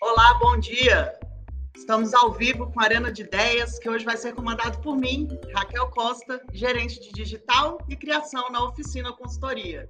Olá, 0.00 0.34
bom 0.34 0.56
dia. 0.56 1.18
Estamos 1.76 2.14
ao 2.14 2.32
vivo 2.32 2.70
com 2.70 2.80
a 2.80 2.84
Arena 2.84 3.10
de 3.10 3.22
Ideias, 3.22 3.80
que 3.80 3.90
hoje 3.90 4.04
vai 4.04 4.16
ser 4.16 4.32
comandado 4.32 4.80
por 4.80 4.96
mim, 4.96 5.26
Raquel 5.52 5.90
Costa, 5.90 6.40
gerente 6.52 7.00
de 7.00 7.10
digital 7.10 7.78
e 7.88 7.96
criação 7.96 8.48
na 8.48 8.62
Oficina 8.62 9.12
Consultoria. 9.12 9.88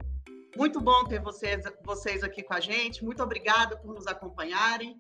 Muito 0.56 0.81
bom 0.81 1.04
ter 1.04 1.21
vocês, 1.21 1.63
vocês 1.85 2.24
aqui 2.24 2.42
com 2.42 2.54
a 2.54 2.60
gente. 2.60 3.04
Muito 3.04 3.22
obrigada 3.22 3.76
por 3.76 3.94
nos 3.94 4.06
acompanharem. 4.06 4.99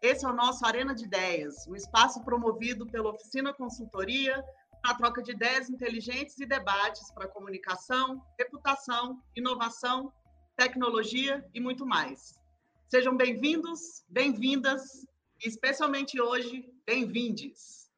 Esse 0.00 0.24
é 0.24 0.28
o 0.28 0.32
nosso 0.32 0.64
Arena 0.64 0.94
de 0.94 1.04
Ideias, 1.04 1.66
um 1.66 1.74
espaço 1.74 2.24
promovido 2.24 2.86
pela 2.86 3.10
Oficina 3.10 3.52
Consultoria 3.52 4.40
para 4.80 4.94
troca 4.94 5.20
de 5.20 5.32
ideias 5.32 5.68
inteligentes 5.68 6.38
e 6.38 6.46
debates 6.46 7.10
para 7.10 7.26
comunicação, 7.26 8.22
reputação, 8.38 9.20
inovação, 9.34 10.12
tecnologia 10.56 11.44
e 11.52 11.60
muito 11.60 11.84
mais. 11.84 12.43
Sejam 12.88 13.16
bem-vindos, 13.16 14.04
bem-vindas 14.08 15.06
especialmente 15.42 16.20
hoje, 16.20 16.70
bem-vindes. 16.86 17.90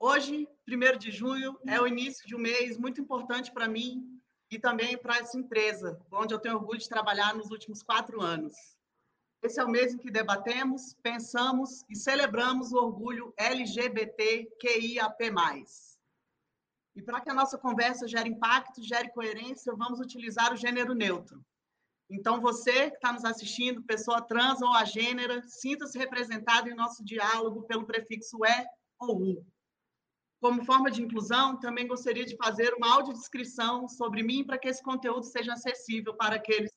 Hoje, 0.00 0.48
1 0.68 0.98
de 0.98 1.10
junho, 1.10 1.58
é 1.66 1.80
o 1.80 1.86
início 1.86 2.26
de 2.26 2.34
um 2.34 2.38
mês 2.38 2.76
muito 2.76 3.00
importante 3.00 3.52
para 3.52 3.68
mim 3.68 4.20
e 4.50 4.58
também 4.58 4.98
para 4.98 5.18
essa 5.18 5.38
empresa, 5.38 6.00
onde 6.10 6.34
eu 6.34 6.38
tenho 6.38 6.56
orgulho 6.56 6.78
de 6.78 6.88
trabalhar 6.88 7.34
nos 7.34 7.50
últimos 7.50 7.82
quatro 7.82 8.20
anos. 8.20 8.54
Esse 9.42 9.60
é 9.60 9.64
o 9.64 9.70
mês 9.70 9.94
em 9.94 9.98
que 9.98 10.10
debatemos, 10.10 10.94
pensamos 11.02 11.84
e 11.88 11.96
celebramos 11.96 12.72
o 12.72 12.76
orgulho 12.76 13.32
LGBTQIAP+. 13.36 15.18
E 16.94 17.02
para 17.02 17.20
que 17.20 17.30
a 17.30 17.34
nossa 17.34 17.56
conversa 17.56 18.08
gere 18.08 18.28
impacto, 18.28 18.82
gere 18.82 19.10
coerência, 19.10 19.74
vamos 19.74 20.00
utilizar 20.00 20.52
o 20.52 20.56
gênero 20.56 20.94
neutro. 20.94 21.44
Então, 22.10 22.40
você 22.40 22.90
que 22.90 22.96
está 22.96 23.12
nos 23.12 23.24
assistindo, 23.24 23.82
pessoa 23.82 24.20
trans 24.20 24.60
ou 24.60 24.72
agênera, 24.74 25.42
sinta-se 25.48 25.96
representado 25.98 26.68
em 26.68 26.74
nosso 26.74 27.04
diálogo 27.04 27.62
pelo 27.62 27.86
prefixo 27.86 28.38
E 28.44 28.66
ou 28.98 29.20
U. 29.20 29.46
Como 30.40 30.64
forma 30.64 30.90
de 30.90 31.02
inclusão, 31.02 31.58
também 31.58 31.86
gostaria 31.86 32.26
de 32.26 32.36
fazer 32.36 32.74
uma 32.74 32.94
audiodescrição 32.94 33.88
sobre 33.88 34.22
mim 34.22 34.44
para 34.44 34.58
que 34.58 34.68
esse 34.68 34.82
conteúdo 34.82 35.24
seja 35.24 35.52
acessível 35.52 36.14
para 36.14 36.36
aqueles 36.36 36.72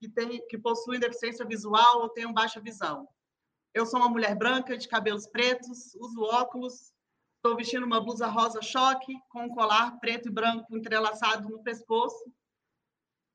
que, 0.00 0.40
que 0.48 0.58
possuem 0.58 0.98
deficiência 0.98 1.44
visual 1.44 2.00
ou 2.00 2.08
tenham 2.08 2.32
baixa 2.32 2.60
visão. 2.60 3.06
Eu 3.74 3.84
sou 3.84 4.00
uma 4.00 4.08
mulher 4.08 4.34
branca, 4.36 4.76
de 4.76 4.88
cabelos 4.88 5.26
pretos, 5.26 5.94
uso 5.96 6.22
óculos, 6.22 6.94
estou 7.36 7.56
vestindo 7.56 7.84
uma 7.84 8.00
blusa 8.00 8.26
rosa 8.26 8.62
choque, 8.62 9.12
com 9.28 9.44
um 9.44 9.48
colar 9.50 9.98
preto 10.00 10.28
e 10.28 10.32
branco 10.32 10.74
entrelaçado 10.74 11.48
no 11.48 11.62
pescoço, 11.62 12.24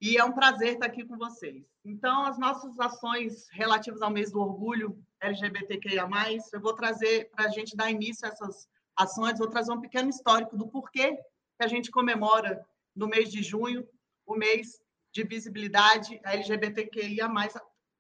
e 0.01 0.17
é 0.17 0.23
um 0.23 0.31
prazer 0.31 0.73
estar 0.73 0.85
aqui 0.85 1.03
com 1.03 1.17
vocês. 1.17 1.65
Então, 1.83 2.25
as 2.25 2.39
nossas 2.39 2.79
ações 2.79 3.47
relativas 3.51 4.01
ao 4.01 4.09
mês 4.09 4.31
do 4.31 4.39
orgulho 4.39 4.97
LGBTQIA+, 5.19 6.07
eu 6.53 6.61
vou 6.61 6.73
trazer 6.73 7.29
para 7.31 7.45
a 7.45 7.49
gente 7.49 7.75
dar 7.75 7.91
início 7.91 8.25
a 8.25 8.31
essas 8.31 8.67
ações, 8.95 9.37
vou 9.37 9.49
trazer 9.49 9.71
um 9.71 9.81
pequeno 9.81 10.09
histórico 10.09 10.55
do 10.55 10.67
porquê 10.67 11.15
que 11.15 11.65
a 11.65 11.67
gente 11.67 11.91
comemora 11.91 12.65
no 12.95 13.07
mês 13.07 13.29
de 13.29 13.43
junho 13.43 13.87
o 14.25 14.35
mês 14.35 14.81
de 15.11 15.23
visibilidade 15.23 16.19
LGBTQIA+, 16.23 17.27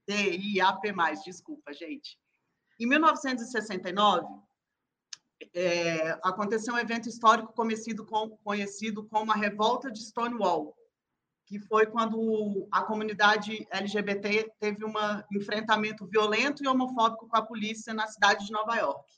DIAP+, 0.07 0.93
desculpa, 1.25 1.73
gente. 1.73 2.17
Em 2.79 2.85
1969, 2.85 4.25
é, 5.53 6.11
aconteceu 6.23 6.73
um 6.73 6.77
evento 6.77 7.09
histórico 7.09 7.53
conhecido, 7.53 8.05
com, 8.05 8.29
conhecido 8.37 9.05
como 9.05 9.31
a 9.31 9.35
Revolta 9.35 9.91
de 9.91 9.99
Stonewall, 9.99 10.75
que 11.49 11.57
foi 11.57 11.87
quando 11.87 12.67
a 12.71 12.83
comunidade 12.83 13.67
LGBT 13.71 14.53
teve 14.59 14.85
um 14.85 14.93
enfrentamento 15.33 16.05
violento 16.05 16.63
e 16.63 16.67
homofóbico 16.67 17.27
com 17.27 17.35
a 17.35 17.41
polícia 17.41 17.91
na 17.91 18.05
cidade 18.05 18.45
de 18.45 18.51
Nova 18.51 18.75
York. 18.75 19.11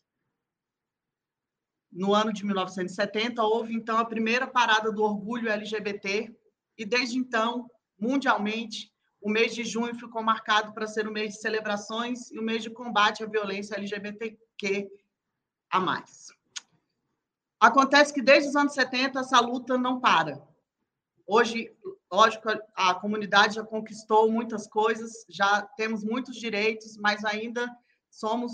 No 1.91 2.13
ano 2.15 2.31
de 2.31 2.45
1970, 2.45 3.43
houve 3.43 3.73
então 3.75 3.97
a 3.97 4.05
primeira 4.05 4.47
parada 4.47 4.93
do 4.93 5.03
orgulho 5.03 5.49
LGBT, 5.49 6.33
e 6.77 6.85
desde 6.85 7.17
então, 7.17 7.69
mundialmente, 7.99 8.89
o 9.19 9.29
mês 9.29 9.53
de 9.53 9.65
junho 9.65 9.93
ficou 9.93 10.23
marcado 10.23 10.73
para 10.73 10.87
ser 10.87 11.05
o 11.09 11.11
mês 11.11 11.33
de 11.33 11.41
celebrações 11.41 12.31
e 12.31 12.39
o 12.39 12.43
mês 12.43 12.63
de 12.63 12.69
combate 12.69 13.25
à 13.25 13.27
violência 13.27 13.75
LGBTQ 13.75 14.89
a 15.69 15.81
mais. 15.81 16.27
Acontece 17.59 18.13
que 18.13 18.21
desde 18.21 18.47
os 18.47 18.55
anos 18.55 18.73
70 18.73 19.19
essa 19.19 19.41
luta 19.41 19.77
não 19.77 19.99
para. 19.99 20.49
Hoje, 21.33 21.73
lógico, 22.11 22.49
a 22.75 22.93
comunidade 22.93 23.55
já 23.55 23.63
conquistou 23.63 24.29
muitas 24.29 24.67
coisas, 24.67 25.25
já 25.29 25.61
temos 25.61 26.03
muitos 26.03 26.35
direitos, 26.35 26.97
mas 26.97 27.23
ainda 27.23 27.73
somos 28.09 28.51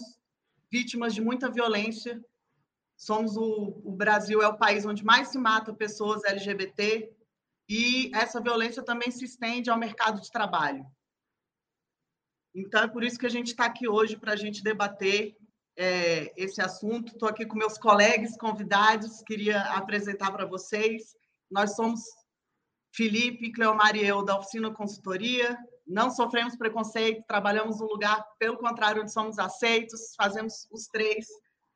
vítimas 0.72 1.16
de 1.16 1.20
muita 1.20 1.50
violência. 1.50 2.24
Somos 2.96 3.36
o, 3.36 3.82
o 3.84 3.92
Brasil 3.92 4.44
é 4.44 4.48
o 4.48 4.60
país 4.60 4.86
onde 4.86 5.04
mais 5.04 5.30
se 5.30 5.40
mata 5.40 5.74
pessoas 5.74 6.24
LGBT 6.24 7.12
e 7.68 8.12
essa 8.14 8.40
violência 8.40 8.84
também 8.84 9.10
se 9.10 9.26
estende 9.26 9.72
ao 9.72 9.80
mercado 9.80 10.22
de 10.22 10.32
trabalho. 10.32 10.86
Então, 12.54 12.84
é 12.84 12.88
por 12.88 13.04
isso 13.04 13.18
que 13.18 13.26
a 13.26 13.36
gente 13.38 13.48
está 13.48 13.66
aqui 13.66 13.88
hoje 13.88 14.16
para 14.16 14.34
a 14.34 14.38
gente 14.38 14.62
debater 14.62 15.36
é, 15.76 16.32
esse 16.40 16.62
assunto. 16.62 17.14
Estou 17.14 17.28
aqui 17.28 17.44
com 17.44 17.58
meus 17.58 17.80
colegas 17.80 18.38
convidados, 18.38 19.24
queria 19.24 19.64
apresentar 19.74 20.32
para 20.32 20.46
vocês. 20.46 21.16
Nós 21.50 21.76
somos 21.76 22.02
Felipe, 22.98 23.52
Cleomar 23.52 23.96
e 23.96 24.04
eu, 24.04 24.24
da 24.26 24.40
Oficina 24.40 24.74
Consultoria, 24.74 25.56
não 25.86 26.10
sofremos 26.10 26.56
preconceito, 26.56 27.24
trabalhamos 27.28 27.80
no 27.80 27.86
lugar, 27.86 28.26
pelo 28.40 28.58
contrário, 28.58 29.04
onde 29.04 29.14
somos 29.14 29.38
aceitos, 29.38 30.16
fazemos 30.18 30.68
os 30.72 30.88
três 30.88 31.28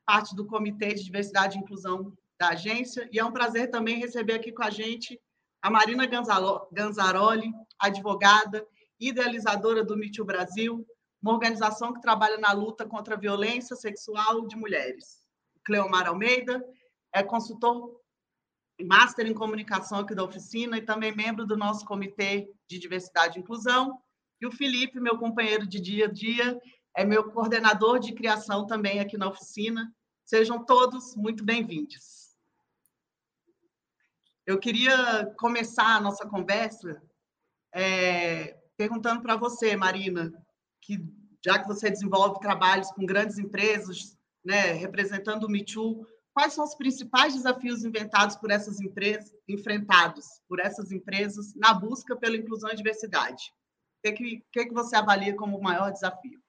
parte 0.03 0.35
do 0.35 0.47
Comitê 0.47 0.95
de 0.95 1.03
Diversidade 1.03 1.55
e 1.57 1.61
Inclusão 1.61 2.11
da 2.39 2.49
agência, 2.49 3.07
e 3.11 3.19
é 3.19 3.23
um 3.23 3.31
prazer 3.31 3.69
também 3.69 3.99
receber 3.99 4.33
aqui 4.33 4.51
com 4.51 4.63
a 4.63 4.71
gente 4.71 5.21
a 5.61 5.69
Marina 5.69 6.07
Ganzaroli, 6.07 7.53
advogada, 7.79 8.65
idealizadora 8.99 9.85
do 9.85 9.95
MeToo 9.95 10.25
Brasil, 10.25 10.83
uma 11.21 11.33
organização 11.33 11.93
que 11.93 12.01
trabalha 12.01 12.39
na 12.39 12.51
luta 12.51 12.83
contra 12.83 13.13
a 13.13 13.19
violência 13.19 13.75
sexual 13.75 14.47
de 14.47 14.55
mulheres. 14.55 15.21
Cleomar 15.63 16.07
Almeida 16.07 16.65
é 17.13 17.21
consultor 17.21 18.00
Master 18.83 19.27
em 19.27 19.33
Comunicação 19.33 19.99
aqui 19.99 20.15
da 20.15 20.23
oficina 20.23 20.77
e 20.77 20.81
também 20.81 21.15
membro 21.15 21.45
do 21.45 21.57
nosso 21.57 21.85
Comitê 21.85 22.49
de 22.67 22.79
Diversidade 22.79 23.37
e 23.37 23.41
Inclusão. 23.41 23.99
E 24.39 24.45
o 24.45 24.51
Felipe, 24.51 24.99
meu 24.99 25.17
companheiro 25.17 25.67
de 25.67 25.79
dia 25.79 26.05
a 26.05 26.11
dia, 26.11 26.59
é 26.95 27.05
meu 27.05 27.31
coordenador 27.31 27.99
de 27.99 28.13
criação 28.13 28.65
também 28.65 28.99
aqui 28.99 29.17
na 29.17 29.29
oficina. 29.29 29.93
Sejam 30.25 30.63
todos 30.63 31.15
muito 31.15 31.43
bem-vindos. 31.43 32.35
Eu 34.45 34.59
queria 34.59 35.25
começar 35.37 35.95
a 35.95 36.01
nossa 36.01 36.27
conversa 36.27 37.01
é, 37.73 38.57
perguntando 38.75 39.21
para 39.21 39.35
você, 39.35 39.75
Marina, 39.75 40.31
que 40.81 40.99
já 41.43 41.59
que 41.59 41.67
você 41.67 41.89
desenvolve 41.89 42.39
trabalhos 42.39 42.91
com 42.91 43.05
grandes 43.05 43.37
empresas, 43.37 44.17
né, 44.43 44.73
representando 44.73 45.45
o 45.45 45.49
Me 45.49 45.63
Too, 45.63 46.05
quais 46.33 46.53
são 46.53 46.63
os 46.63 46.75
principais 46.75 47.33
desafios 47.33 47.83
inventados 47.83 48.35
por 48.35 48.51
essas 48.51 48.79
empresas, 48.79 49.33
enfrentados 49.47 50.25
por 50.47 50.59
essas 50.59 50.91
empresas 50.91 51.53
na 51.55 51.73
busca 51.73 52.15
pela 52.15 52.37
inclusão 52.37 52.69
e 52.71 52.75
diversidade? 52.75 53.53
O 54.03 54.13
que, 54.13 54.43
que, 54.51 54.65
que 54.65 54.73
você 54.73 54.95
avalia 54.95 55.35
como 55.35 55.57
o 55.57 55.63
maior 55.63 55.91
desafio? 55.91 56.41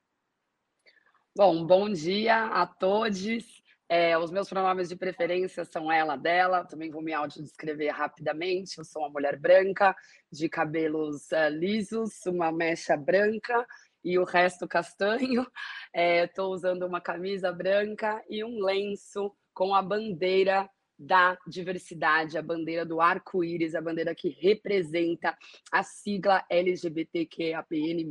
Bom, 1.36 1.66
bom 1.66 1.90
dia 1.90 2.46
a 2.46 2.66
todos. 2.66 3.62
É, 3.88 4.16
os 4.16 4.30
meus 4.30 4.48
pronomes 4.48 4.88
de 4.88 4.96
preferência 4.96 5.64
são 5.64 5.92
ela, 5.92 6.16
dela. 6.16 6.64
Também 6.64 6.90
vou 6.90 7.02
me 7.02 7.12
autodescrever 7.12 7.94
rapidamente. 7.94 8.78
Eu 8.78 8.84
sou 8.84 9.02
uma 9.02 9.10
mulher 9.10 9.38
branca, 9.38 9.94
de 10.30 10.48
cabelos 10.48 11.30
uh, 11.30 11.50
lisos, 11.50 12.24
uma 12.26 12.50
mecha 12.50 12.96
branca 12.96 13.66
e 14.02 14.18
o 14.18 14.24
resto 14.24 14.66
castanho. 14.66 15.46
Estou 15.94 16.46
é, 16.52 16.54
usando 16.54 16.86
uma 16.86 17.00
camisa 17.00 17.52
branca 17.52 18.22
e 18.28 18.42
um 18.42 18.64
lenço 18.64 19.34
com 19.54 19.74
a 19.74 19.82
bandeira 19.82 20.68
da 20.98 21.36
diversidade, 21.46 22.38
a 22.38 22.42
bandeira 22.42 22.84
do 22.86 23.00
arco-íris, 23.00 23.74
a 23.74 23.80
bandeira 23.80 24.14
que 24.14 24.28
representa 24.28 25.36
a 25.70 25.82
sigla 25.82 26.44
LGBTQAPN+, 26.48 28.04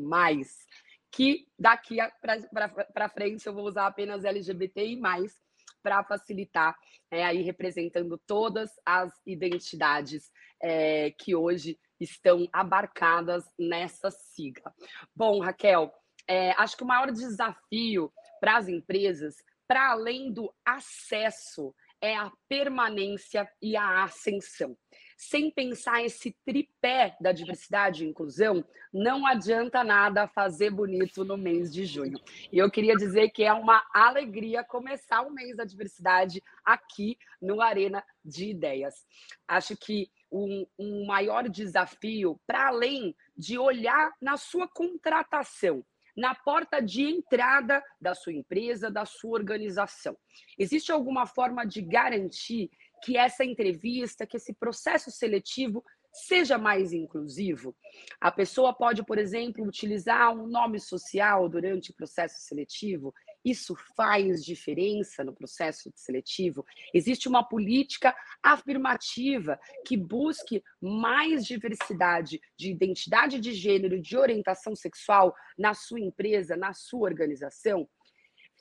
que 1.10 1.46
daqui 1.58 1.98
para 2.94 3.10
frente 3.10 3.46
eu 3.46 3.54
vou 3.54 3.66
usar 3.66 3.88
apenas 3.88 4.26
LGBTI+, 4.26 5.00
para 5.82 6.04
facilitar, 6.04 6.76
é, 7.10 7.26
aí 7.26 7.42
representando 7.42 8.18
todas 8.28 8.72
as 8.86 9.12
identidades 9.26 10.32
é, 10.62 11.12
que 11.12 11.36
hoje 11.36 11.80
estão 12.00 12.48
abarcadas 12.52 13.44
nessa 13.58 14.10
sigla. 14.10 14.74
Bom, 15.16 15.40
Raquel, 15.40 15.92
é, 16.28 16.52
acho 16.52 16.78
que 16.78 16.84
o 16.84 16.88
maior 16.88 17.12
desafio 17.12 18.12
para 18.40 18.58
as 18.58 18.68
empresas 18.68 19.36
para 19.72 19.92
além 19.92 20.34
do 20.34 20.54
acesso, 20.66 21.74
é 22.02 22.14
a 22.14 22.30
permanência 22.50 23.50
e 23.62 23.78
a 23.78 24.04
ascensão. 24.04 24.78
sem 25.16 25.50
pensar 25.50 26.04
esse 26.04 26.36
tripé 26.44 27.16
da 27.22 27.32
diversidade 27.32 28.04
e 28.04 28.10
inclusão, 28.10 28.66
não 28.92 29.26
adianta 29.26 29.84
nada 29.84 30.28
fazer 30.28 30.72
bonito 30.72 31.24
no 31.24 31.38
mês 31.38 31.72
de 31.72 31.86
junho. 31.86 32.20
E 32.52 32.58
eu 32.58 32.70
queria 32.70 32.96
dizer 32.96 33.30
que 33.30 33.44
é 33.44 33.54
uma 33.54 33.82
alegria 33.94 34.64
começar 34.64 35.22
o 35.22 35.32
mês 35.32 35.56
da 35.56 35.64
diversidade 35.64 36.44
aqui 36.66 37.18
no 37.40 37.62
Arena 37.62 38.04
de 38.26 38.50
Ideias. 38.50 39.06
Acho 39.48 39.78
que 39.78 40.10
um, 40.32 40.66
um 40.78 41.06
maior 41.06 41.48
desafio, 41.48 42.42
para 42.48 42.68
além 42.68 43.16
de 43.38 43.60
olhar 43.60 44.12
na 44.20 44.38
sua 44.38 44.68
contratação, 44.68 45.86
na 46.16 46.36
porta 46.36 46.81
de 46.81 47.04
entrada 47.04 47.84
da 48.00 48.13
sua 48.13 48.34
empresa, 48.34 48.92
da 48.92 49.06
sua 49.06 49.40
organização. 49.40 50.18
Existe 50.58 50.92
alguma 50.92 51.25
forma 51.25 51.66
de 51.66 51.81
garantir 51.81 52.69
que 53.04 53.18
essa 53.18 53.44
entrevista, 53.44 54.25
que 54.25 54.38
esse 54.38 54.54
processo 54.54 55.10
seletivo 55.10 55.84
seja 56.13 56.58
mais 56.58 56.92
inclusivo. 56.92 57.75
A 58.19 58.31
pessoa 58.31 58.74
pode, 58.74 59.04
por 59.04 59.18
exemplo, 59.18 59.66
utilizar 59.66 60.34
um 60.34 60.46
nome 60.46 60.80
social 60.80 61.48
durante 61.48 61.92
o 61.92 61.94
processo 61.96 62.40
seletivo. 62.42 63.13
Isso 63.44 63.76
faz 63.96 64.46
diferença 64.46 65.24
no 65.24 65.34
processo 65.34 65.92
seletivo. 65.96 66.66
Existe 66.94 67.28
uma 67.28 67.44
política 67.44 68.16
afirmativa 68.42 69.60
que 69.86 69.98
busque 69.98 70.64
mais 70.80 71.46
diversidade 71.46 72.40
de 72.56 72.70
identidade 72.70 73.40
de 73.40 73.52
gênero, 73.54 74.00
de 74.00 74.16
orientação 74.16 74.76
sexual 74.76 75.34
na 75.58 75.74
sua 75.74 76.00
empresa, 76.00 76.56
na 76.56 76.74
sua 76.74 77.10
organização. 77.10 77.90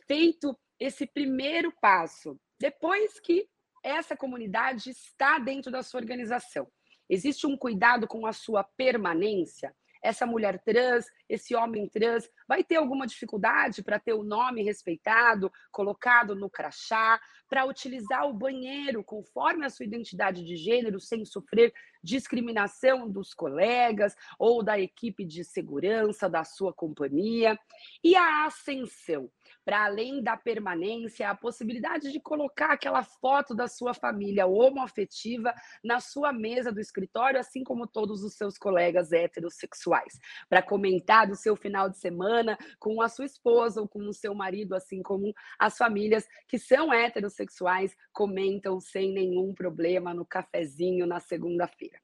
Feito 0.06 0.58
esse 0.78 1.06
primeiro 1.06 1.72
passo, 1.80 2.40
depois 2.58 3.20
que 3.20 3.46
essa 3.82 4.16
comunidade 4.16 4.90
está 4.90 5.38
dentro 5.38 5.70
da 5.70 5.82
sua 5.82 6.00
organização. 6.00 6.70
Existe 7.08 7.46
um 7.46 7.56
cuidado 7.56 8.06
com 8.06 8.26
a 8.26 8.32
sua 8.32 8.64
permanência? 8.64 9.74
Essa 10.02 10.26
mulher 10.26 10.58
trans, 10.62 11.06
esse 11.28 11.54
homem 11.54 11.88
trans, 11.88 12.28
vai 12.48 12.64
ter 12.64 12.76
alguma 12.76 13.06
dificuldade 13.06 13.82
para 13.82 13.98
ter 13.98 14.14
o 14.14 14.24
nome 14.24 14.62
respeitado, 14.62 15.52
colocado 15.70 16.34
no 16.34 16.48
crachá, 16.48 17.20
para 17.48 17.64
utilizar 17.64 18.28
o 18.28 18.32
banheiro 18.32 19.02
conforme 19.02 19.66
a 19.66 19.70
sua 19.70 19.84
identidade 19.84 20.44
de 20.44 20.56
gênero, 20.56 21.00
sem 21.00 21.24
sofrer 21.24 21.72
discriminação 22.02 23.10
dos 23.10 23.34
colegas 23.34 24.14
ou 24.38 24.62
da 24.62 24.78
equipe 24.78 25.24
de 25.24 25.44
segurança 25.44 26.28
da 26.28 26.44
sua 26.44 26.72
companhia. 26.72 27.58
E 28.02 28.14
a 28.14 28.46
ascensão, 28.46 29.30
para 29.64 29.84
além 29.84 30.22
da 30.22 30.36
permanência, 30.36 31.28
a 31.28 31.34
possibilidade 31.34 32.10
de 32.12 32.20
colocar 32.20 32.72
aquela 32.72 33.02
foto 33.02 33.54
da 33.54 33.68
sua 33.68 33.94
família 33.94 34.46
homoafetiva 34.46 35.54
na 35.82 36.00
sua 36.00 36.32
mesa 36.32 36.72
do 36.72 36.80
escritório, 36.80 37.38
assim 37.38 37.62
como 37.62 37.86
todos 37.86 38.22
os 38.22 38.34
seus 38.34 38.58
colegas 38.58 39.12
heterossexuais, 39.12 40.18
para 40.48 40.62
comentar 40.62 41.26
do 41.26 41.36
seu 41.36 41.56
final 41.56 41.88
de 41.88 41.98
semana 41.98 42.58
com 42.78 43.00
a 43.02 43.08
sua 43.08 43.24
esposa 43.24 43.80
ou 43.80 43.88
com 43.88 44.00
o 44.00 44.12
seu 44.12 44.34
marido, 44.34 44.74
assim 44.74 45.02
como 45.02 45.32
as 45.58 45.76
famílias 45.76 46.26
que 46.48 46.58
são 46.58 46.92
heterossexuais 46.92 47.96
comentam 48.12 48.80
sem 48.80 49.12
nenhum 49.12 49.54
problema 49.54 50.14
no 50.14 50.24
cafezinho 50.24 51.06
na 51.06 51.20
segunda-feira. 51.20 52.00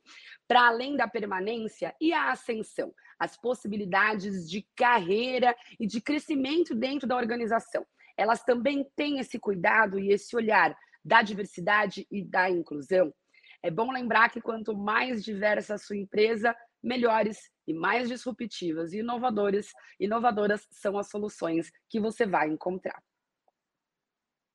Para 0.46 0.68
além 0.68 0.96
da 0.96 1.08
permanência 1.08 1.94
e 2.00 2.12
a 2.12 2.30
ascensão, 2.30 2.94
as 3.18 3.36
possibilidades 3.36 4.48
de 4.48 4.66
carreira 4.76 5.56
e 5.78 5.86
de 5.86 6.00
crescimento 6.00 6.74
dentro 6.74 7.06
da 7.06 7.16
organização. 7.16 7.86
Elas 8.16 8.42
também 8.42 8.84
têm 8.96 9.18
esse 9.18 9.38
cuidado 9.38 9.98
e 9.98 10.10
esse 10.10 10.34
olhar 10.34 10.76
da 11.04 11.22
diversidade 11.22 12.06
e 12.10 12.22
da 12.22 12.50
inclusão. 12.50 13.14
É 13.62 13.70
bom 13.70 13.90
lembrar 13.90 14.30
que 14.30 14.40
quanto 14.40 14.76
mais 14.76 15.24
diversa 15.24 15.74
a 15.74 15.78
sua 15.78 15.96
empresa, 15.96 16.54
melhores 16.82 17.50
e 17.66 17.74
mais 17.74 18.08
disruptivas 18.08 18.92
e 18.92 18.98
inovadoras, 18.98 19.68
inovadoras 19.98 20.66
são 20.70 20.98
as 20.98 21.08
soluções 21.08 21.70
que 21.88 21.98
você 21.98 22.26
vai 22.26 22.48
encontrar. 22.48 23.02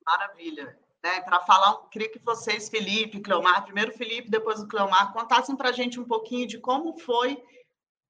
Maravilha. 0.06 0.78
Né, 1.04 1.20
para 1.22 1.42
falar, 1.42 1.90
queria 1.90 2.12
que 2.12 2.20
vocês, 2.20 2.70
Felipe, 2.70 3.22
Cleomar, 3.22 3.64
primeiro 3.64 3.92
Felipe, 3.92 4.30
depois 4.30 4.60
o 4.60 4.68
Cleomar, 4.68 5.12
contassem 5.12 5.56
para 5.56 5.70
a 5.70 5.72
gente 5.72 6.00
um 6.00 6.06
pouquinho 6.06 6.46
de 6.48 6.60
como 6.60 6.96
foi 7.00 7.44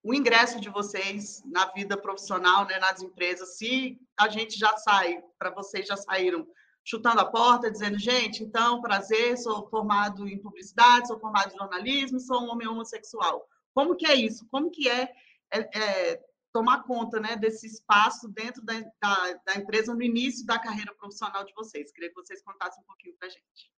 o 0.03 0.13
ingresso 0.13 0.59
de 0.59 0.69
vocês 0.69 1.43
na 1.45 1.65
vida 1.71 1.95
profissional, 1.95 2.65
né, 2.65 2.79
nas 2.79 3.01
empresas. 3.01 3.57
Se 3.57 3.99
a 4.17 4.27
gente 4.27 4.57
já 4.57 4.75
sai, 4.77 5.23
para 5.37 5.51
vocês 5.51 5.87
já 5.87 5.95
saíram 5.95 6.47
chutando 6.83 7.21
a 7.21 7.25
porta, 7.25 7.69
dizendo, 7.69 7.99
gente, 7.99 8.43
então, 8.43 8.81
prazer, 8.81 9.37
sou 9.37 9.67
formado 9.69 10.27
em 10.27 10.39
publicidade, 10.39 11.07
sou 11.07 11.19
formado 11.19 11.53
em 11.53 11.57
jornalismo, 11.57 12.19
sou 12.19 12.41
um 12.41 12.49
homem 12.49 12.67
homossexual. 12.67 13.47
Como 13.73 13.95
que 13.95 14.07
é 14.07 14.15
isso? 14.15 14.47
Como 14.49 14.71
que 14.71 14.89
é, 14.89 15.13
é, 15.53 15.79
é 15.79 16.23
tomar 16.51 16.83
conta 16.83 17.19
né, 17.19 17.35
desse 17.35 17.67
espaço 17.67 18.27
dentro 18.27 18.63
da, 18.63 18.73
da, 18.99 19.33
da, 19.45 19.55
empresa 19.55 19.93
no 19.93 20.01
início 20.01 20.45
da 20.45 20.57
carreira 20.57 20.93
profissional 20.95 21.45
de 21.45 21.53
vocês? 21.53 21.91
Queria 21.91 22.09
que 22.09 22.15
vocês 22.15 22.41
contassem 22.41 22.81
um 22.83 22.87
pouquinho 22.87 23.15
para 23.19 23.27
a 23.27 23.31
gente. 23.31 23.71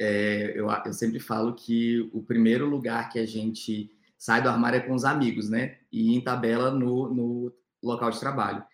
É, 0.00 0.58
eu, 0.58 0.68
eu 0.70 0.92
sempre 0.92 1.20
falo 1.20 1.54
que 1.54 2.08
o 2.14 2.22
primeiro 2.22 2.66
lugar 2.66 3.10
que 3.10 3.18
a 3.18 3.26
gente 3.26 3.92
sai 4.18 4.42
do 4.42 4.48
armário 4.48 4.78
é 4.78 4.80
com 4.80 4.94
os 4.94 5.04
amigos, 5.04 5.48
né? 5.48 5.78
E 5.92 6.14
em 6.14 6.20
tabela 6.20 6.70
no, 6.72 7.14
no 7.14 7.52
local 7.82 8.10
de 8.10 8.18
trabalho. 8.18 8.64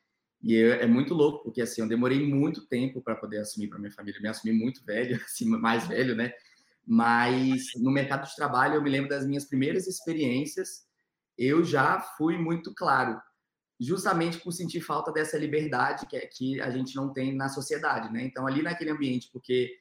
E 0.43 0.57
é, 0.57 0.85
é 0.85 0.87
muito 0.87 1.15
louco, 1.15 1.45
porque 1.45 1.61
assim, 1.61 1.83
eu 1.83 1.89
demorei 1.89 2.27
muito 2.27 2.67
tempo 2.67 3.03
para 3.03 3.15
poder 3.15 3.39
assumir 3.39 3.69
para 3.69 3.79
minha 3.79 3.93
família. 3.93 4.21
me 4.21 4.29
assumi 4.29 4.55
muito 4.55 4.85
velho, 4.85 5.21
assim, 5.25 5.47
mais 5.47 5.87
velho, 5.87 6.17
né? 6.17 6.33
Mas 6.87 7.67
no 7.77 7.91
mercado 7.91 8.27
de 8.27 8.35
trabalho, 8.35 8.75
eu 8.75 8.83
me 8.83 8.91
lembro 8.91 9.09
das 9.09 9.27
minhas 9.27 9.45
primeiras 9.45 9.87
experiências, 9.87 10.87
eu 11.37 11.65
já 11.65 12.01
fui 12.01 12.37
muito 12.39 12.75
claro, 12.75 13.21
justamente 13.81 14.39
por 14.39 14.53
sentir 14.53 14.81
falta 14.81 15.13
dessa 15.13 15.39
liberdade 15.39 16.07
que, 16.07 16.17
é, 16.17 16.27
que 16.27 16.61
a 16.61 16.71
gente 16.71 16.95
não 16.95 17.13
tem 17.13 17.35
na 17.35 17.49
sociedade, 17.49 18.13
né? 18.13 18.25
Então, 18.25 18.47
ali 18.47 18.63
naquele 18.63 18.91
ambiente, 18.91 19.31
porque 19.33 19.75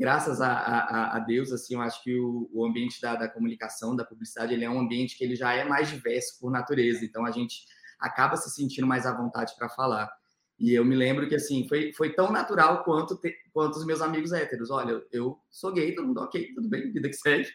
graças 0.00 0.40
a, 0.40 0.50
a, 0.50 1.16
a 1.16 1.18
Deus, 1.18 1.52
assim, 1.52 1.74
eu 1.74 1.82
acho 1.82 2.02
que 2.02 2.18
o, 2.18 2.48
o 2.54 2.64
ambiente 2.64 2.98
da, 3.02 3.14
da, 3.16 3.28
comunicação, 3.28 3.94
da 3.94 4.02
publicidade, 4.02 4.54
ele 4.54 4.64
é 4.64 4.70
um 4.70 4.80
ambiente 4.80 5.14
que 5.14 5.22
ele 5.22 5.36
já 5.36 5.52
é 5.52 5.62
mais 5.62 5.90
diverso 5.90 6.40
por 6.40 6.50
natureza, 6.50 7.04
então 7.04 7.26
a 7.26 7.30
gente 7.30 7.66
acaba 7.98 8.34
se 8.38 8.48
sentindo 8.48 8.86
mais 8.86 9.04
à 9.04 9.14
vontade 9.14 9.54
para 9.58 9.68
falar. 9.68 10.10
E 10.58 10.72
eu 10.72 10.86
me 10.86 10.96
lembro 10.96 11.28
que, 11.28 11.34
assim, 11.34 11.68
foi, 11.68 11.92
foi 11.92 12.14
tão 12.14 12.32
natural 12.32 12.82
quanto, 12.82 13.14
te, 13.14 13.34
quanto 13.52 13.76
os 13.76 13.84
meus 13.84 14.00
amigos 14.00 14.32
héteros. 14.32 14.70
Olha, 14.70 15.02
eu 15.12 15.38
sou 15.50 15.70
gay, 15.70 15.94
todo 15.94 16.06
mundo 16.06 16.22
ok, 16.22 16.54
tudo 16.54 16.66
bem, 16.66 16.90
vida 16.90 17.08
que 17.08 17.16
segue, 17.16 17.46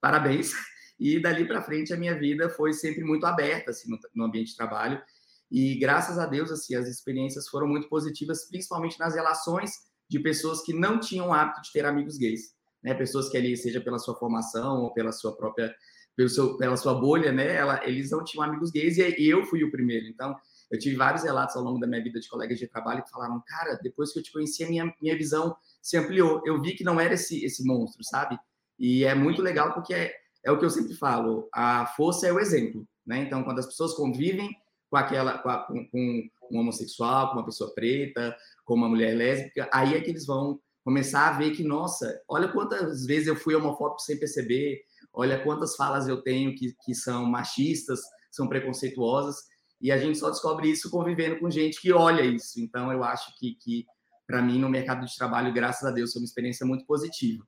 parabéns. 0.00 0.52
E 1.00 1.20
dali 1.20 1.44
para 1.44 1.62
frente 1.62 1.92
a 1.92 1.96
minha 1.96 2.16
vida 2.16 2.48
foi 2.48 2.72
sempre 2.72 3.02
muito 3.02 3.26
aberta, 3.26 3.72
assim, 3.72 3.90
no, 3.90 3.98
no 4.14 4.24
ambiente 4.24 4.50
de 4.50 4.56
trabalho. 4.56 5.02
E 5.50 5.74
graças 5.74 6.16
a 6.16 6.26
Deus, 6.26 6.52
assim, 6.52 6.76
as 6.76 6.86
experiências 6.86 7.48
foram 7.48 7.66
muito 7.66 7.88
positivas, 7.88 8.48
principalmente 8.48 9.00
nas 9.00 9.16
relações 9.16 9.72
de 10.12 10.20
pessoas 10.20 10.60
que 10.60 10.74
não 10.74 11.00
tinham 11.00 11.28
o 11.28 11.32
hábito 11.32 11.62
de 11.62 11.72
ter 11.72 11.86
amigos 11.86 12.18
gays, 12.18 12.54
né? 12.82 12.92
Pessoas 12.92 13.30
que 13.30 13.36
ali, 13.38 13.56
seja 13.56 13.80
pela 13.80 13.98
sua 13.98 14.14
formação 14.14 14.82
ou 14.82 14.92
pela 14.92 15.10
sua 15.10 15.34
própria, 15.34 15.74
pelo 16.14 16.28
seu, 16.28 16.58
pela 16.58 16.76
sua 16.76 16.92
bolha, 16.92 17.32
né? 17.32 17.56
Ela, 17.56 17.80
eles 17.88 18.10
não 18.10 18.22
tinham 18.22 18.44
amigos 18.44 18.70
gays 18.70 18.98
e 18.98 19.26
eu 19.26 19.42
fui 19.46 19.64
o 19.64 19.70
primeiro. 19.70 20.06
Então, 20.06 20.36
eu 20.70 20.78
tive 20.78 20.96
vários 20.96 21.24
relatos 21.24 21.56
ao 21.56 21.62
longo 21.62 21.80
da 21.80 21.86
minha 21.86 22.02
vida 22.04 22.20
de 22.20 22.28
colegas 22.28 22.58
de 22.58 22.68
trabalho 22.68 23.02
que 23.02 23.10
falaram, 23.10 23.42
cara, 23.46 23.80
depois 23.82 24.12
que 24.12 24.18
eu 24.18 24.22
te 24.22 24.30
conheci, 24.30 24.64
a 24.64 24.68
minha, 24.68 24.94
minha 25.00 25.16
visão 25.16 25.56
se 25.80 25.96
ampliou. 25.96 26.42
Eu 26.44 26.60
vi 26.60 26.74
que 26.74 26.84
não 26.84 27.00
era 27.00 27.14
esse, 27.14 27.42
esse 27.42 27.64
monstro, 27.64 28.04
sabe? 28.04 28.38
E 28.78 29.04
é 29.04 29.14
muito 29.14 29.40
legal 29.40 29.72
porque 29.72 29.94
é, 29.94 30.14
é 30.44 30.52
o 30.52 30.58
que 30.58 30.64
eu 30.66 30.70
sempre 30.70 30.94
falo, 30.94 31.48
a 31.54 31.86
força 31.96 32.26
é 32.26 32.32
o 32.32 32.38
exemplo, 32.38 32.86
né? 33.06 33.22
Então, 33.22 33.42
quando 33.42 33.60
as 33.60 33.66
pessoas 33.66 33.94
convivem 33.94 34.50
com 34.90 34.98
aquela, 34.98 35.38
com, 35.38 35.48
a, 35.48 35.64
com, 35.64 35.88
com 35.88 36.28
um 36.50 36.58
homossexual, 36.58 37.28
com 37.30 37.38
uma 37.38 37.46
pessoa 37.46 37.72
preta, 37.74 38.36
com 38.72 38.78
uma 38.78 38.88
mulher 38.88 39.14
lésbica, 39.14 39.68
aí 39.70 39.94
é 39.94 40.00
que 40.00 40.08
eles 40.08 40.24
vão 40.24 40.58
começar 40.82 41.28
a 41.28 41.32
ver 41.36 41.50
que, 41.50 41.62
nossa, 41.62 42.18
olha 42.26 42.48
quantas 42.48 43.04
vezes 43.04 43.28
eu 43.28 43.36
fui 43.36 43.54
homofóbico 43.54 44.00
sem 44.00 44.18
perceber, 44.18 44.80
olha 45.12 45.44
quantas 45.44 45.76
falas 45.76 46.08
eu 46.08 46.22
tenho 46.22 46.54
que, 46.54 46.74
que 46.82 46.94
são 46.94 47.26
machistas, 47.26 48.00
são 48.30 48.48
preconceituosas, 48.48 49.36
e 49.78 49.92
a 49.92 49.98
gente 49.98 50.16
só 50.16 50.30
descobre 50.30 50.70
isso 50.70 50.90
convivendo 50.90 51.38
com 51.38 51.50
gente 51.50 51.78
que 51.82 51.92
olha 51.92 52.22
isso. 52.22 52.58
Então, 52.58 52.90
eu 52.90 53.04
acho 53.04 53.38
que, 53.38 53.56
que 53.56 53.84
para 54.26 54.40
mim, 54.40 54.58
no 54.58 54.70
mercado 54.70 55.04
de 55.04 55.14
trabalho, 55.14 55.52
graças 55.52 55.86
a 55.86 55.90
Deus, 55.90 56.10
foi 56.10 56.22
uma 56.22 56.26
experiência 56.26 56.64
muito 56.64 56.86
positiva. 56.86 57.46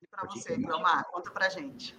E 0.00 0.06
para 0.10 0.24
você, 0.24 0.56
Guilmar, 0.56 1.04
conta 1.10 1.30
para 1.30 1.50
gente. 1.50 1.94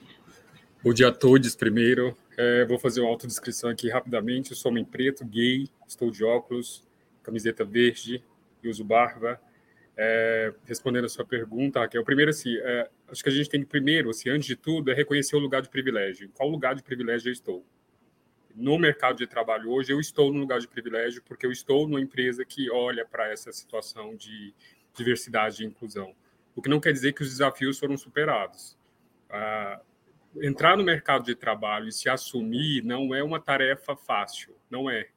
Bom 0.83 0.93
dia 0.93 1.09
a 1.09 1.11
todos, 1.11 1.55
primeiro. 1.55 2.17
É, 2.35 2.65
vou 2.65 2.79
fazer 2.79 3.01
uma 3.01 3.09
autodescrição 3.11 3.69
aqui 3.69 3.87
rapidamente. 3.87 4.49
Eu 4.49 4.57
sou 4.57 4.71
homem 4.71 4.83
preto, 4.83 5.23
gay, 5.23 5.69
estou 5.87 6.09
de 6.09 6.23
óculos, 6.23 6.86
camiseta 7.27 7.63
verde 7.63 8.23
e 8.63 8.67
uso 8.67 8.83
barba. 8.83 9.39
É, 9.99 10.53
respondendo 10.65 11.05
a 11.05 11.09
sua 11.09 11.25
pergunta, 11.25 11.79
Raquel, 11.79 12.03
primeiro, 12.03 12.31
assim, 12.31 12.55
é, 12.57 12.89
acho 13.07 13.23
que 13.23 13.29
a 13.29 13.31
gente 13.31 13.49
tem 13.49 13.61
que, 13.61 13.67
primeiro, 13.67 14.09
assim, 14.09 14.29
antes 14.29 14.47
de 14.47 14.55
tudo, 14.55 14.91
é 14.91 14.93
reconhecer 14.93 15.35
o 15.35 15.39
lugar 15.39 15.61
de 15.61 15.69
privilégio. 15.69 16.29
Qual 16.33 16.47
lugar 16.49 16.75
de 16.75 16.83
privilégio 16.83 17.29
eu 17.29 17.33
estou? 17.33 17.65
no 18.57 18.79
mercado 18.79 19.17
de 19.17 19.27
trabalho 19.27 19.69
hoje, 19.69 19.93
eu 19.93 19.99
estou 19.99 20.33
no 20.33 20.39
lugar 20.39 20.59
de 20.59 20.67
privilégio 20.67 21.21
porque 21.23 21.45
eu 21.45 21.51
estou 21.51 21.87
numa 21.87 22.01
empresa 22.01 22.43
que 22.43 22.71
olha 22.71 23.05
para 23.05 23.31
essa 23.31 23.51
situação 23.51 24.15
de 24.15 24.51
diversidade 24.95 25.63
e 25.63 25.67
inclusão. 25.67 26.15
o 26.55 26.61
que 26.61 26.69
não 26.69 26.79
quer 26.79 26.91
dizer 26.91 27.13
que 27.13 27.21
os 27.21 27.29
desafios 27.29 27.77
foram 27.77 27.95
superados. 27.95 28.75
Ah, 29.29 29.79
entrar 30.41 30.75
no 30.75 30.83
mercado 30.83 31.23
de 31.23 31.35
trabalho 31.35 31.87
e 31.87 31.91
se 31.91 32.09
assumir 32.09 32.83
não 32.83 33.13
é 33.13 33.21
uma 33.21 33.39
tarefa 33.39 33.95
fácil, 33.95 34.55
não 34.71 34.89
é. 34.89 35.07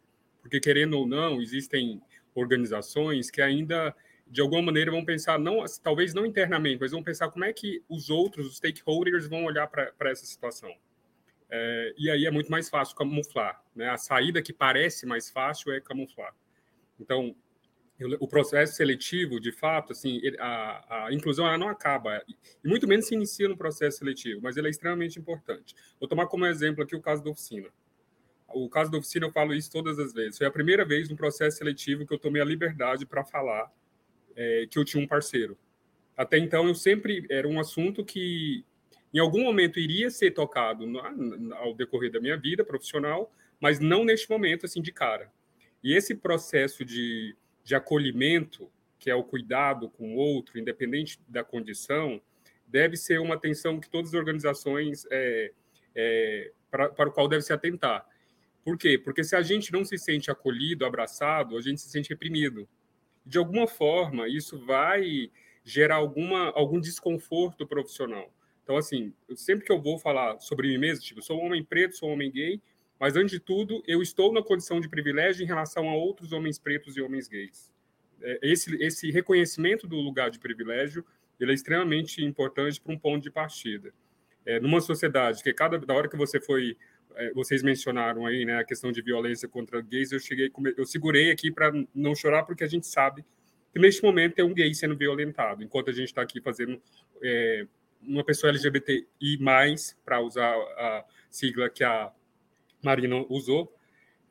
Porque, 0.41 0.61
querendo 0.61 0.99
ou 0.99 1.07
não, 1.07 1.41
existem 1.41 2.01
organizações 2.35 3.31
que 3.31 3.43
ainda, 3.43 3.95
de 4.27 4.41
alguma 4.41 4.63
maneira, 4.63 4.91
vão 4.91 5.05
pensar, 5.05 5.39
não, 5.39 5.65
talvez 5.83 6.15
não 6.15 6.25
internamente, 6.25 6.79
mas 6.81 6.93
vão 6.93 7.03
pensar 7.03 7.31
como 7.31 7.45
é 7.45 7.53
que 7.53 7.83
os 7.89 8.11
outros, 8.11 8.47
os 8.47 8.57
stakeholders, 8.57 9.27
vão 9.27 9.45
olhar 9.45 9.67
para 9.67 10.11
essa 10.11 10.25
situação. 10.25 10.75
É, 11.51 11.95
e 11.99 12.09
aí 12.09 12.27
é 12.27 12.31
muito 12.31 12.51
mais 12.51 12.69
fácil 12.69 12.95
camuflar. 12.95 13.63
Né? 13.75 13.89
A 13.89 13.97
saída 13.97 14.41
que 14.41 14.53
parece 14.53 15.05
mais 15.05 15.31
fácil 15.31 15.73
é 15.73 15.81
camuflar. 15.81 16.35
Então, 16.99 17.35
o 18.19 18.27
processo 18.27 18.75
seletivo, 18.75 19.39
de 19.39 19.53
fato, 19.53 19.93
assim, 19.93 20.21
a, 20.39 21.07
a 21.07 21.13
inclusão 21.13 21.47
ela 21.47 21.59
não 21.59 21.69
acaba, 21.69 22.23
e 22.27 22.35
muito 22.67 22.89
menos 22.89 23.07
se 23.07 23.15
inicia 23.15 23.49
no 23.49 23.57
processo 23.57 23.99
seletivo, 23.99 24.41
mas 24.43 24.57
ele 24.57 24.69
é 24.69 24.71
extremamente 24.71 25.19
importante. 25.19 25.75
Vou 25.99 26.09
tomar 26.09 26.27
como 26.27 26.47
exemplo 26.47 26.83
aqui 26.83 26.97
o 26.97 27.01
caso 27.01 27.23
da 27.23 27.31
oficina. 27.31 27.69
O 28.53 28.69
caso 28.69 28.91
da 28.91 28.99
oficina 28.99 29.27
eu 29.27 29.33
falo 29.33 29.55
isso 29.55 29.71
todas 29.71 29.99
as 29.99 30.13
vezes. 30.13 30.39
Foi 30.39 30.47
a 30.47 30.51
primeira 30.51 30.85
vez 30.85 31.09
no 31.09 31.17
processo 31.17 31.59
seletivo 31.59 32.07
que 32.07 32.13
eu 32.13 32.19
tomei 32.19 32.41
a 32.41 32.45
liberdade 32.45 33.07
para 33.07 33.25
falar 33.25 33.73
é, 34.37 34.67
que 34.71 34.79
eu 34.79 34.85
tinha 34.85 35.03
um 35.03 35.07
parceiro. 35.07 35.57
Até 36.17 36.39
então 36.39 36.69
eu 36.69 36.75
sempre 36.75 37.27
era 37.31 37.49
um 37.49 37.59
assunto 37.59 38.05
que 38.05 38.65
em 39.13 39.19
algum 39.19 39.43
momento 39.43 39.81
iria 39.81 40.11
ser 40.11 40.31
tocado 40.33 40.87
ao 41.57 41.75
decorrer 41.75 42.13
da 42.13 42.21
minha 42.21 42.37
vida 42.37 42.65
profissional, 42.65 43.33
mas 43.61 43.81
não 43.81 44.05
neste 44.05 44.31
momento 44.31 44.67
assim 44.67 44.81
de 44.81 44.93
cara. 44.93 45.33
E 45.83 45.95
esse 45.95 46.15
processo 46.15 46.85
de 46.85 47.35
de 47.71 47.75
acolhimento, 47.75 48.71
que 48.99 49.11
é 49.11 49.15
o 49.15 49.23
cuidado 49.23 49.89
com 49.89 50.15
o 50.15 50.17
outro, 50.17 50.59
independente 50.59 51.21
da 51.29 51.45
condição, 51.45 52.21
deve 52.67 52.97
ser 52.97 53.21
uma 53.21 53.35
atenção 53.35 53.81
que 53.81 53.89
todas 53.89 54.09
as 54.09 54.15
organizações 54.15 55.07
é, 55.11 55.53
é, 55.95 56.53
para, 56.71 56.89
para 56.89 57.09
o 57.09 57.13
qual 57.13 57.29
deve 57.29 57.43
se 57.43 57.53
atentar. 57.53 58.05
Por 58.65 58.77
quê? 58.77 58.99
Porque 58.99 59.25
se 59.25 59.35
a 59.35 59.43
gente 59.43 59.73
não 59.73 59.85
se 59.85 59.97
sente 59.97 60.31
acolhido, 60.31 60.85
abraçado, 60.85 61.57
a 61.57 61.61
gente 61.61 61.81
se 61.81 61.91
sente 61.91 62.11
reprimido. 62.11 62.69
De 63.25 63.39
alguma 63.39 63.67
forma, 63.67 64.29
isso 64.29 64.59
vai 64.65 65.31
gerar 65.65 65.97
alguma, 65.97 66.51
algum 66.51 66.81
desconforto 66.81 67.67
profissional. 67.67 68.33
Então, 68.63 68.77
assim, 68.77 69.13
sempre 69.35 69.65
que 69.65 69.73
eu 69.73 69.81
vou 69.81 69.99
falar 69.99 70.39
sobre 70.39 70.69
mim 70.69 70.79
mesmo, 70.79 71.05
tipo, 71.05 71.23
sou 71.23 71.41
um 71.41 71.47
homem 71.47 71.65
preto, 71.65 71.97
sou 71.97 72.11
um 72.11 72.13
homem 72.13 72.31
gay, 72.31 72.61
mas, 72.99 73.17
antes 73.17 73.31
de 73.31 73.41
tudo, 73.41 73.83
eu 73.87 74.03
estou 74.03 74.31
na 74.31 74.43
condição 74.43 74.79
de 74.79 74.89
privilégio 74.89 75.43
em 75.43 75.47
relação 75.47 75.89
a 75.89 75.95
outros 75.95 76.33
homens 76.33 76.59
pretos 76.59 76.97
e 76.97 77.01
homens 77.01 77.29
gays. 77.29 77.73
É, 78.21 78.39
esse, 78.43 78.77
esse 78.77 79.11
reconhecimento 79.11 79.87
do 79.87 79.97
lugar 79.97 80.31
de 80.31 80.39
privilégio 80.39 81.05
ele 81.41 81.53
é 81.53 81.55
extremamente 81.55 82.23
importante 82.23 82.79
para 82.81 82.93
um 82.93 82.99
ponto 82.99 83.23
de 83.23 83.31
partida. 83.31 83.93
É, 84.45 84.61
numa 84.61 84.81
sociedade 84.81 85.43
que 85.43 85.53
cada 85.53 85.79
da 85.79 85.95
hora 85.95 86.09
que 86.09 86.17
você 86.17 86.39
foi 86.39 86.77
vocês 87.35 87.63
mencionaram 87.63 88.27
aí 88.27 88.45
né 88.45 88.59
a 88.59 88.65
questão 88.65 88.91
de 88.93 89.03
violência 89.03 89.49
contra 89.49 89.81
gays 89.81 90.13
eu 90.13 90.21
cheguei 90.21 90.51
eu 90.77 90.87
segurei 90.87 91.31
aqui 91.31 91.51
para 91.51 91.73
não 91.95 92.15
chorar 92.15 92.45
porque 92.45 92.65
a 92.65 92.69
gente 92.69 92.87
sabe 92.87 93.25
que 93.73 93.79
neste 93.79 94.03
momento 94.03 94.35
tem 94.35 94.45
um 94.45 94.55
gay 94.55 94.73
sendo 94.75 94.97
violentado 94.97 95.63
enquanto 95.63 95.91
a 95.91 95.93
gente 95.93 96.09
está 96.09 96.23
aqui 96.23 96.41
fazendo 96.41 96.81
é, 97.23 97.67
uma 98.03 98.25
pessoa 98.25 98.51
LGBTI 98.51 99.39
para 100.05 100.21
usar 100.21 100.55
a 100.55 101.05
sigla 101.31 101.69
que 101.69 101.85
a 101.85 102.13
Marina 102.83 103.25
usou, 103.29 103.75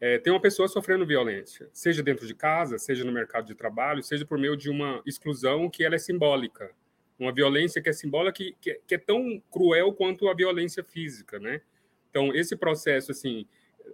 é, 0.02 0.18
tem 0.18 0.32
uma 0.32 0.42
pessoa 0.42 0.68
sofrendo 0.68 1.06
violência, 1.06 1.70
seja 1.74 2.02
dentro 2.02 2.26
de 2.26 2.34
casa, 2.34 2.78
seja 2.78 3.04
no 3.04 3.12
mercado 3.12 3.46
de 3.46 3.56
trabalho, 3.56 4.02
seja 4.02 4.26
por 4.26 4.38
meio 4.38 4.56
de 4.56 4.70
uma 4.70 5.02
exclusão 5.06 5.70
que 5.70 5.84
ela 5.84 5.96
é 5.96 6.00
simbólica, 6.00 6.72
uma 7.18 7.34
violência 7.34 7.82
que 7.82 7.90
é 7.90 7.94
simbólica 7.94 8.34
que, 8.34 8.56
que, 8.62 8.82
que 8.88 8.96
é 8.96 8.98
tão 8.98 9.42
cruel 9.52 9.94
quanto 9.94 10.30
a 10.30 10.34
violência 10.34 10.84
física, 10.84 11.38
né? 11.38 11.62
Então 12.10 12.34
esse 12.34 12.56
processo, 12.56 13.12
assim, 13.12 13.46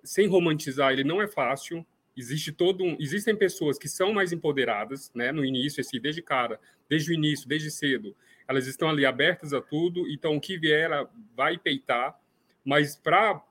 sem 0.03 0.27
romantizar, 0.27 0.91
ele 0.91 1.03
não 1.03 1.21
é 1.21 1.27
fácil. 1.27 1.85
Existe 2.15 2.51
todo 2.51 2.83
um, 2.83 2.95
existem 2.99 3.35
pessoas 3.35 3.77
que 3.77 3.89
são 3.89 4.13
mais 4.13 4.31
empoderadas, 4.31 5.11
né? 5.13 5.31
No 5.31 5.43
início, 5.43 5.81
assim, 5.81 5.99
desde 5.99 6.21
cara, 6.21 6.59
desde 6.89 7.11
o 7.11 7.13
início, 7.13 7.47
desde 7.47 7.69
cedo, 7.69 8.15
elas 8.47 8.67
estão 8.67 8.89
ali 8.89 9.05
abertas 9.05 9.53
a 9.53 9.61
tudo. 9.61 10.09
Então 10.09 10.35
o 10.35 10.41
que 10.41 10.57
vier, 10.57 10.85
ela 10.85 11.09
vai 11.35 11.57
peitar. 11.57 12.17
Mas 12.63 12.95
para 12.95 13.43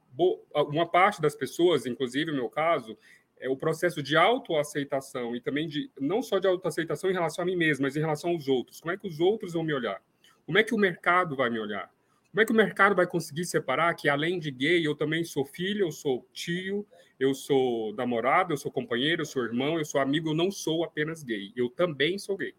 uma 0.55 0.87
parte 0.87 1.21
das 1.21 1.35
pessoas, 1.35 1.87
inclusive 1.87 2.31
no 2.31 2.37
meu 2.37 2.49
caso, 2.49 2.97
é 3.39 3.49
o 3.49 3.57
processo 3.57 4.03
de 4.03 4.17
autoaceitação 4.17 5.37
e 5.37 5.41
também 5.41 5.69
de 5.69 5.91
não 6.01 6.23
só 6.23 6.39
de 6.39 6.47
autoaceitação 6.47 7.11
em 7.11 7.13
relação 7.13 7.43
a 7.43 7.47
mim 7.47 7.57
mesmo, 7.57 7.83
mas 7.83 7.97
em 7.97 8.01
relação 8.01 8.31
aos 8.31 8.49
outros. 8.49 8.81
Como 8.81 8.93
é 8.93 8.97
que 8.97 9.07
os 9.07 9.21
outros 9.21 9.53
vão 9.53 9.63
me 9.63 9.75
olhar? 9.75 10.01
Como 10.47 10.59
é 10.59 10.63
que 10.63 10.75
o 10.75 10.79
mercado 10.79 11.37
vai 11.37 11.51
me 11.51 11.59
olhar? 11.59 11.94
Como 12.35 12.43
é 12.43 12.45
que 12.45 12.51
o 12.51 12.57
mercado 12.57 12.97
vai 12.97 13.07
conseguir 13.07 13.45
separar 13.45 13.95
que 13.95 14.09
além 14.09 14.41
de 14.41 14.51
gay, 14.51 14.85
eu 14.85 14.97
também 14.97 15.23
sou 15.23 15.45
filho, 15.45 15.87
eu 15.87 15.93
sou 15.93 16.29
tio, 16.33 16.85
eu 17.17 17.33
sou 17.33 17.95
namorado, 17.95 18.53
eu 18.53 18.57
sou 18.57 18.73
companheiro, 18.73 19.23
eu 19.23 19.25
sou 19.25 19.45
irmão, 19.45 19.79
eu 19.79 19.85
sou 19.85 20.01
amigo, 20.01 20.31
eu 20.31 20.35
não 20.35 20.51
sou 20.51 20.83
apenas 20.83 21.23
gay. 21.23 21.53
Eu 21.55 21.71
também 21.71 22.19
sou 22.19 22.37
gay. 22.37 22.53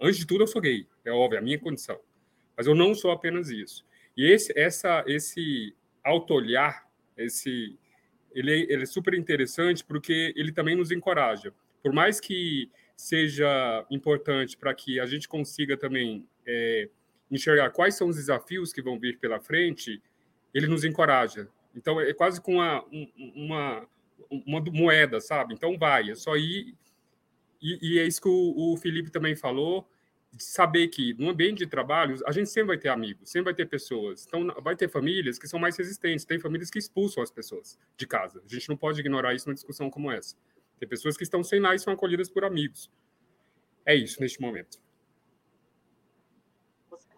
Antes 0.00 0.18
de 0.18 0.24
tudo, 0.24 0.44
eu 0.44 0.46
sou 0.46 0.62
gay, 0.62 0.86
é 1.04 1.10
óbvio, 1.10 1.34
é 1.34 1.40
a 1.40 1.42
minha 1.42 1.58
condição. 1.58 1.98
Mas 2.56 2.68
eu 2.68 2.76
não 2.76 2.94
sou 2.94 3.10
apenas 3.10 3.50
isso. 3.50 3.84
E 4.16 4.24
esse, 4.30 4.56
essa, 4.56 5.02
esse 5.08 5.74
auto-olhar, 6.04 6.88
esse, 7.16 7.76
ele, 8.32 8.52
é, 8.52 8.72
ele 8.72 8.84
é 8.84 8.86
super 8.86 9.14
interessante 9.14 9.84
porque 9.84 10.32
ele 10.36 10.52
também 10.52 10.76
nos 10.76 10.92
encoraja. 10.92 11.52
Por 11.82 11.92
mais 11.92 12.20
que 12.20 12.70
seja 12.96 13.84
importante 13.90 14.56
para 14.56 14.72
que 14.72 15.00
a 15.00 15.06
gente 15.06 15.26
consiga 15.26 15.76
também 15.76 16.24
é, 16.46 16.88
enxergar 17.32 17.70
quais 17.70 17.96
são 17.96 18.08
os 18.08 18.16
desafios 18.16 18.72
que 18.72 18.82
vão 18.82 18.98
vir 18.98 19.18
pela 19.18 19.40
frente, 19.40 20.02
ele 20.52 20.66
nos 20.66 20.84
encoraja. 20.84 21.48
Então, 21.74 22.00
é 22.00 22.12
quase 22.12 22.40
com 22.40 22.56
uma, 22.56 22.84
uma, 23.34 23.88
uma 24.30 24.60
moeda, 24.60 25.20
sabe? 25.20 25.54
Então, 25.54 25.78
vai, 25.78 26.10
é 26.10 26.14
só 26.14 26.36
ir. 26.36 26.76
E, 27.60 27.94
e 27.94 27.98
é 27.98 28.04
isso 28.04 28.20
que 28.20 28.28
o, 28.28 28.72
o 28.72 28.76
Felipe 28.76 29.10
também 29.10 29.34
falou, 29.34 29.88
de 30.32 30.42
saber 30.42 30.88
que 30.88 31.14
no 31.14 31.28
ambiente 31.28 31.58
de 31.58 31.66
trabalho 31.66 32.16
a 32.26 32.32
gente 32.32 32.48
sempre 32.48 32.68
vai 32.68 32.78
ter 32.78 32.88
amigos, 32.88 33.30
sempre 33.30 33.46
vai 33.46 33.54
ter 33.54 33.66
pessoas. 33.66 34.26
Então 34.26 34.46
vai 34.62 34.74
ter 34.74 34.88
famílias 34.88 35.38
que 35.38 35.46
são 35.46 35.60
mais 35.60 35.76
resistentes, 35.76 36.24
tem 36.24 36.38
famílias 36.38 36.70
que 36.70 36.78
expulsam 36.78 37.22
as 37.22 37.30
pessoas 37.30 37.78
de 37.96 38.06
casa. 38.06 38.42
A 38.44 38.48
gente 38.48 38.68
não 38.68 38.76
pode 38.76 38.98
ignorar 38.98 39.34
isso 39.34 39.46
numa 39.46 39.54
discussão 39.54 39.90
como 39.90 40.10
essa. 40.10 40.34
Tem 40.78 40.88
pessoas 40.88 41.16
que 41.16 41.22
estão 41.22 41.44
sem 41.44 41.60
lá 41.60 41.74
e 41.74 41.78
são 41.78 41.92
acolhidas 41.92 42.30
por 42.30 42.44
amigos. 42.44 42.90
É 43.84 43.94
isso 43.94 44.20
neste 44.20 44.40
momento. 44.40 44.80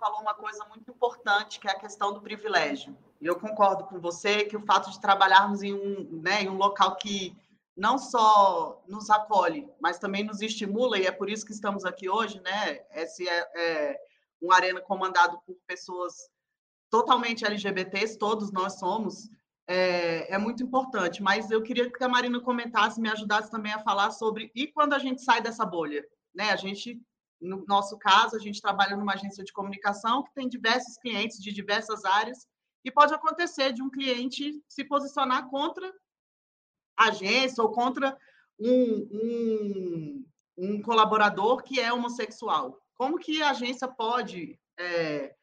Falou 0.04 0.20
uma 0.20 0.34
coisa 0.34 0.62
muito 0.66 0.90
importante 0.90 1.58
que 1.58 1.66
é 1.66 1.70
a 1.70 1.78
questão 1.78 2.12
do 2.12 2.20
privilégio. 2.20 2.94
E 3.23 3.26
eu 3.26 3.40
concordo 3.40 3.84
com 3.84 3.99
você 3.99 4.44
que 4.44 4.54
o 4.54 4.61
fato 4.61 4.90
de 4.90 5.00
trabalharmos 5.00 5.62
em 5.62 5.73
um, 5.73 6.20
né, 6.20 6.42
em 6.42 6.50
um 6.50 6.58
local 6.58 6.94
que 6.96 7.34
não 7.75 7.96
só 7.96 8.84
nos 8.87 9.08
acolhe, 9.08 9.66
mas 9.80 9.99
também 9.99 10.23
nos 10.23 10.42
estimula, 10.42 10.99
e 10.99 11.06
é 11.06 11.11
por 11.11 11.30
isso 11.30 11.46
que 11.46 11.52
estamos 11.52 11.87
aqui 11.87 12.06
hoje, 12.06 12.38
né? 12.42 12.84
Esse 12.90 13.26
é, 13.26 13.50
é 13.56 14.00
um 14.42 14.52
arena 14.52 14.78
comandado 14.78 15.40
por 15.46 15.56
pessoas 15.66 16.12
totalmente 16.90 17.46
LGBTs, 17.46 18.18
todos 18.18 18.52
nós 18.52 18.78
somos, 18.78 19.30
é, 19.66 20.34
é, 20.34 20.37
muito 20.37 20.62
importante. 20.62 21.23
Mas 21.23 21.50
eu 21.50 21.62
queria 21.62 21.90
que 21.90 22.04
a 22.04 22.08
Marina 22.11 22.38
comentasse, 22.42 23.00
me 23.00 23.08
ajudasse 23.08 23.50
também 23.50 23.73
a 23.73 23.82
falar 23.82 24.11
sobre 24.11 24.52
e 24.54 24.66
quando 24.66 24.92
a 24.92 24.99
gente 24.99 25.23
sai 25.23 25.40
dessa 25.40 25.64
bolha, 25.64 26.06
né? 26.34 26.50
A 26.50 26.56
gente, 26.56 27.00
no 27.44 27.64
nosso 27.66 27.98
caso, 27.98 28.36
a 28.36 28.38
gente 28.38 28.60
trabalha 28.60 28.96
numa 28.96 29.12
agência 29.12 29.44
de 29.44 29.52
comunicação 29.52 30.22
que 30.22 30.32
tem 30.34 30.48
diversos 30.48 30.96
clientes 30.96 31.38
de 31.38 31.52
diversas 31.52 32.04
áreas 32.04 32.48
e 32.84 32.90
pode 32.90 33.12
acontecer 33.12 33.72
de 33.72 33.82
um 33.82 33.90
cliente 33.90 34.62
se 34.66 34.84
posicionar 34.84 35.48
contra 35.48 35.92
agência 36.96 37.62
ou 37.62 37.70
contra 37.70 38.16
um, 38.58 39.08
um, 39.12 40.26
um 40.56 40.82
colaborador 40.82 41.62
que 41.62 41.78
é 41.78 41.92
homossexual. 41.92 42.80
Como 42.94 43.18
que 43.18 43.42
a 43.42 43.50
agência 43.50 43.88
pode, 43.88 44.58
é, 44.78 45.34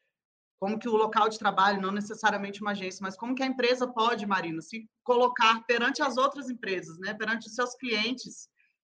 como 0.58 0.78
que 0.78 0.88
o 0.88 0.96
local 0.96 1.28
de 1.28 1.38
trabalho, 1.38 1.80
não 1.80 1.92
necessariamente 1.92 2.62
uma 2.62 2.72
agência, 2.72 3.02
mas 3.02 3.16
como 3.16 3.34
que 3.34 3.42
a 3.42 3.46
empresa 3.46 3.86
pode, 3.86 4.26
Marina, 4.26 4.60
se 4.60 4.88
colocar 5.04 5.62
perante 5.66 6.02
as 6.02 6.16
outras 6.16 6.50
empresas, 6.50 6.98
né, 6.98 7.14
perante 7.14 7.46
os 7.46 7.54
seus 7.54 7.74
clientes, 7.74 8.48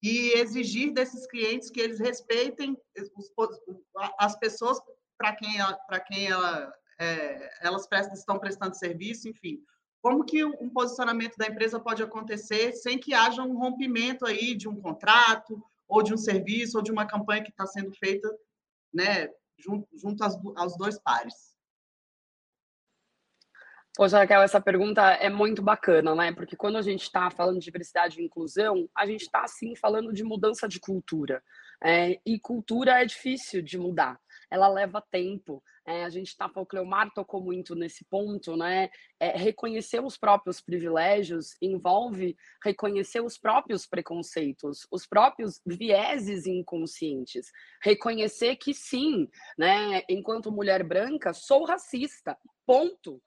e 0.04 0.34
exigir 0.38 0.92
desses 0.92 1.26
clientes 1.26 1.70
que 1.70 1.80
eles 1.80 1.98
respeitem 1.98 2.76
os, 3.16 3.32
as 4.18 4.38
pessoas 4.38 4.78
para 5.16 5.34
quem, 5.34 5.56
para 5.86 5.98
quem 5.98 6.26
ela, 6.26 6.70
é, 7.00 7.66
elas 7.66 7.86
prestam, 7.86 8.12
estão 8.12 8.38
prestando 8.38 8.76
serviço, 8.76 9.26
enfim. 9.26 9.62
Como 10.02 10.22
que 10.22 10.44
um 10.44 10.68
posicionamento 10.68 11.38
da 11.38 11.46
empresa 11.46 11.80
pode 11.80 12.02
acontecer 12.02 12.72
sem 12.74 12.98
que 12.98 13.14
haja 13.14 13.42
um 13.42 13.56
rompimento 13.56 14.26
aí 14.26 14.54
de 14.54 14.68
um 14.68 14.78
contrato, 14.78 15.64
ou 15.88 16.02
de 16.02 16.12
um 16.12 16.18
serviço, 16.18 16.76
ou 16.76 16.82
de 16.84 16.92
uma 16.92 17.06
campanha 17.06 17.42
que 17.42 17.50
está 17.50 17.64
sendo 17.66 17.90
feita 17.94 18.30
né, 18.92 19.30
junto, 19.58 19.88
junto 19.96 20.22
aos, 20.22 20.34
aos 20.54 20.76
dois 20.76 20.98
pares? 20.98 21.53
Poxa, 23.96 24.18
Raquel, 24.18 24.42
essa 24.42 24.60
pergunta 24.60 25.02
é 25.02 25.30
muito 25.30 25.62
bacana, 25.62 26.14
né? 26.14 26.32
Porque 26.32 26.56
quando 26.56 26.76
a 26.76 26.82
gente 26.82 27.02
está 27.02 27.30
falando 27.30 27.58
de 27.58 27.64
diversidade 27.64 28.20
e 28.20 28.24
inclusão, 28.24 28.88
a 28.96 29.06
gente 29.06 29.22
está, 29.22 29.46
sim, 29.46 29.76
falando 29.76 30.12
de 30.12 30.24
mudança 30.24 30.66
de 30.66 30.80
cultura. 30.80 31.42
É, 31.82 32.18
e 32.26 32.40
cultura 32.40 33.02
é 33.02 33.04
difícil 33.04 33.62
de 33.62 33.78
mudar 33.78 34.18
ela 34.54 34.68
leva 34.68 35.02
tempo. 35.10 35.62
É, 35.86 36.04
a 36.04 36.08
gente 36.08 36.28
está, 36.28 36.50
o 36.54 36.64
Cleomar 36.64 37.10
tocou 37.12 37.42
muito 37.42 37.74
nesse 37.74 38.04
ponto, 38.04 38.56
né? 38.56 38.88
É, 39.20 39.36
reconhecer 39.36 40.00
os 40.00 40.16
próprios 40.16 40.60
privilégios 40.60 41.56
envolve 41.60 42.36
reconhecer 42.62 43.20
os 43.20 43.36
próprios 43.36 43.86
preconceitos, 43.86 44.86
os 44.90 45.06
próprios 45.06 45.60
vieses 45.66 46.46
inconscientes. 46.46 47.50
Reconhecer 47.82 48.56
que 48.56 48.72
sim, 48.72 49.28
né? 49.58 50.02
Enquanto 50.08 50.52
mulher 50.52 50.84
branca, 50.84 51.34
sou 51.34 51.64
racista. 51.64 52.38
Ponto. 52.64 53.20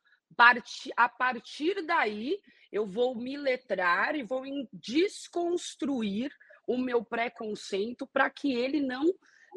A 0.95 1.09
partir 1.09 1.81
daí, 1.85 2.39
eu 2.71 2.85
vou 2.85 3.15
me 3.15 3.37
letrar 3.37 4.15
e 4.15 4.23
vou 4.23 4.43
desconstruir 4.73 6.31
o 6.67 6.77
meu 6.77 7.03
preconceito 7.03 8.05
para 8.07 8.29
que 8.29 8.53
ele 8.53 8.81
não 8.81 9.05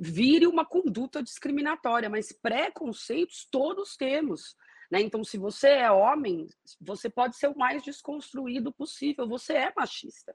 vire 0.01 0.47
uma 0.47 0.65
conduta 0.65 1.23
discriminatória, 1.23 2.09
mas 2.09 2.33
preconceitos 2.33 3.47
todos 3.51 3.97
temos. 3.97 4.57
Né? 4.91 5.01
Então, 5.01 5.23
se 5.25 5.37
você 5.37 5.69
é 5.69 5.91
homem, 5.91 6.49
você 6.81 7.11
pode 7.11 7.37
ser 7.37 7.49
o 7.49 7.59
mais 7.59 7.83
desconstruído 7.83 8.73
possível, 8.73 9.29
você 9.29 9.55
é 9.55 9.73
machista 9.77 10.35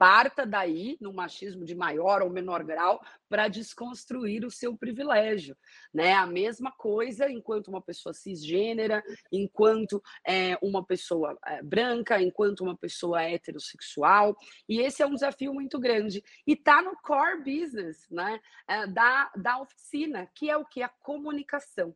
parta 0.00 0.46
daí, 0.46 0.96
no 0.98 1.12
machismo 1.12 1.62
de 1.62 1.74
maior 1.74 2.22
ou 2.22 2.30
menor 2.30 2.64
grau, 2.64 3.04
para 3.28 3.48
desconstruir 3.48 4.46
o 4.46 4.50
seu 4.50 4.74
privilégio. 4.74 5.54
Né? 5.92 6.14
A 6.14 6.24
mesma 6.24 6.72
coisa 6.72 7.30
enquanto 7.30 7.68
uma 7.68 7.82
pessoa 7.82 8.14
cisgênera, 8.14 9.04
enquanto 9.30 10.02
é, 10.26 10.56
uma 10.62 10.82
pessoa 10.82 11.38
é, 11.44 11.62
branca, 11.62 12.18
enquanto 12.18 12.62
uma 12.62 12.74
pessoa 12.74 13.22
heterossexual. 13.22 14.34
E 14.66 14.80
esse 14.80 15.02
é 15.02 15.06
um 15.06 15.12
desafio 15.12 15.52
muito 15.52 15.78
grande. 15.78 16.24
E 16.46 16.54
está 16.54 16.80
no 16.80 16.96
core 17.02 17.44
business 17.44 18.08
né? 18.10 18.40
É, 18.66 18.86
da, 18.86 19.30
da 19.36 19.58
oficina, 19.60 20.26
que 20.34 20.48
é 20.48 20.56
o 20.56 20.64
que? 20.64 20.82
A 20.82 20.88
comunicação. 20.88 21.94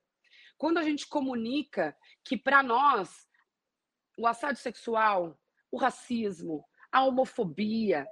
Quando 0.59 0.77
a 0.77 0.83
gente 0.83 1.09
comunica 1.09 1.97
que, 2.23 2.37
para 2.37 2.63
nós, 2.63 3.27
o 4.19 4.27
assédio 4.27 4.61
sexual, 4.61 5.41
o 5.71 5.79
racismo, 5.79 6.67
a 6.95 7.05
homofobia, 7.05 8.07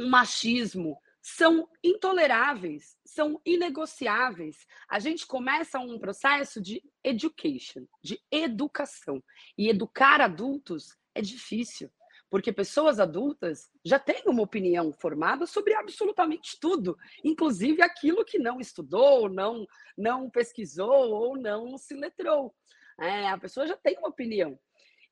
o 0.00 0.08
machismo 0.08 0.98
são 1.20 1.68
intoleráveis, 1.84 2.96
são 3.04 3.38
inegociáveis. 3.44 4.66
A 4.88 4.98
gente 4.98 5.26
começa 5.26 5.78
um 5.78 5.98
processo 5.98 6.58
de 6.58 6.82
education, 7.04 7.86
de 8.02 8.18
educação. 8.32 9.22
E 9.58 9.68
educar 9.68 10.22
adultos 10.22 10.96
é 11.14 11.20
difícil, 11.20 11.90
porque 12.30 12.50
pessoas 12.50 12.98
adultas 12.98 13.70
já 13.84 13.98
têm 13.98 14.22
uma 14.26 14.42
opinião 14.42 14.90
formada 14.90 15.46
sobre 15.46 15.74
absolutamente 15.74 16.58
tudo, 16.58 16.96
inclusive 17.22 17.82
aquilo 17.82 18.24
que 18.24 18.38
não 18.38 18.58
estudou, 18.58 19.28
não, 19.28 19.66
não 19.98 20.30
pesquisou 20.30 21.10
ou 21.10 21.36
não 21.36 21.76
se 21.76 21.94
letrou. 21.94 22.54
É, 22.98 23.28
a 23.28 23.36
pessoa 23.36 23.66
já 23.66 23.76
tem 23.76 23.98
uma 23.98 24.08
opinião. 24.08 24.58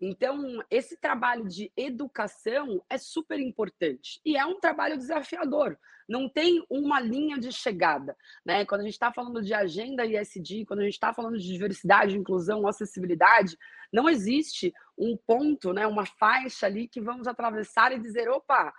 Então, 0.00 0.62
esse 0.70 0.96
trabalho 0.96 1.48
de 1.48 1.72
educação 1.76 2.84
é 2.88 2.98
super 2.98 3.40
importante 3.40 4.20
e 4.24 4.36
é 4.36 4.44
um 4.44 4.60
trabalho 4.60 4.98
desafiador. 4.98 5.78
Não 6.06 6.28
tem 6.28 6.64
uma 6.68 7.00
linha 7.00 7.38
de 7.38 7.50
chegada, 7.50 8.16
né? 8.44 8.64
Quando 8.66 8.82
a 8.82 8.84
gente 8.84 8.92
está 8.92 9.10
falando 9.10 9.42
de 9.42 9.54
agenda 9.54 10.04
ISD, 10.04 10.66
quando 10.66 10.80
a 10.80 10.84
gente 10.84 10.92
está 10.94 11.14
falando 11.14 11.38
de 11.38 11.46
diversidade, 11.46 12.16
inclusão, 12.16 12.68
acessibilidade, 12.68 13.58
não 13.90 14.08
existe 14.08 14.72
um 14.98 15.16
ponto, 15.16 15.72
né? 15.72 15.86
Uma 15.86 16.04
faixa 16.04 16.66
ali 16.66 16.86
que 16.86 17.00
vamos 17.00 17.26
atravessar 17.26 17.90
e 17.92 17.98
dizer, 17.98 18.28
opa, 18.28 18.72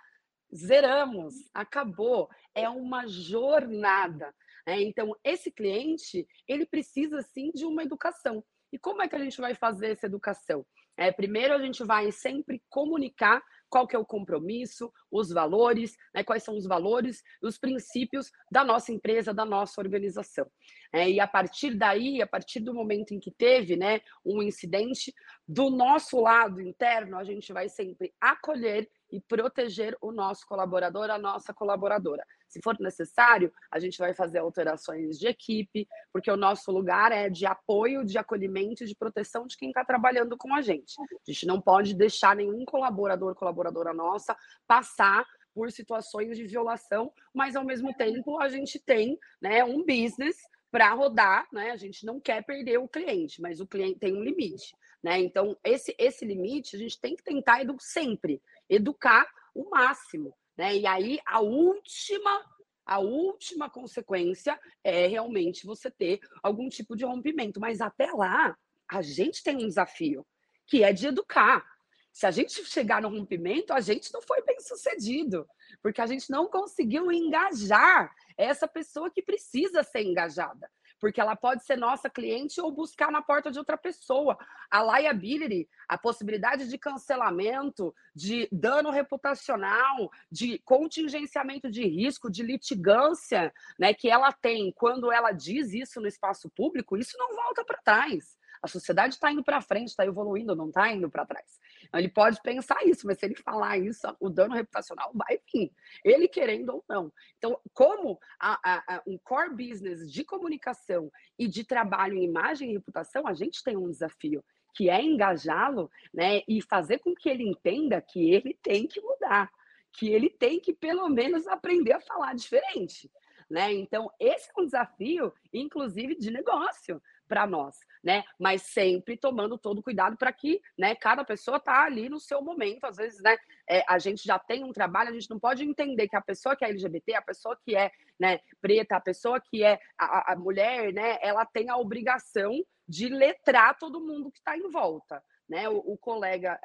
zeramos, 0.54 1.34
acabou. 1.52 2.30
É 2.54 2.68
uma 2.68 3.06
jornada. 3.06 4.32
Né? 4.66 4.82
Então, 4.82 5.16
esse 5.24 5.50
cliente 5.50 6.26
ele 6.46 6.64
precisa 6.64 7.22
sim 7.22 7.50
de 7.52 7.66
uma 7.66 7.82
educação. 7.82 8.42
E 8.72 8.78
como 8.78 9.02
é 9.02 9.08
que 9.08 9.16
a 9.16 9.18
gente 9.18 9.40
vai 9.40 9.54
fazer 9.54 9.90
essa 9.90 10.06
educação? 10.06 10.64
É, 10.98 11.12
primeiro, 11.12 11.54
a 11.54 11.58
gente 11.58 11.84
vai 11.84 12.10
sempre 12.10 12.60
comunicar 12.68 13.40
qual 13.70 13.86
que 13.86 13.94
é 13.94 13.98
o 13.98 14.04
compromisso, 14.04 14.92
os 15.10 15.30
valores, 15.30 15.94
né, 16.12 16.24
quais 16.24 16.42
são 16.42 16.56
os 16.56 16.66
valores, 16.66 17.22
os 17.40 17.56
princípios 17.56 18.32
da 18.50 18.64
nossa 18.64 18.90
empresa, 18.92 19.32
da 19.32 19.44
nossa 19.44 19.80
organização. 19.80 20.50
É, 20.92 21.08
e 21.08 21.20
a 21.20 21.26
partir 21.28 21.76
daí, 21.76 22.20
a 22.20 22.26
partir 22.26 22.60
do 22.60 22.74
momento 22.74 23.12
em 23.12 23.20
que 23.20 23.30
teve 23.30 23.76
né, 23.76 24.00
um 24.24 24.42
incidente, 24.42 25.14
do 25.46 25.70
nosso 25.70 26.20
lado 26.20 26.60
interno, 26.60 27.16
a 27.16 27.24
gente 27.24 27.52
vai 27.52 27.68
sempre 27.68 28.12
acolher 28.20 28.90
e 29.12 29.20
proteger 29.20 29.96
o 30.00 30.10
nosso 30.10 30.46
colaborador, 30.46 31.10
a 31.10 31.18
nossa 31.18 31.54
colaboradora. 31.54 32.24
Se 32.48 32.60
for 32.62 32.76
necessário, 32.80 33.52
a 33.70 33.78
gente 33.78 33.98
vai 33.98 34.14
fazer 34.14 34.38
alterações 34.38 35.18
de 35.18 35.26
equipe, 35.26 35.86
porque 36.12 36.30
o 36.30 36.36
nosso 36.36 36.72
lugar 36.72 37.12
é 37.12 37.28
de 37.28 37.46
apoio, 37.46 38.04
de 38.04 38.16
acolhimento 38.18 38.82
e 38.82 38.86
de 38.86 38.94
proteção 38.94 39.46
de 39.46 39.56
quem 39.56 39.68
está 39.68 39.84
trabalhando 39.84 40.36
com 40.36 40.54
a 40.54 40.62
gente. 40.62 40.94
A 41.00 41.30
gente 41.30 41.46
não 41.46 41.60
pode 41.60 41.94
deixar 41.94 42.34
nenhum 42.34 42.64
colaborador, 42.64 43.34
colaboradora 43.34 43.92
nossa, 43.92 44.36
passar 44.66 45.26
por 45.54 45.70
situações 45.72 46.36
de 46.36 46.46
violação, 46.46 47.12
mas 47.34 47.56
ao 47.56 47.64
mesmo 47.64 47.92
tempo 47.94 48.40
a 48.40 48.48
gente 48.48 48.78
tem 48.78 49.18
né, 49.40 49.64
um 49.64 49.84
business 49.84 50.36
para 50.70 50.92
rodar, 50.92 51.46
né? 51.52 51.70
A 51.70 51.76
gente 51.76 52.04
não 52.04 52.20
quer 52.20 52.44
perder 52.44 52.78
o 52.78 52.88
cliente, 52.88 53.40
mas 53.40 53.60
o 53.60 53.66
cliente 53.66 53.98
tem 53.98 54.14
um 54.14 54.22
limite, 54.22 54.76
né? 55.02 55.18
Então, 55.18 55.56
esse, 55.64 55.94
esse 55.98 56.24
limite 56.24 56.76
a 56.76 56.78
gente 56.78 57.00
tem 57.00 57.16
que 57.16 57.22
tentar 57.22 57.62
edu 57.62 57.76
sempre 57.80 58.42
educar 58.68 59.26
o 59.54 59.68
máximo, 59.70 60.34
né? 60.58 60.76
E 60.76 60.86
aí 60.86 61.20
a 61.24 61.40
última 61.40 62.44
a 62.84 62.98
última 62.98 63.68
consequência 63.68 64.58
é 64.82 65.06
realmente 65.06 65.66
você 65.66 65.90
ter 65.90 66.20
algum 66.42 66.70
tipo 66.70 66.96
de 66.96 67.04
rompimento, 67.04 67.60
mas 67.60 67.82
até 67.82 68.10
lá 68.12 68.56
a 68.90 69.02
gente 69.02 69.42
tem 69.42 69.56
um 69.56 69.68
desafio, 69.68 70.26
que 70.66 70.82
é 70.82 70.90
de 70.90 71.06
educar. 71.06 71.62
Se 72.10 72.24
a 72.24 72.30
gente 72.30 72.64
chegar 72.64 73.02
no 73.02 73.10
rompimento, 73.10 73.74
a 73.74 73.80
gente 73.80 74.10
não 74.10 74.22
foi 74.22 74.42
bem 74.42 74.58
sucedido, 74.60 75.46
porque 75.82 76.00
a 76.00 76.06
gente 76.06 76.30
não 76.30 76.48
conseguiu 76.48 77.12
engajar 77.12 78.10
essa 78.38 78.66
pessoa 78.66 79.10
que 79.10 79.22
precisa 79.22 79.82
ser 79.82 80.02
engajada 80.02 80.68
porque 81.00 81.20
ela 81.20 81.36
pode 81.36 81.64
ser 81.64 81.76
nossa 81.76 82.10
cliente 82.10 82.60
ou 82.60 82.72
buscar 82.72 83.10
na 83.10 83.22
porta 83.22 83.50
de 83.50 83.58
outra 83.58 83.76
pessoa. 83.76 84.36
A 84.70 84.82
liability, 84.82 85.68
a 85.88 85.96
possibilidade 85.96 86.68
de 86.68 86.78
cancelamento, 86.78 87.94
de 88.14 88.48
dano 88.50 88.90
reputacional, 88.90 90.10
de 90.30 90.58
contingenciamento 90.60 91.70
de 91.70 91.86
risco, 91.86 92.30
de 92.30 92.42
litigância, 92.42 93.52
né, 93.78 93.94
que 93.94 94.08
ela 94.08 94.32
tem 94.32 94.72
quando 94.72 95.12
ela 95.12 95.32
diz 95.32 95.72
isso 95.72 96.00
no 96.00 96.06
espaço 96.06 96.50
público, 96.50 96.96
isso 96.96 97.16
não 97.18 97.34
volta 97.34 97.64
para 97.64 97.78
trás. 97.78 98.36
A 98.62 98.66
sociedade 98.66 99.14
está 99.14 99.30
indo 99.30 99.44
para 99.44 99.60
frente, 99.60 99.88
está 99.88 100.04
evoluindo, 100.04 100.54
não 100.54 100.68
está 100.68 100.90
indo 100.90 101.08
para 101.08 101.24
trás. 101.24 101.58
Ele 101.94 102.08
pode 102.08 102.40
pensar 102.42 102.84
isso, 102.84 103.06
mas 103.06 103.18
se 103.18 103.26
ele 103.26 103.34
falar 103.34 103.78
isso, 103.78 104.06
o 104.20 104.28
dano 104.28 104.54
reputacional 104.54 105.10
vai 105.14 105.40
vir, 105.52 105.72
ele 106.04 106.28
querendo 106.28 106.70
ou 106.70 106.84
não. 106.88 107.12
Então, 107.38 107.58
como 107.72 108.18
a, 108.38 108.58
a, 108.62 108.96
a, 108.96 109.02
um 109.06 109.16
core 109.18 109.54
business 109.54 110.10
de 110.10 110.24
comunicação 110.24 111.10
e 111.38 111.48
de 111.48 111.64
trabalho 111.64 112.14
em 112.14 112.24
imagem 112.24 112.70
e 112.70 112.74
reputação, 112.74 113.26
a 113.26 113.34
gente 113.34 113.64
tem 113.64 113.76
um 113.76 113.90
desafio 113.90 114.44
que 114.74 114.88
é 114.88 115.02
engajá-lo, 115.02 115.90
né, 116.14 116.42
e 116.46 116.62
fazer 116.62 116.98
com 116.98 117.14
que 117.14 117.28
ele 117.28 117.42
entenda 117.42 118.00
que 118.00 118.30
ele 118.30 118.56
tem 118.62 118.86
que 118.86 119.00
mudar, 119.00 119.50
que 119.92 120.08
ele 120.08 120.30
tem 120.30 120.60
que 120.60 120.72
pelo 120.72 121.08
menos 121.08 121.48
aprender 121.48 121.92
a 121.92 122.00
falar 122.00 122.34
diferente, 122.34 123.10
né? 123.50 123.72
Então, 123.72 124.10
esse 124.20 124.50
é 124.50 124.60
um 124.60 124.64
desafio, 124.64 125.32
inclusive, 125.52 126.14
de 126.14 126.30
negócio 126.30 127.02
para 127.28 127.46
nós, 127.46 127.76
né? 128.02 128.24
Mas 128.38 128.62
sempre 128.62 129.16
tomando 129.16 129.58
todo 129.58 129.82
cuidado 129.82 130.16
para 130.16 130.32
que, 130.32 130.60
né, 130.76 130.94
cada 130.94 131.24
pessoa 131.24 131.60
tá 131.60 131.84
ali 131.84 132.08
no 132.08 132.18
seu 132.18 132.42
momento. 132.42 132.84
Às 132.84 132.96
vezes, 132.96 133.22
né, 133.22 133.36
é, 133.68 133.84
a 133.86 133.98
gente 133.98 134.24
já 134.24 134.38
tem 134.38 134.64
um 134.64 134.72
trabalho, 134.72 135.10
a 135.10 135.12
gente 135.12 135.30
não 135.30 135.38
pode 135.38 135.62
entender 135.62 136.08
que 136.08 136.16
a 136.16 136.22
pessoa 136.22 136.56
que 136.56 136.64
é 136.64 136.68
LGBT, 136.70 137.14
a 137.14 137.22
pessoa 137.22 137.56
que 137.64 137.76
é, 137.76 137.92
né, 138.18 138.40
preta, 138.60 138.96
a 138.96 139.00
pessoa 139.00 139.40
que 139.40 139.62
é 139.62 139.78
a, 139.96 140.32
a 140.32 140.36
mulher, 140.36 140.92
né, 140.92 141.18
ela 141.20 141.44
tem 141.44 141.68
a 141.68 141.76
obrigação 141.76 142.52
de 142.88 143.08
letrar 143.08 143.78
todo 143.78 144.00
mundo 144.00 144.32
que 144.32 144.38
está 144.38 144.56
em 144.56 144.68
volta 144.70 145.22
né? 145.48 145.68
O, 145.68 145.78
o 145.78 145.96
colega 145.96 146.58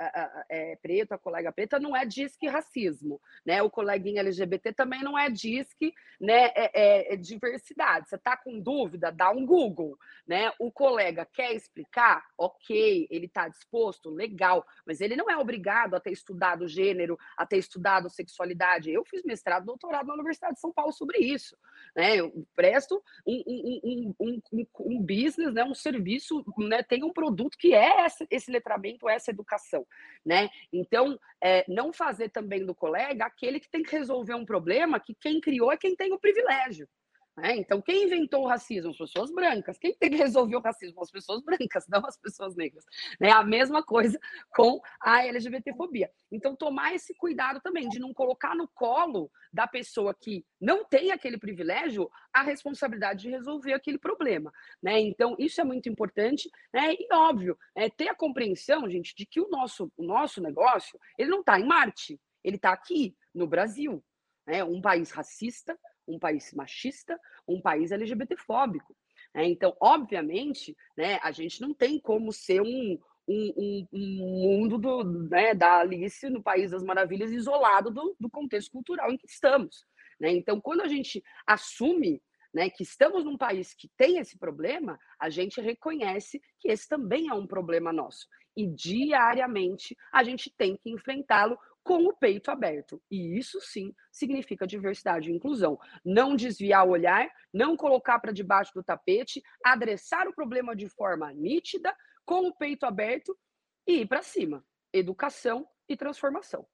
é, 0.49 0.75
preto, 0.75 1.13
a 1.13 1.17
colega 1.17 1.51
preta, 1.51 1.79
não 1.79 1.95
é 1.95 2.05
disque 2.05 2.47
racismo, 2.47 3.21
né? 3.45 3.61
O 3.61 3.69
coleguinha 3.69 4.21
LGBT 4.21 4.73
também 4.73 5.01
não 5.01 5.17
é 5.17 5.29
disque 5.29 5.93
né, 6.19 6.51
é, 6.55 6.71
é, 6.73 7.13
é 7.13 7.15
diversidade. 7.15 8.09
Você 8.09 8.15
está 8.15 8.35
com 8.35 8.59
dúvida? 8.59 9.11
Dá 9.11 9.31
um 9.31 9.45
Google, 9.45 9.97
né? 10.27 10.51
O 10.59 10.71
colega 10.71 11.25
quer 11.25 11.53
explicar? 11.53 12.25
Ok, 12.37 13.07
ele 13.09 13.27
está 13.27 13.47
disposto? 13.47 14.09
Legal, 14.09 14.65
mas 14.85 14.99
ele 14.99 15.15
não 15.15 15.29
é 15.29 15.37
obrigado 15.37 15.95
a 15.95 15.99
ter 15.99 16.11
estudado 16.11 16.67
gênero, 16.67 17.17
a 17.37 17.45
ter 17.45 17.57
estudado 17.57 18.09
sexualidade. 18.09 18.91
Eu 18.91 19.05
fiz 19.05 19.23
mestrado, 19.23 19.65
doutorado 19.65 20.07
na 20.07 20.13
Universidade 20.13 20.55
de 20.55 20.59
São 20.59 20.73
Paulo 20.73 20.91
sobre 20.91 21.19
isso, 21.19 21.57
né? 21.95 22.17
Eu 22.17 22.45
presto 22.55 23.01
um, 23.25 23.43
um, 23.47 24.13
um, 24.19 24.41
um, 24.51 24.67
um 24.79 25.01
business, 25.01 25.53
né? 25.53 25.63
um 25.63 25.73
serviço, 25.73 26.43
né? 26.57 26.83
tem 26.83 27.03
um 27.03 27.13
produto 27.13 27.57
que 27.57 27.73
é 27.73 28.05
esse, 28.05 28.27
esse 28.29 28.51
letramento 28.51 28.72
essa 29.09 29.31
educação, 29.31 29.85
né? 30.25 30.49
Então, 30.71 31.19
é, 31.41 31.65
não 31.67 31.91
fazer 31.91 32.29
também 32.29 32.65
do 32.65 32.75
colega 32.75 33.25
aquele 33.25 33.59
que 33.59 33.69
tem 33.69 33.83
que 33.83 33.95
resolver 33.95 34.35
um 34.35 34.45
problema 34.45 34.99
que 34.99 35.15
quem 35.15 35.39
criou 35.39 35.71
é 35.71 35.77
quem 35.77 35.95
tem 35.95 36.13
o 36.13 36.19
privilégio. 36.19 36.87
Né? 37.35 37.57
Então, 37.57 37.81
quem 37.81 38.03
inventou 38.03 38.43
o 38.43 38.47
racismo? 38.47 38.91
As 38.91 38.97
pessoas 38.97 39.31
brancas. 39.31 39.77
Quem 39.77 39.93
tem 39.97 40.11
que 40.11 40.17
resolver 40.17 40.55
o 40.55 40.61
racismo? 40.61 41.01
As 41.01 41.11
pessoas 41.11 41.41
brancas, 41.41 41.87
não 41.87 42.05
as 42.05 42.17
pessoas 42.17 42.55
negras. 42.55 42.85
É 43.19 43.31
a 43.31 43.43
mesma 43.43 43.83
coisa 43.83 44.19
com 44.55 44.79
a 45.01 45.25
LGBTfobia. 45.25 46.11
Então, 46.31 46.55
tomar 46.55 46.93
esse 46.93 47.13
cuidado 47.15 47.59
também 47.61 47.89
de 47.89 47.99
não 47.99 48.13
colocar 48.13 48.55
no 48.55 48.67
colo 48.67 49.31
da 49.51 49.67
pessoa 49.67 50.13
que 50.13 50.45
não 50.61 50.85
tem 50.85 51.11
aquele 51.11 51.37
privilégio 51.37 52.09
a 52.31 52.43
responsabilidade 52.43 53.23
de 53.23 53.29
resolver 53.29 53.73
aquele 53.73 53.97
problema. 53.97 54.51
Né? 54.81 54.99
Então, 54.99 55.35
isso 55.39 55.59
é 55.59 55.63
muito 55.63 55.89
importante. 55.89 56.49
Né? 56.71 56.93
E, 56.93 57.07
óbvio, 57.11 57.57
é 57.75 57.89
ter 57.89 58.09
a 58.09 58.15
compreensão, 58.15 58.87
gente, 58.89 59.15
de 59.15 59.25
que 59.25 59.41
o 59.41 59.49
nosso, 59.49 59.91
o 59.97 60.03
nosso 60.03 60.41
negócio 60.41 60.99
ele 61.17 61.29
não 61.29 61.39
está 61.39 61.59
em 61.59 61.65
Marte, 61.65 62.19
ele 62.43 62.57
está 62.57 62.71
aqui, 62.71 63.15
no 63.33 63.47
Brasil. 63.47 64.03
Né? 64.45 64.63
Um 64.63 64.81
país 64.81 65.11
racista, 65.11 65.77
um 66.07 66.19
país 66.19 66.53
machista, 66.53 67.19
um 67.47 67.61
país 67.61 67.91
LGBTfóbico. 67.91 68.95
É, 69.33 69.45
então, 69.45 69.75
obviamente, 69.79 70.75
né, 70.95 71.19
a 71.23 71.31
gente 71.31 71.59
não 71.59 71.73
tem 71.73 71.99
como 71.99 72.31
ser 72.31 72.61
um, 72.61 72.99
um, 73.27 73.53
um, 73.57 73.87
um 73.91 74.17
mundo 74.43 74.77
do, 74.77 75.03
né, 75.03 75.53
da 75.55 75.79
Alice 75.79 76.29
no 76.29 76.41
País 76.41 76.71
das 76.71 76.83
Maravilhas 76.83 77.31
isolado 77.31 77.89
do, 77.89 78.15
do 78.19 78.29
contexto 78.29 78.71
cultural 78.71 79.11
em 79.11 79.17
que 79.17 79.27
estamos. 79.27 79.85
Né? 80.19 80.31
Então, 80.31 80.61
quando 80.61 80.81
a 80.81 80.87
gente 80.87 81.23
assume 81.47 82.21
né, 82.53 82.69
que 82.69 82.83
estamos 82.83 83.23
num 83.23 83.37
país 83.37 83.73
que 83.73 83.89
tem 83.97 84.19
esse 84.19 84.37
problema, 84.37 84.99
a 85.19 85.29
gente 85.29 85.59
reconhece 85.59 86.39
que 86.59 86.69
esse 86.69 86.87
também 86.87 87.27
é 87.27 87.33
um 87.33 87.47
problema 87.47 87.91
nosso. 87.91 88.27
E 88.55 88.67
diariamente 88.67 89.97
a 90.11 90.23
gente 90.23 90.53
tem 90.55 90.77
que 90.77 90.91
enfrentá-lo 90.91 91.57
com 91.83 92.05
o 92.05 92.13
peito 92.13 92.49
aberto. 92.49 93.01
E 93.11 93.37
isso 93.37 93.59
sim 93.61 93.93
significa 94.11 94.65
diversidade 94.65 95.29
e 95.29 95.33
inclusão. 95.33 95.77
Não 96.03 96.35
desviar 96.35 96.87
o 96.87 96.91
olhar, 96.91 97.29
não 97.53 97.75
colocar 97.75 98.19
para 98.19 98.31
debaixo 98.31 98.71
do 98.73 98.83
tapete, 98.83 99.43
adressar 99.63 100.27
o 100.27 100.33
problema 100.33 100.75
de 100.75 100.87
forma 100.89 101.31
nítida, 101.33 101.95
com 102.25 102.47
o 102.47 102.55
peito 102.55 102.85
aberto 102.85 103.37
e 103.85 104.01
ir 104.01 104.07
para 104.07 104.21
cima. 104.21 104.65
Educação 104.93 105.67
e 105.89 105.97
transformação. 105.97 106.65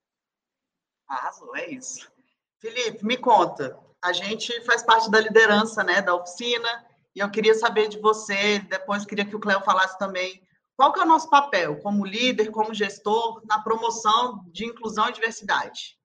Arrasou, 1.07 1.55
é 1.55 1.69
isso. 1.71 2.11
Felipe, 2.59 3.03
me 3.03 3.17
conta. 3.17 3.77
A 4.01 4.13
gente 4.13 4.61
faz 4.61 4.83
parte 4.83 5.09
da 5.09 5.19
liderança 5.19 5.83
né, 5.83 6.01
da 6.01 6.13
oficina 6.13 6.85
e 7.15 7.19
eu 7.19 7.31
queria 7.31 7.55
saber 7.55 7.87
de 7.87 7.99
você, 7.99 8.59
depois 8.59 9.05
queria 9.05 9.25
que 9.25 9.35
o 9.35 9.39
Cléo 9.39 9.61
falasse 9.61 9.97
também 9.97 10.41
qual 10.79 10.93
que 10.93 10.99
é 11.01 11.03
o 11.03 11.05
nosso 11.05 11.29
papel 11.29 11.75
como 11.81 12.05
líder, 12.05 12.51
como 12.51 12.73
gestor, 12.73 13.45
na 13.45 13.59
promoção 13.59 14.45
de 14.49 14.63
inclusão 14.63 15.09
e 15.09 15.11
diversidade? 15.11 15.97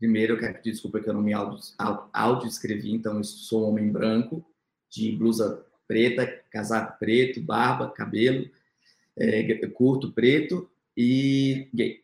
Primeiro, 0.00 0.32
eu 0.32 0.40
quero 0.40 0.54
pedir 0.54 0.72
desculpa 0.72 0.98
que 0.98 1.08
eu 1.08 1.14
não 1.14 1.22
me 1.22 1.32
auto-escrevi, 1.32 2.90
então 2.90 3.18
eu 3.18 3.22
sou 3.22 3.62
um 3.62 3.68
homem 3.68 3.88
branco, 3.88 4.44
de 4.90 5.12
blusa 5.12 5.64
preta, 5.86 6.26
casaco 6.50 6.98
preto, 6.98 7.40
barba, 7.40 7.92
cabelo 7.92 8.50
é, 9.16 9.66
curto, 9.68 10.10
preto 10.10 10.68
e 10.96 11.70
gay. 11.72 12.02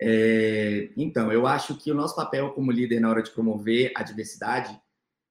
É, 0.00 0.90
então, 0.96 1.32
eu 1.32 1.44
acho 1.44 1.76
que 1.76 1.90
o 1.90 1.94
nosso 1.94 2.14
papel 2.14 2.52
como 2.52 2.70
líder 2.70 3.00
na 3.00 3.10
hora 3.10 3.24
de 3.24 3.32
promover 3.32 3.90
a 3.96 4.04
diversidade 4.04 4.80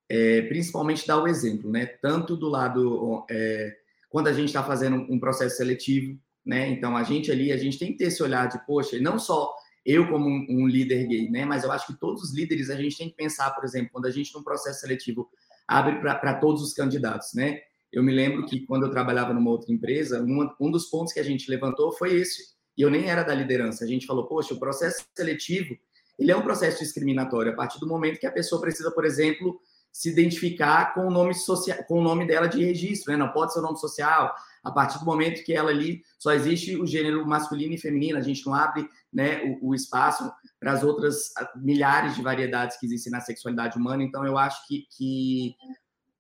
é 0.10 0.42
principalmente 0.42 1.08
dar 1.08 1.24
o 1.24 1.28
exemplo, 1.28 1.72
né? 1.72 1.86
Tanto 1.86 2.36
do 2.36 2.50
lado 2.50 3.26
é, 3.30 3.87
quando 4.10 4.28
a 4.28 4.34
gente 4.34 4.48
está 4.48 4.64
fazendo 4.64 5.06
um 5.10 5.20
processo 5.20 5.58
seletivo, 5.58 6.20
né? 6.46 6.70
Então 6.70 6.96
a 6.96 7.04
gente 7.04 7.32
ali, 7.32 7.52
a 7.52 7.58
gente 7.58 7.78
tem 7.78 7.92
que 7.92 7.98
ter 7.98 8.06
esse 8.06 8.22
olhar 8.24 8.48
de, 8.48 8.64
poxa, 8.66 9.00
não 9.00 9.20
só 9.20 9.54
eu 9.86 10.08
como 10.10 10.28
um, 10.28 10.46
um 10.50 10.68
líder 10.68 11.08
gay, 11.08 11.30
né? 11.30 11.46
Mas 11.46 11.64
eu 11.64 11.72
acho 11.72 11.88
que 11.88 12.00
todos 12.00 12.24
os 12.24 12.36
líderes 12.36 12.70
a 12.70 12.76
gente 12.76 12.98
tem 12.98 13.10
que 13.10 13.16
pensar, 13.16 13.52
por 13.52 13.64
exemplo, 13.64 13.90
quando 13.92 14.06
a 14.06 14.12
gente 14.12 14.34
num 14.34 14.44
processo 14.44 14.82
seletivo 14.82 15.30
abre 15.68 16.00
para 16.00 16.36
todos 16.36 16.62
os 16.62 16.74
candidatos, 16.74 17.34
né? 17.34 17.60
Eu 17.92 18.04
me 18.04 18.14
lembro 18.14 18.46
que 18.46 18.66
quando 18.66 18.86
eu 18.86 18.92
trabalhava 18.92 19.34
numa 19.34 19.50
outra 19.50 19.74
empresa, 19.74 20.22
uma, 20.22 20.56
um 20.60 20.70
dos 20.70 20.90
pontos 20.90 21.14
que 21.14 21.20
a 21.20 21.24
gente 21.24 21.50
levantou 21.50 21.92
foi 21.94 22.16
esse. 22.16 22.56
E 22.78 22.82
eu 22.82 22.90
nem 22.90 23.10
era 23.10 23.24
da 23.24 23.34
liderança. 23.34 23.84
A 23.84 23.88
gente 23.88 24.06
falou, 24.06 24.28
poxa, 24.28 24.54
o 24.54 24.60
processo 24.60 25.06
seletivo 25.16 25.76
ele 26.18 26.32
é 26.32 26.36
um 26.36 26.42
processo 26.42 26.80
discriminatório 26.80 27.52
a 27.52 27.56
partir 27.56 27.80
do 27.80 27.88
momento 27.88 28.20
que 28.20 28.26
a 28.26 28.32
pessoa 28.32 28.60
precisa, 28.60 28.92
por 28.92 29.06
exemplo, 29.06 29.60
se 29.98 30.12
identificar 30.12 30.94
com 30.94 31.08
o 31.08 31.10
nome 31.10 31.34
social, 31.34 31.84
com 31.86 32.00
o 32.00 32.04
nome 32.04 32.28
dela 32.28 32.48
de 32.48 32.64
registro, 32.64 33.12
né? 33.12 33.18
Não 33.18 33.32
pode 33.32 33.52
ser 33.52 33.58
o 33.58 33.64
nome 33.64 33.80
social. 33.80 34.32
A 34.64 34.70
partir 34.70 35.00
do 35.00 35.06
momento 35.06 35.44
que 35.44 35.52
ela 35.52 35.72
ali 35.72 36.04
só 36.20 36.32
existe 36.34 36.76
o 36.76 36.86
gênero 36.86 37.26
masculino 37.26 37.74
e 37.74 37.80
feminino, 37.80 38.16
a 38.16 38.22
gente 38.22 38.46
não 38.46 38.54
abre, 38.54 38.88
né, 39.12 39.58
o, 39.60 39.70
o 39.70 39.74
espaço 39.74 40.32
para 40.60 40.74
as 40.74 40.84
outras 40.84 41.34
milhares 41.56 42.16
de 42.16 42.22
variedades 42.22 42.78
que 42.78 42.86
existem 42.86 43.12
na 43.12 43.22
sexualidade 43.22 43.76
humana. 43.76 44.04
Então, 44.04 44.24
eu 44.24 44.38
acho 44.38 44.68
que, 44.68 44.86
que 44.96 45.56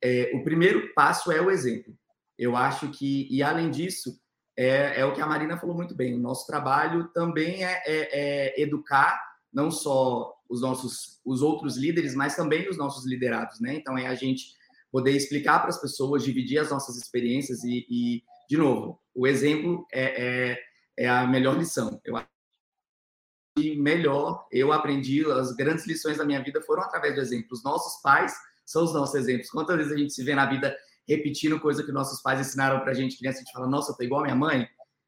é, 0.01 0.31
o 0.33 0.43
primeiro 0.43 0.91
passo 0.95 1.31
é 1.31 1.39
o 1.39 1.51
exemplo. 1.51 1.95
Eu 2.35 2.55
acho 2.55 2.89
que, 2.89 3.27
e 3.29 3.43
além 3.43 3.69
disso, 3.69 4.19
é, 4.57 5.01
é, 5.01 5.05
o 5.05 5.13
que 5.13 5.21
a 5.21 5.27
Marina 5.27 5.55
falou 5.55 5.75
muito 5.75 5.93
bem. 5.93 6.15
O 6.15 6.19
nosso 6.19 6.47
trabalho 6.47 7.09
também 7.09 7.63
é, 7.63 7.83
é, 7.85 8.55
é 8.55 8.59
educar 8.59 9.21
não 9.53 9.69
só 9.69 10.33
os 10.49 10.61
nossos 10.61 11.19
os 11.25 11.41
outros 11.41 11.77
líderes, 11.77 12.15
mas 12.15 12.35
também 12.35 12.69
os 12.69 12.77
nossos 12.77 13.05
liderados, 13.05 13.59
né? 13.59 13.75
Então 13.75 13.97
é 13.97 14.07
a 14.07 14.15
gente 14.15 14.45
poder 14.91 15.11
explicar 15.11 15.59
para 15.59 15.69
as 15.69 15.79
pessoas, 15.79 16.23
dividir 16.23 16.59
as 16.59 16.69
nossas 16.69 16.95
experiências 16.97 17.63
e, 17.63 17.85
e 17.89 18.23
de 18.49 18.57
novo, 18.57 19.01
o 19.13 19.27
exemplo 19.27 19.85
é, 19.91 20.51
é, 20.51 20.59
é 20.97 21.09
a 21.09 21.27
melhor 21.27 21.57
lição. 21.57 21.99
Eu 22.05 22.15
e 23.57 23.75
melhor 23.75 24.45
eu 24.51 24.71
aprendi 24.71 25.25
as 25.31 25.51
grandes 25.55 25.87
lições 25.87 26.17
da 26.17 26.25
minha 26.25 26.43
vida 26.43 26.61
foram 26.61 26.83
através 26.83 27.15
do 27.15 27.21
exemplo. 27.21 27.47
Os 27.51 27.63
nossos 27.63 28.01
pais 28.01 28.33
são 28.65 28.83
os 28.83 28.93
nossos 28.93 29.15
exemplos. 29.15 29.49
Quantas 29.49 29.77
vezes 29.77 29.91
a 29.91 29.97
gente 29.97 30.13
se 30.13 30.23
vê 30.23 30.35
na 30.35 30.45
vida 30.45 30.75
repetindo 31.07 31.59
coisa 31.59 31.83
que 31.83 31.91
nossos 31.91 32.21
pais 32.21 32.39
ensinaram 32.39 32.81
para 32.81 32.91
a 32.91 32.93
gente, 32.93 33.17
criança, 33.17 33.39
a 33.39 33.43
gente 33.43 33.53
fala, 33.53 33.67
nossa, 33.67 33.91
eu 33.91 33.95
tô 33.95 34.03
igual 34.03 34.21
a 34.21 34.23
minha 34.25 34.35
mãe. 34.35 34.67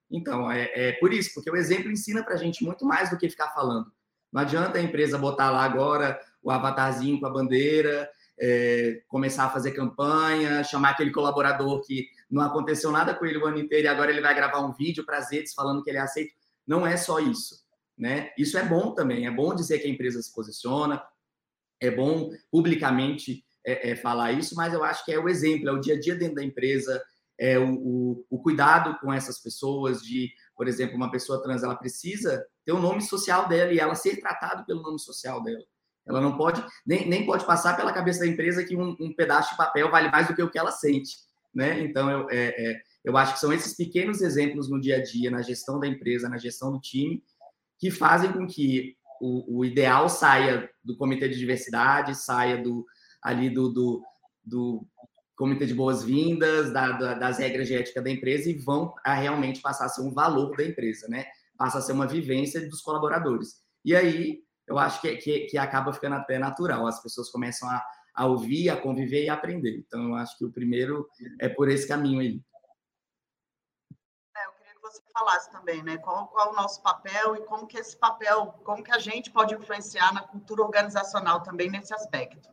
Então, 0.09 0.49
é, 0.51 0.71
é 0.73 0.91
por 0.93 1.13
isso, 1.13 1.31
porque 1.35 1.51
o 1.51 1.55
exemplo 1.55 1.91
ensina 1.91 2.23
para 2.23 2.33
a 2.33 2.37
gente 2.37 2.63
muito 2.63 2.85
mais 2.85 3.09
do 3.09 3.17
que 3.17 3.29
ficar 3.29 3.49
falando. 3.49 3.91
Não 4.31 4.41
adianta 4.41 4.77
a 4.77 4.81
empresa 4.81 5.17
botar 5.17 5.49
lá 5.49 5.63
agora 5.63 6.19
o 6.41 6.51
avatarzinho 6.51 7.19
com 7.19 7.25
a 7.25 7.29
bandeira, 7.29 8.09
é, 8.39 9.01
começar 9.07 9.45
a 9.45 9.49
fazer 9.49 9.71
campanha, 9.71 10.63
chamar 10.63 10.91
aquele 10.91 11.11
colaborador 11.11 11.81
que 11.81 12.07
não 12.29 12.41
aconteceu 12.41 12.91
nada 12.91 13.13
com 13.13 13.25
ele 13.25 13.37
o 13.37 13.45
ano 13.45 13.59
inteiro 13.59 13.85
e 13.85 13.87
agora 13.87 14.11
ele 14.11 14.21
vai 14.21 14.33
gravar 14.33 14.59
um 14.59 14.73
vídeo 14.73 15.05
para 15.05 15.17
as 15.17 15.31
redes 15.31 15.53
falando 15.53 15.83
que 15.83 15.89
ele 15.89 15.97
é 15.97 16.01
aceito. 16.01 16.33
Não 16.65 16.87
é 16.87 16.95
só 16.95 17.19
isso. 17.19 17.67
Né? 17.97 18.31
Isso 18.37 18.57
é 18.57 18.63
bom 18.63 18.93
também, 18.93 19.27
é 19.27 19.31
bom 19.31 19.53
dizer 19.53 19.79
que 19.79 19.87
a 19.87 19.89
empresa 19.89 20.21
se 20.21 20.33
posiciona, 20.33 21.03
é 21.81 21.91
bom 21.91 22.29
publicamente 22.49 23.43
é, 23.65 23.91
é, 23.91 23.95
falar 23.95 24.31
isso, 24.31 24.55
mas 24.55 24.73
eu 24.73 24.85
acho 24.85 25.03
que 25.03 25.11
é 25.11 25.19
o 25.19 25.27
exemplo, 25.27 25.67
é 25.67 25.71
o 25.73 25.81
dia 25.81 25.95
a 25.95 25.99
dia 25.99 26.15
dentro 26.15 26.35
da 26.35 26.43
empresa, 26.43 27.03
é 27.37 27.59
o, 27.59 27.73
o, 27.73 28.25
o 28.29 28.39
cuidado 28.39 28.97
com 28.99 29.11
essas 29.11 29.37
pessoas, 29.39 30.01
de 30.01 30.31
por 30.55 30.67
exemplo, 30.67 30.95
uma 30.95 31.11
pessoa 31.11 31.41
trans, 31.41 31.63
ela 31.63 31.75
precisa 31.75 32.45
ter 32.69 32.73
o 32.73 32.79
nome 32.79 33.01
social 33.01 33.47
dela 33.47 33.73
e 33.73 33.79
ela 33.79 33.95
ser 33.95 34.17
tratada 34.17 34.63
pelo 34.63 34.83
nome 34.83 34.99
social 34.99 35.41
dela. 35.41 35.63
Ela 36.07 36.21
não 36.21 36.37
pode, 36.37 36.63
nem, 36.85 37.09
nem 37.09 37.25
pode 37.25 37.43
passar 37.43 37.75
pela 37.75 37.91
cabeça 37.91 38.19
da 38.19 38.27
empresa 38.27 38.63
que 38.63 38.77
um, 38.77 38.95
um 38.99 39.11
pedaço 39.11 39.51
de 39.51 39.57
papel 39.57 39.89
vale 39.89 40.11
mais 40.11 40.27
do 40.27 40.35
que 40.35 40.43
o 40.43 40.51
que 40.51 40.59
ela 40.59 40.71
sente, 40.71 41.17
né? 41.53 41.81
Então, 41.81 42.09
eu, 42.11 42.29
é, 42.29 42.47
é, 42.49 42.81
eu 43.03 43.17
acho 43.17 43.33
que 43.33 43.39
são 43.39 43.51
esses 43.51 43.75
pequenos 43.75 44.21
exemplos 44.21 44.69
no 44.69 44.79
dia 44.79 44.97
a 44.97 45.03
dia, 45.03 45.31
na 45.31 45.41
gestão 45.41 45.79
da 45.79 45.87
empresa, 45.87 46.29
na 46.29 46.37
gestão 46.37 46.71
do 46.71 46.79
time, 46.79 47.23
que 47.79 47.89
fazem 47.89 48.31
com 48.31 48.45
que 48.45 48.95
o, 49.19 49.59
o 49.59 49.65
ideal 49.65 50.07
saia 50.07 50.69
do 50.83 50.95
comitê 50.95 51.27
de 51.27 51.39
diversidade, 51.39 52.15
saia 52.15 52.61
do 52.61 52.85
ali 53.19 53.49
do, 53.49 53.69
do, 53.69 54.03
do 54.45 54.87
comitê 55.35 55.65
de 55.65 55.73
boas-vindas, 55.73 56.71
da, 56.71 56.91
da, 56.91 57.13
das 57.15 57.39
regras 57.39 57.67
de 57.67 57.75
ética 57.75 58.01
da 58.01 58.11
empresa 58.11 58.47
e 58.47 58.53
vão 58.53 58.93
a 59.03 59.15
realmente 59.15 59.59
passar 59.59 59.85
a 59.85 59.89
ser 59.89 60.01
um 60.01 60.13
valor 60.13 60.55
da 60.55 60.63
empresa, 60.63 61.07
né? 61.07 61.25
Passa 61.59 61.79
a 61.79 61.81
ser 61.81 61.91
uma 61.91 62.07
vivência 62.07 62.65
dos 62.69 62.81
colaboradores. 62.81 63.61
E 63.83 63.93
aí, 63.93 64.41
eu 64.65 64.79
acho 64.79 65.01
que, 65.01 65.17
que, 65.17 65.39
que 65.41 65.57
acaba 65.57 65.91
ficando 65.91 66.15
até 66.15 66.39
natural, 66.39 66.87
as 66.87 67.03
pessoas 67.03 67.29
começam 67.29 67.69
a, 67.69 67.83
a 68.15 68.25
ouvir, 68.27 68.69
a 68.69 68.77
conviver 68.77 69.25
e 69.25 69.29
a 69.29 69.33
aprender. 69.33 69.83
Então, 69.85 70.07
eu 70.07 70.15
acho 70.15 70.37
que 70.37 70.45
o 70.45 70.51
primeiro 70.51 71.05
é 71.37 71.49
por 71.49 71.69
esse 71.69 71.85
caminho 71.85 72.21
aí. 72.21 72.41
É, 74.37 74.45
eu 74.45 74.51
queria 74.53 74.73
que 74.73 74.81
você 74.81 75.01
falasse 75.11 75.51
também, 75.51 75.83
né? 75.83 75.97
Qual, 75.97 76.29
qual 76.29 76.47
é 76.47 76.51
o 76.51 76.55
nosso 76.55 76.81
papel 76.81 77.35
e 77.35 77.41
como 77.41 77.67
que 77.67 77.77
esse 77.77 77.97
papel, 77.97 78.53
como 78.63 78.81
que 78.81 78.91
a 78.91 78.99
gente 78.99 79.29
pode 79.29 79.53
influenciar 79.53 80.13
na 80.13 80.21
cultura 80.21 80.61
organizacional 80.61 81.43
também 81.43 81.69
nesse 81.69 81.93
aspecto. 81.93 82.49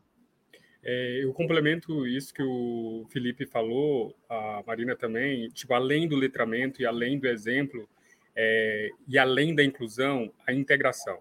É, 0.88 1.24
eu 1.24 1.32
complemento 1.32 2.06
isso 2.06 2.32
que 2.32 2.42
o 2.42 3.06
Felipe 3.10 3.44
falou, 3.44 4.16
a 4.28 4.62
Marina 4.64 4.94
também, 4.94 5.48
tipo, 5.48 5.74
além 5.74 6.08
do 6.08 6.14
letramento 6.14 6.80
e 6.80 6.86
além 6.86 7.18
do 7.18 7.26
exemplo, 7.26 7.88
é, 8.36 8.90
e 9.08 9.18
além 9.18 9.54
da 9.54 9.64
inclusão, 9.64 10.30
a 10.46 10.52
integração. 10.52 11.20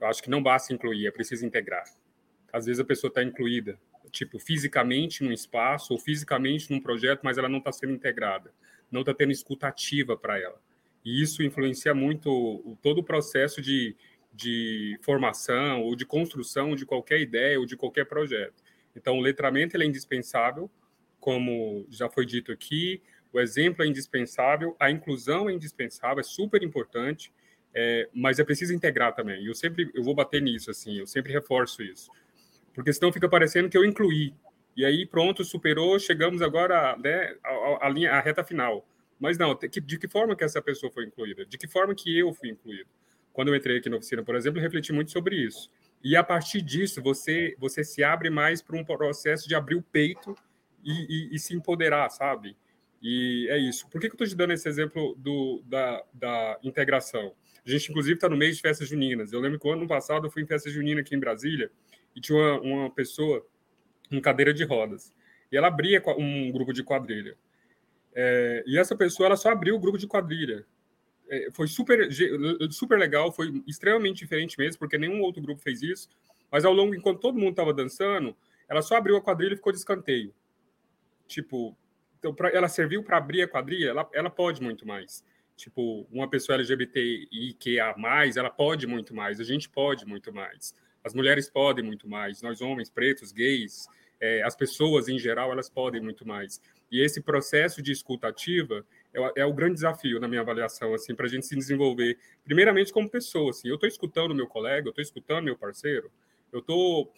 Eu 0.00 0.06
acho 0.06 0.22
que 0.22 0.30
não 0.30 0.42
basta 0.42 0.72
incluir, 0.72 1.06
é 1.06 1.10
preciso 1.10 1.44
integrar. 1.44 1.84
Às 2.52 2.66
vezes 2.66 2.78
a 2.78 2.84
pessoa 2.84 3.08
está 3.08 3.22
incluída, 3.22 3.78
tipo, 4.10 4.38
fisicamente 4.38 5.24
num 5.24 5.32
espaço 5.32 5.92
ou 5.92 5.98
fisicamente 5.98 6.70
num 6.70 6.80
projeto, 6.80 7.20
mas 7.22 7.38
ela 7.38 7.48
não 7.48 7.58
está 7.58 7.72
sendo 7.72 7.92
integrada, 7.92 8.52
não 8.90 9.00
está 9.00 9.12
tendo 9.12 9.32
escutativa 9.32 10.16
para 10.16 10.38
ela. 10.38 10.60
E 11.04 11.20
isso 11.20 11.42
influencia 11.42 11.94
muito 11.94 12.76
todo 12.80 12.98
o 12.98 13.04
processo 13.04 13.60
de, 13.60 13.96
de 14.32 14.96
formação 15.02 15.82
ou 15.82 15.96
de 15.96 16.06
construção 16.06 16.76
de 16.76 16.86
qualquer 16.86 17.20
ideia 17.20 17.58
ou 17.58 17.66
de 17.66 17.76
qualquer 17.76 18.06
projeto. 18.06 18.62
Então, 18.94 19.18
o 19.18 19.20
letramento 19.20 19.76
é 19.76 19.84
indispensável, 19.84 20.70
como 21.18 21.86
já 21.88 22.08
foi 22.08 22.26
dito 22.26 22.52
aqui, 22.52 23.02
o 23.32 23.40
exemplo 23.40 23.84
é 23.84 23.86
indispensável, 23.86 24.76
a 24.78 24.90
inclusão 24.90 25.48
é 25.48 25.52
indispensável, 25.52 26.20
é 26.20 26.22
super 26.22 26.62
importante, 26.62 27.32
é, 27.74 28.08
mas 28.12 28.38
é 28.38 28.44
preciso 28.44 28.74
integrar 28.74 29.14
também. 29.14 29.42
E 29.42 29.46
eu 29.46 29.54
sempre 29.54 29.90
eu 29.94 30.02
vou 30.02 30.14
bater 30.14 30.42
nisso, 30.42 30.70
assim, 30.70 30.98
eu 30.98 31.06
sempre 31.06 31.32
reforço 31.32 31.82
isso. 31.82 32.10
Porque 32.74 32.92
senão 32.92 33.12
fica 33.12 33.28
parecendo 33.28 33.68
que 33.68 33.76
eu 33.76 33.84
incluí. 33.84 34.34
E 34.76 34.84
aí, 34.84 35.06
pronto, 35.06 35.44
superou, 35.44 35.98
chegamos 35.98 36.40
agora 36.40 36.96
né, 36.96 37.36
à, 37.80 37.88
linha, 37.88 38.12
à 38.12 38.20
reta 38.20 38.42
final. 38.42 38.86
Mas 39.20 39.38
não, 39.38 39.54
de 39.54 39.98
que 39.98 40.08
forma 40.08 40.34
que 40.34 40.42
essa 40.42 40.60
pessoa 40.60 40.90
foi 40.90 41.04
incluída? 41.04 41.44
De 41.44 41.56
que 41.58 41.68
forma 41.68 41.94
que 41.94 42.18
eu 42.18 42.32
fui 42.32 42.48
incluído? 42.48 42.88
Quando 43.32 43.48
eu 43.48 43.54
entrei 43.54 43.78
aqui 43.78 43.88
na 43.88 43.96
oficina, 43.96 44.22
por 44.22 44.34
exemplo, 44.34 44.58
eu 44.58 44.62
refleti 44.62 44.92
muito 44.92 45.10
sobre 45.10 45.36
isso. 45.36 45.70
E 46.02 46.16
a 46.16 46.24
partir 46.24 46.60
disso, 46.60 47.00
você, 47.00 47.54
você 47.58 47.84
se 47.84 48.02
abre 48.02 48.28
mais 48.28 48.60
para 48.60 48.76
um 48.76 48.84
processo 48.84 49.48
de 49.48 49.54
abrir 49.54 49.76
o 49.76 49.82
peito 49.82 50.34
e, 50.82 50.90
e, 50.90 51.36
e, 51.36 51.38
se 51.38 51.54
empoderar, 51.54 52.10
sabe? 52.10 52.56
E 53.02 53.48
é 53.50 53.58
isso. 53.58 53.88
Por 53.88 54.00
que, 54.00 54.06
que 54.06 54.12
eu 54.12 54.14
estou 54.14 54.26
te 54.26 54.36
dando 54.36 54.52
esse 54.52 54.68
exemplo 54.68 55.16
do, 55.18 55.60
da, 55.66 56.04
da 56.14 56.58
integração? 56.62 57.34
A 57.66 57.70
gente, 57.70 57.90
inclusive, 57.90 58.14
está 58.14 58.28
no 58.28 58.36
mês 58.36 58.56
de 58.56 58.62
festas 58.62 58.88
juninas. 58.88 59.32
Eu 59.32 59.40
lembro 59.40 59.58
que 59.58 59.66
o 59.66 59.72
ano 59.72 59.88
passado 59.88 60.26
eu 60.26 60.30
fui 60.30 60.42
em 60.42 60.46
festa 60.46 60.70
junina 60.70 61.00
aqui 61.00 61.14
em 61.14 61.18
Brasília 61.18 61.70
e 62.14 62.20
tinha 62.20 62.38
uma, 62.38 62.60
uma 62.60 62.90
pessoa 62.90 63.44
em 64.10 64.20
cadeira 64.20 64.54
de 64.54 64.62
rodas. 64.64 65.12
E 65.50 65.56
ela 65.56 65.66
abria 65.66 66.00
um 66.16 66.52
grupo 66.52 66.72
de 66.72 66.84
quadrilha. 66.84 67.36
É, 68.14 68.62
e 68.66 68.78
essa 68.78 68.94
pessoa 68.94 69.26
ela 69.26 69.36
só 69.36 69.50
abriu 69.50 69.74
o 69.74 69.80
grupo 69.80 69.98
de 69.98 70.06
quadrilha. 70.06 70.64
É, 71.28 71.48
foi 71.52 71.66
super, 71.66 72.08
super 72.70 72.98
legal, 72.98 73.32
foi 73.32 73.62
extremamente 73.66 74.18
diferente 74.18 74.56
mesmo, 74.58 74.78
porque 74.78 74.96
nenhum 74.98 75.20
outro 75.22 75.42
grupo 75.42 75.60
fez 75.60 75.82
isso. 75.82 76.08
Mas 76.50 76.64
ao 76.64 76.72
longo, 76.72 76.94
enquanto 76.94 77.20
todo 77.20 77.38
mundo 77.38 77.50
estava 77.50 77.72
dançando, 77.72 78.36
ela 78.68 78.82
só 78.82 78.96
abriu 78.96 79.16
a 79.16 79.22
quadrilha 79.22 79.54
e 79.54 79.56
ficou 79.56 79.72
de 79.72 79.78
escanteio. 79.78 80.32
Tipo, 81.26 81.76
então, 82.22 82.32
pra, 82.32 82.50
ela 82.50 82.68
serviu 82.68 83.02
para 83.02 83.16
abrir 83.16 83.42
a 83.42 83.48
quadrilha, 83.48 83.88
ela, 83.88 84.08
ela 84.14 84.30
pode 84.30 84.62
muito 84.62 84.86
mais. 84.86 85.24
Tipo, 85.56 86.06
uma 86.08 86.30
pessoa 86.30 86.54
LGBTIQA+, 86.54 87.96
ela 88.36 88.48
pode 88.48 88.86
muito 88.86 89.12
mais, 89.12 89.40
a 89.40 89.44
gente 89.44 89.68
pode 89.68 90.06
muito 90.06 90.32
mais. 90.32 90.72
As 91.02 91.14
mulheres 91.14 91.50
podem 91.50 91.84
muito 91.84 92.08
mais, 92.08 92.40
nós 92.40 92.60
homens, 92.60 92.88
pretos, 92.88 93.32
gays, 93.32 93.88
é, 94.20 94.40
as 94.44 94.54
pessoas 94.54 95.08
em 95.08 95.18
geral, 95.18 95.50
elas 95.50 95.68
podem 95.68 96.00
muito 96.00 96.24
mais. 96.24 96.60
E 96.92 97.00
esse 97.00 97.20
processo 97.20 97.82
de 97.82 97.90
escuta 97.90 98.28
ativa 98.28 98.86
é, 99.12 99.40
é 99.40 99.44
o 99.44 99.52
grande 99.52 99.74
desafio 99.74 100.20
na 100.20 100.28
minha 100.28 100.42
avaliação, 100.42 100.94
assim, 100.94 101.16
para 101.16 101.26
a 101.26 101.28
gente 101.28 101.44
se 101.44 101.56
desenvolver, 101.56 102.16
primeiramente 102.44 102.92
como 102.92 103.10
pessoa. 103.10 103.50
Assim, 103.50 103.66
eu 103.66 103.74
estou 103.74 103.88
escutando 103.88 104.32
meu 104.32 104.46
colega, 104.46 104.86
eu 104.86 104.90
estou 104.90 105.02
escutando 105.02 105.44
meu 105.46 105.58
parceiro, 105.58 106.08
eu 106.52 106.60
estou 106.60 107.12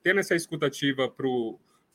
tendo 0.00 0.20
essa 0.20 0.36
escuta 0.36 0.66
ativa 0.66 1.12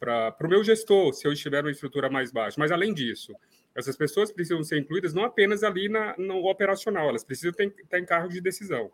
para 0.04 0.36
o 0.46 0.50
meu 0.50 0.64
gestor, 0.64 1.14
se 1.14 1.26
eu 1.26 1.32
estiver 1.32 1.64
numa 1.64 1.72
estrutura 1.72 2.10
mais 2.10 2.30
baixa. 2.30 2.58
Mas, 2.60 2.72
além 2.72 2.94
disso, 2.94 3.34
essas 3.74 3.96
pessoas 3.96 4.32
precisam 4.32 4.62
ser 4.62 4.78
incluídas 4.78 5.14
não 5.14 5.24
apenas 5.24 5.64
ali 5.64 5.88
na, 5.88 6.14
no 6.18 6.46
operacional, 6.46 7.08
elas 7.08 7.24
precisam 7.24 7.54
ter, 7.54 7.72
ter 7.72 8.00
em 8.00 8.06
cargo 8.06 8.28
de 8.28 8.42
decisão. 8.42 8.92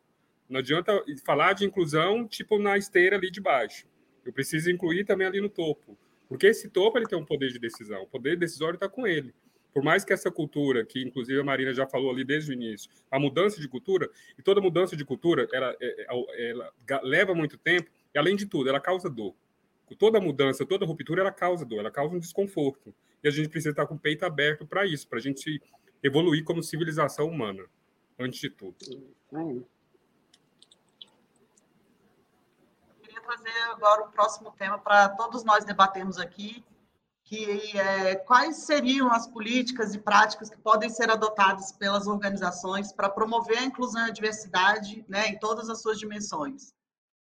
Não 0.47 0.59
adianta 0.59 1.03
falar 1.25 1.53
de 1.53 1.65
inclusão, 1.65 2.27
tipo, 2.27 2.59
na 2.59 2.77
esteira 2.77 3.15
ali 3.15 3.31
de 3.31 3.41
baixo. 3.41 3.87
Eu 4.23 4.31
preciso 4.31 4.69
incluir 4.69 5.03
também 5.03 5.25
ali 5.25 5.41
no 5.41 5.49
topo. 5.49 5.97
Porque 6.27 6.45
esse 6.45 6.69
topo 6.69 6.99
ele 6.99 7.07
tem 7.07 7.17
um 7.17 7.25
poder 7.25 7.49
de 7.49 7.57
decisão. 7.57 8.03
O 8.03 8.07
poder 8.07 8.37
decisório 8.37 8.75
está 8.75 8.87
com 8.87 9.07
ele. 9.07 9.33
Por 9.73 9.83
mais 9.83 10.03
que 10.03 10.13
essa 10.13 10.29
cultura, 10.29 10.85
que 10.85 11.01
inclusive 11.01 11.39
a 11.39 11.43
Marina 11.43 11.73
já 11.73 11.87
falou 11.87 12.11
ali 12.11 12.23
desde 12.23 12.51
o 12.51 12.53
início, 12.53 12.89
a 13.09 13.19
mudança 13.19 13.59
de 13.59 13.67
cultura, 13.67 14.09
e 14.37 14.43
toda 14.43 14.61
mudança 14.61 14.95
de 14.95 15.05
cultura, 15.05 15.47
ela, 15.51 15.75
é, 15.79 16.01
é, 16.01 16.05
ela, 16.07 16.71
ela 16.87 17.01
leva 17.03 17.33
muito 17.33 17.57
tempo, 17.57 17.89
e 18.13 18.17
além 18.17 18.35
de 18.35 18.45
tudo, 18.45 18.69
ela 18.69 18.79
causa 18.79 19.09
dor. 19.09 19.35
Toda 19.95 20.19
mudança, 20.19 20.65
toda 20.65 20.85
ruptura, 20.85 21.21
ela 21.21 21.31
causa 21.31 21.65
dor, 21.65 21.79
ela 21.79 21.91
causa 21.91 22.15
um 22.15 22.19
desconforto. 22.19 22.93
E 23.23 23.27
a 23.27 23.31
gente 23.31 23.49
precisa 23.49 23.71
estar 23.71 23.85
com 23.85 23.95
o 23.95 23.99
peito 23.99 24.25
aberto 24.25 24.65
para 24.65 24.85
isso, 24.85 25.07
para 25.07 25.19
a 25.19 25.21
gente 25.21 25.61
evoluir 26.01 26.43
como 26.43 26.63
civilização 26.63 27.27
humana, 27.27 27.65
antes 28.17 28.39
de 28.39 28.49
tudo. 28.49 28.75
É. 29.33 29.79
trazer 33.29 33.61
agora 33.71 34.03
o 34.03 34.11
próximo 34.11 34.51
tema 34.57 34.79
para 34.79 35.09
todos 35.09 35.43
nós 35.43 35.63
debatermos 35.63 36.17
aqui, 36.17 36.65
que 37.23 37.77
é 37.77 38.15
quais 38.15 38.65
seriam 38.65 39.11
as 39.11 39.27
políticas 39.27 39.93
e 39.93 39.99
práticas 39.99 40.49
que 40.49 40.57
podem 40.57 40.89
ser 40.89 41.11
adotadas 41.11 41.71
pelas 41.71 42.07
organizações 42.07 42.91
para 42.91 43.07
promover 43.07 43.59
a 43.59 43.63
inclusão 43.63 44.07
e 44.07 44.09
a 44.09 44.13
diversidade 44.13 45.05
né, 45.07 45.27
em 45.27 45.37
todas 45.37 45.69
as 45.69 45.79
suas 45.79 45.99
dimensões. 45.99 46.73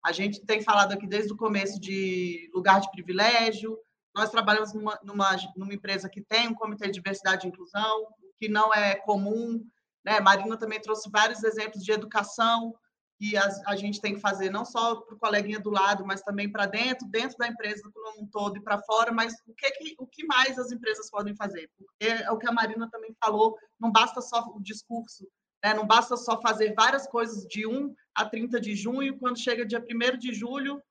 A 0.08 0.14
gente 0.14 0.40
tem 0.40 0.62
falado 0.62 0.94
aqui 0.94 1.06
desde 1.06 1.34
o 1.34 1.36
começo 1.36 1.78
de 1.82 2.50
lugar 2.54 2.80
de 2.80 2.90
privilégio, 2.92 3.78
nós 4.16 4.30
trabalhamos 4.30 4.74
numa, 4.74 4.98
numa, 5.04 5.36
numa 5.54 5.74
empresa 5.74 6.08
que 6.08 6.22
tem 6.22 6.48
um 6.48 6.54
comitê 6.54 6.86
de 6.86 6.94
diversidade 6.94 7.46
e 7.46 7.50
inclusão, 7.50 8.08
que 8.40 8.48
não 8.48 8.74
é 8.74 8.96
comum, 8.96 9.62
né? 10.06 10.22
Marina 10.22 10.56
também 10.56 10.80
trouxe 10.80 11.10
vários 11.12 11.44
exemplos 11.44 11.84
de 11.84 11.92
educação, 11.92 12.74
que 13.20 13.36
a, 13.36 13.50
a 13.66 13.76
gente 13.76 14.00
tem 14.00 14.16
que 14.16 14.22
fazer 14.22 14.50
não 14.50 14.64
só 14.64 14.96
para 14.96 15.14
o 15.14 15.20
coleguinha 15.20 15.60
do 15.60 15.72
lado, 15.72 16.06
mas 16.06 16.22
também 16.22 16.50
para 16.50 16.68
dentro, 16.68 17.06
dentro 17.10 17.38
da 17.38 17.50
empresa 17.50 17.92
como 17.94 18.24
um 18.24 18.28
todo 18.28 18.56
e 18.56 18.64
para 18.64 18.82
fora, 18.84 19.12
mas 19.12 19.34
o 19.46 19.54
que, 19.54 19.70
que, 19.72 19.96
o 20.00 20.08
que 20.08 20.26
mais 20.26 20.58
as 20.58 20.72
empresas 20.72 21.12
podem 21.12 21.36
fazer? 21.36 21.70
Porque 21.78 22.06
é 22.06 22.32
o 22.32 22.38
que 22.38 22.48
a 22.48 22.54
Marina 22.54 22.90
também 22.90 23.14
falou, 23.22 23.58
não 23.78 23.92
basta 23.92 24.22
só 24.22 24.42
o 24.56 24.62
discurso, 24.62 25.28
né? 25.68 25.74
não 25.74 25.86
basta 25.86 26.16
só 26.16 26.40
fazer 26.42 26.74
várias 26.74 27.08
coisas 27.08 27.46
de 27.46 27.68
1 27.68 27.94
a 28.16 28.26
30 28.26 28.60
de 28.60 28.76
junho, 28.76 29.18
quando 29.18 29.40
chega 29.40 29.66
dia 29.66 29.84
1 29.84 30.18
de 30.18 30.34
julho, 30.34 30.82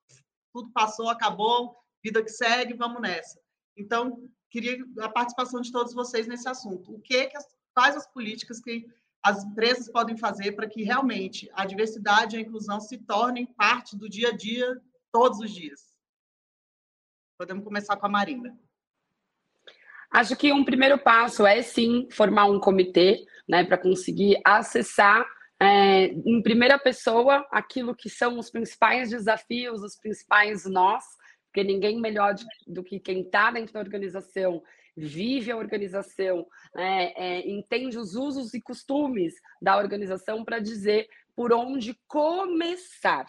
tudo 0.52 0.70
passou, 0.72 1.08
acabou, 1.08 1.76
vida 2.02 2.22
que 2.22 2.30
segue, 2.30 2.74
vamos 2.74 3.00
nessa. 3.00 3.40
Então, 3.76 4.28
queria 4.50 4.78
a 5.00 5.08
participação 5.08 5.60
de 5.60 5.72
todos 5.72 5.92
vocês 5.92 6.26
nesse 6.26 6.48
assunto. 6.48 6.94
O 6.94 7.00
que, 7.00 7.26
que 7.26 7.36
as, 7.36 7.46
quais 7.74 7.96
as 7.96 8.06
políticas 8.06 8.60
que 8.60 8.86
as 9.22 9.44
empresas 9.44 9.90
podem 9.90 10.16
fazer 10.16 10.52
para 10.52 10.68
que 10.68 10.82
realmente 10.82 11.50
a 11.52 11.66
diversidade 11.66 12.36
e 12.36 12.38
a 12.38 12.42
inclusão 12.42 12.80
se 12.80 12.96
tornem 12.98 13.46
parte 13.46 13.96
do 13.96 14.08
dia 14.08 14.28
a 14.28 14.36
dia, 14.36 14.80
todos 15.12 15.40
os 15.40 15.50
dias? 15.50 15.94
Podemos 17.38 17.64
começar 17.64 17.96
com 17.96 18.06
a 18.06 18.10
Marina. 18.10 18.58
Acho 20.16 20.34
que 20.34 20.50
um 20.50 20.64
primeiro 20.64 20.96
passo 20.96 21.46
é 21.46 21.60
sim 21.60 22.08
formar 22.10 22.46
um 22.46 22.58
comitê, 22.58 23.26
né, 23.46 23.64
para 23.64 23.76
conseguir 23.76 24.40
acessar 24.46 25.26
é, 25.60 26.06
em 26.06 26.40
primeira 26.42 26.78
pessoa 26.78 27.46
aquilo 27.50 27.94
que 27.94 28.08
são 28.08 28.38
os 28.38 28.48
principais 28.48 29.10
desafios, 29.10 29.82
os 29.82 29.94
principais 29.94 30.64
nós, 30.64 31.04
porque 31.44 31.62
ninguém 31.62 32.00
melhor 32.00 32.34
do 32.66 32.82
que 32.82 32.98
quem 32.98 33.20
está 33.20 33.50
dentro 33.50 33.74
da 33.74 33.80
organização 33.80 34.62
vive 34.96 35.50
a 35.50 35.56
organização, 35.58 36.46
né, 36.74 37.12
é, 37.14 37.46
entende 37.46 37.98
os 37.98 38.14
usos 38.14 38.54
e 38.54 38.60
costumes 38.62 39.34
da 39.60 39.76
organização 39.76 40.46
para 40.46 40.58
dizer 40.58 41.06
por 41.34 41.52
onde 41.52 41.94
começar. 42.08 43.26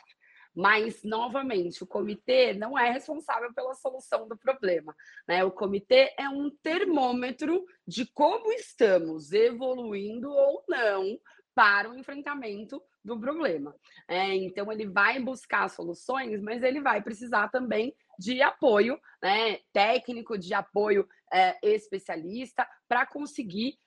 Mas, 0.57 1.03
novamente, 1.03 1.83
o 1.83 1.87
comitê 1.87 2.51
não 2.51 2.75
é 2.75 2.89
responsável 2.89 3.53
pela 3.53 3.75
solução 3.75 4.27
do 4.27 4.35
problema. 4.35 4.95
Né? 5.27 5.43
O 5.43 5.51
comitê 5.51 6.11
é 6.17 6.27
um 6.27 6.49
termômetro 6.49 7.63
de 7.87 8.07
como 8.07 8.51
estamos 8.51 9.31
evoluindo 9.31 10.31
ou 10.31 10.63
não 10.67 11.19
para 11.53 11.91
o 11.91 11.95
enfrentamento 11.95 12.81
do 13.05 13.19
problema. 13.19 13.75
É, 14.07 14.33
então, 14.33 14.71
ele 14.71 14.87
vai 14.87 15.19
buscar 15.19 15.69
soluções, 15.69 16.41
mas 16.41 16.63
ele 16.63 16.81
vai 16.81 17.03
precisar 17.03 17.49
também 17.49 17.95
de 18.17 18.41
apoio 18.41 18.99
né, 19.21 19.59
técnico, 19.71 20.39
de 20.39 20.55
apoio 20.55 21.07
é, 21.31 21.55
especialista, 21.61 22.67
para 22.87 23.05
conseguir 23.05 23.77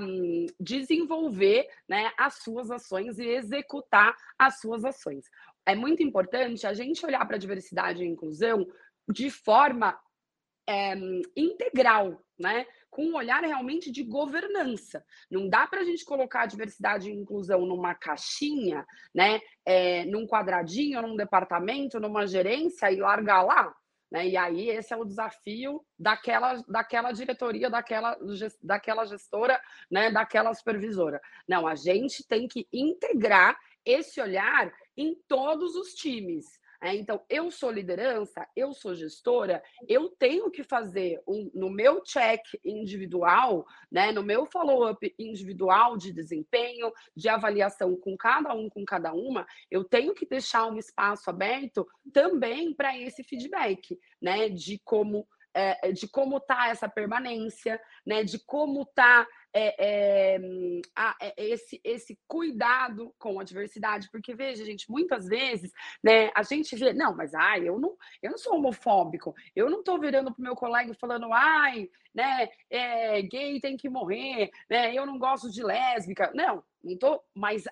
um, 0.00 0.46
desenvolver 0.60 1.68
né, 1.88 2.10
as 2.18 2.34
suas 2.36 2.70
ações 2.70 3.18
e 3.18 3.24
executar 3.24 4.14
as 4.38 4.60
suas 4.60 4.84
ações. 4.84 5.26
É 5.66 5.74
muito 5.74 6.02
importante 6.02 6.66
a 6.66 6.72
gente 6.72 7.04
olhar 7.04 7.26
para 7.26 7.36
a 7.36 7.40
diversidade 7.40 8.02
e 8.02 8.06
inclusão 8.06 8.66
de 9.08 9.30
forma 9.30 9.98
é, 10.68 10.94
integral, 11.36 12.22
né? 12.38 12.66
com 12.90 13.04
um 13.04 13.16
olhar 13.16 13.42
realmente 13.42 13.92
de 13.92 14.02
governança. 14.02 15.04
Não 15.30 15.48
dá 15.48 15.66
para 15.66 15.80
a 15.80 15.84
gente 15.84 16.04
colocar 16.04 16.42
a 16.42 16.46
diversidade 16.46 17.10
e 17.10 17.14
inclusão 17.14 17.66
numa 17.66 17.94
caixinha, 17.94 18.86
né? 19.14 19.38
É, 19.66 20.06
num 20.06 20.26
quadradinho, 20.26 21.02
num 21.02 21.14
departamento, 21.14 22.00
numa 22.00 22.26
gerência 22.26 22.90
e 22.90 22.96
largar 22.96 23.42
lá. 23.42 23.74
Né? 24.10 24.28
E 24.28 24.36
aí 24.36 24.70
esse 24.70 24.94
é 24.94 24.96
o 24.96 25.04
desafio 25.04 25.84
daquela, 25.98 26.62
daquela 26.68 27.12
diretoria, 27.12 27.68
daquela, 27.68 28.16
daquela 28.62 29.04
gestora, 29.04 29.60
né? 29.90 30.10
daquela 30.10 30.54
supervisora. 30.54 31.20
Não, 31.46 31.66
a 31.66 31.74
gente 31.74 32.26
tem 32.26 32.48
que 32.48 32.66
integrar 32.72 33.58
esse 33.84 34.20
olhar 34.20 34.72
em 34.96 35.14
todos 35.28 35.74
os 35.74 35.94
times. 35.94 36.58
É, 36.80 36.94
então, 36.94 37.22
eu 37.28 37.50
sou 37.50 37.70
liderança, 37.70 38.46
eu 38.54 38.72
sou 38.72 38.94
gestora, 38.94 39.62
eu 39.88 40.10
tenho 40.10 40.50
que 40.50 40.62
fazer 40.62 41.22
um, 41.26 41.50
no 41.54 41.70
meu 41.70 42.02
check 42.02 42.42
individual, 42.64 43.66
né, 43.90 44.12
no 44.12 44.22
meu 44.22 44.44
follow-up 44.46 45.14
individual 45.18 45.96
de 45.96 46.12
desempenho, 46.12 46.92
de 47.14 47.28
avaliação 47.28 47.96
com 47.96 48.16
cada 48.16 48.54
um, 48.54 48.68
com 48.68 48.84
cada 48.84 49.12
uma, 49.12 49.46
eu 49.70 49.84
tenho 49.84 50.14
que 50.14 50.26
deixar 50.26 50.66
um 50.66 50.76
espaço 50.76 51.30
aberto 51.30 51.86
também 52.12 52.74
para 52.74 52.96
esse 52.96 53.24
feedback, 53.24 53.98
né, 54.20 54.48
de 54.48 54.78
como 54.84 55.26
é, 55.54 55.90
de 55.90 56.06
como 56.06 56.36
está 56.36 56.68
essa 56.68 56.86
permanência, 56.86 57.80
né, 58.04 58.22
de 58.22 58.38
como 58.38 58.82
está 58.82 59.26
é, 59.58 59.74
é, 59.78 60.40
é, 61.20 61.34
esse, 61.38 61.80
esse 61.82 62.18
cuidado 62.28 63.14
com 63.18 63.40
a 63.40 63.44
diversidade, 63.44 64.10
porque 64.10 64.34
veja, 64.34 64.66
gente, 64.66 64.90
muitas 64.90 65.26
vezes, 65.26 65.72
né, 66.04 66.30
a 66.34 66.42
gente 66.42 66.76
vê, 66.76 66.92
não, 66.92 67.16
mas 67.16 67.32
ai, 67.34 67.66
eu 67.66 67.78
não, 67.78 67.96
eu 68.22 68.32
não 68.32 68.38
sou 68.38 68.56
homofóbico, 68.56 69.34
eu 69.54 69.70
não 69.70 69.78
estou 69.78 69.98
virando 69.98 70.30
pro 70.30 70.42
meu 70.42 70.54
colega 70.54 70.92
falando, 70.92 71.32
ai, 71.32 71.88
né, 72.14 72.50
é, 72.68 73.22
gay 73.22 73.58
tem 73.58 73.78
que 73.78 73.88
morrer, 73.88 74.50
né, 74.68 74.94
eu 74.94 75.06
não 75.06 75.18
gosto 75.18 75.50
de 75.50 75.62
lésbica, 75.62 76.30
não, 76.34 76.62
não 76.84 76.98
tô, 76.98 77.22
mas 77.34 77.64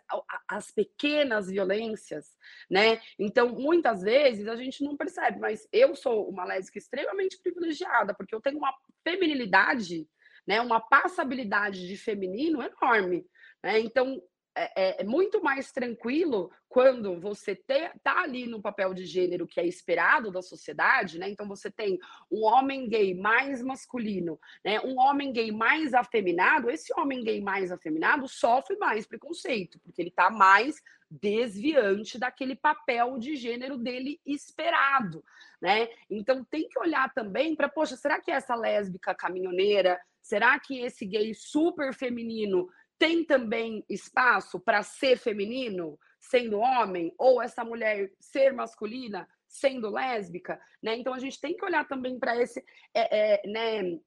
as 0.48 0.70
pequenas 0.70 1.48
violências, 1.48 2.34
né? 2.68 3.00
Então, 3.16 3.50
muitas 3.50 4.02
vezes 4.02 4.48
a 4.48 4.56
gente 4.56 4.82
não 4.82 4.96
percebe, 4.96 5.38
mas 5.38 5.68
eu 5.70 5.94
sou 5.94 6.28
uma 6.28 6.44
lésbica 6.44 6.78
extremamente 6.78 7.38
privilegiada, 7.40 8.12
porque 8.12 8.34
eu 8.34 8.40
tenho 8.40 8.58
uma 8.58 8.74
feminilidade 9.04 10.08
né, 10.46 10.61
uma 10.61 10.80
passabilidade 10.80 11.87
de 11.87 11.96
feminino 11.96 12.62
enorme. 12.62 13.26
Né? 13.62 13.80
Então, 13.80 14.20
é, 14.57 14.70
é, 14.76 15.00
é, 15.00 15.04
muito 15.04 15.42
mais 15.42 15.72
tranquilo 15.72 16.48
quando 16.68 17.18
você 17.18 17.61
está 17.68 18.22
ali 18.22 18.46
no 18.46 18.62
papel 18.62 18.94
de 18.94 19.04
gênero 19.04 19.48
que 19.48 19.59
é 19.59 19.66
esperado 19.66 20.30
da 20.30 20.42
sociedade, 20.42 21.18
né? 21.18 21.28
Então 21.28 21.48
você 21.48 21.68
tem 21.68 21.98
um 22.30 22.44
homem 22.44 22.88
gay 22.88 23.14
mais 23.14 23.61
masculino, 23.61 24.38
né? 24.64 24.80
Um 24.80 24.96
homem 25.00 25.33
gay 25.33 25.50
mais 25.50 25.92
afeminado. 25.92 26.70
Esse 26.70 26.92
homem 26.96 27.24
gay 27.24 27.40
mais 27.40 27.72
afeminado 27.72 28.28
sofre 28.28 28.76
mais 28.76 29.04
preconceito, 29.07 29.80
porque 29.80 30.00
ele 30.00 30.11
está 30.11 30.30
mais 30.30 30.80
desviante 31.11 32.16
daquele 32.16 32.54
papel 32.54 33.18
de 33.18 33.35
gênero 33.35 33.76
dele 33.76 34.20
esperado, 34.24 35.24
né? 35.61 35.88
Então 36.09 36.44
tem 36.44 36.68
que 36.68 36.78
olhar 36.78 37.12
também 37.12 37.57
para, 37.57 37.68
poxa, 37.68 37.96
será 37.96 38.20
que 38.20 38.30
essa 38.30 38.54
lésbica 38.54 39.14
caminhoneira, 39.14 40.00
será 40.24 40.58
que 40.58 40.80
esse 40.80 41.04
gay 41.04 41.34
super 41.34 41.92
feminino 41.92 42.66
tem 42.98 43.22
também 43.22 43.84
espaço 43.88 44.58
para 44.58 44.82
ser 44.82 45.18
feminino, 45.18 45.98
sendo 46.18 46.58
homem, 46.58 47.14
ou 47.18 47.42
essa 47.42 47.62
mulher 47.62 48.10
ser 48.18 48.54
masculina, 48.54 49.28
sendo 49.46 49.90
lésbica, 49.90 50.58
né? 50.82 50.96
Então 50.96 51.12
a 51.12 51.18
gente 51.18 51.38
tem 51.38 51.54
que 51.54 51.64
olhar 51.64 51.87
também 51.87 52.18
para 52.18 52.40
esse, 52.40 52.64
é, 52.94 53.34
é, 53.34 53.46
né? 53.46 53.98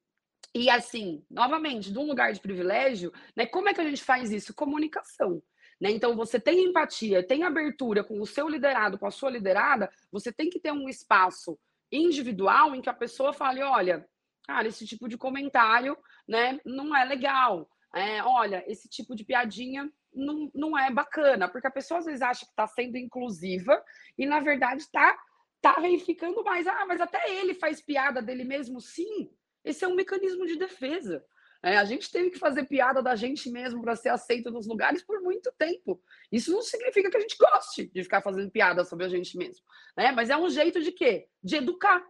E 0.52 0.68
assim, 0.68 1.24
novamente, 1.30 1.92
de 1.92 1.98
um 1.98 2.06
lugar 2.06 2.32
de 2.32 2.40
privilégio, 2.40 3.12
né? 3.36 3.46
Como 3.46 3.68
é 3.68 3.74
que 3.74 3.80
a 3.80 3.88
gente 3.88 4.02
faz 4.02 4.32
isso? 4.32 4.52
Comunicação. 4.52 5.40
Né? 5.80 5.92
Então, 5.92 6.16
você 6.16 6.40
tem 6.40 6.64
empatia, 6.64 7.24
tem 7.24 7.44
abertura 7.44 8.02
com 8.02 8.20
o 8.20 8.26
seu 8.26 8.48
liderado, 8.48 8.98
com 8.98 9.06
a 9.06 9.12
sua 9.12 9.30
liderada, 9.30 9.88
você 10.10 10.32
tem 10.32 10.50
que 10.50 10.58
ter 10.58 10.72
um 10.72 10.88
espaço 10.88 11.56
individual 11.92 12.74
em 12.74 12.80
que 12.80 12.90
a 12.90 12.94
pessoa 12.94 13.32
fale: 13.32 13.62
olha, 13.62 14.04
cara, 14.44 14.66
esse 14.66 14.86
tipo 14.86 15.08
de 15.08 15.16
comentário 15.16 15.96
né, 16.28 16.60
não 16.64 16.94
é 16.94 17.04
legal 17.04 17.68
é, 17.94 18.22
olha, 18.22 18.64
esse 18.66 18.88
tipo 18.88 19.14
de 19.14 19.24
piadinha 19.24 19.90
não, 20.12 20.50
não 20.54 20.78
é 20.78 20.90
bacana, 20.90 21.48
porque 21.48 21.66
a 21.66 21.70
pessoa 21.70 22.00
às 22.00 22.06
vezes 22.06 22.22
acha 22.22 22.44
que 22.44 22.52
está 22.52 22.66
sendo 22.66 22.96
inclusiva 22.96 23.82
e, 24.16 24.26
na 24.26 24.40
verdade, 24.40 24.82
está 24.82 25.18
tá 25.60 25.74
reificando 25.74 26.42
mais. 26.44 26.66
Ah, 26.66 26.84
mas 26.86 27.00
até 27.00 27.34
ele 27.34 27.54
faz 27.54 27.80
piada 27.80 28.20
dele 28.20 28.44
mesmo, 28.44 28.80
sim. 28.80 29.30
Esse 29.64 29.84
é 29.84 29.88
um 29.88 29.94
mecanismo 29.94 30.46
de 30.46 30.56
defesa. 30.56 31.24
É, 31.60 31.76
a 31.76 31.84
gente 31.84 32.10
teve 32.12 32.30
que 32.30 32.38
fazer 32.38 32.66
piada 32.66 33.02
da 33.02 33.16
gente 33.16 33.50
mesmo 33.50 33.82
para 33.82 33.96
ser 33.96 34.10
aceito 34.10 34.50
nos 34.50 34.66
lugares 34.66 35.02
por 35.02 35.20
muito 35.20 35.52
tempo. 35.58 36.00
Isso 36.30 36.52
não 36.52 36.62
significa 36.62 37.10
que 37.10 37.16
a 37.16 37.20
gente 37.20 37.36
goste 37.36 37.90
de 37.92 38.04
ficar 38.04 38.22
fazendo 38.22 38.50
piada 38.50 38.84
sobre 38.84 39.06
a 39.06 39.08
gente 39.08 39.36
mesmo. 39.36 39.64
Né? 39.96 40.12
Mas 40.12 40.30
é 40.30 40.36
um 40.36 40.48
jeito 40.48 40.80
de 40.80 40.92
quê? 40.92 41.26
De 41.42 41.56
educar 41.56 42.06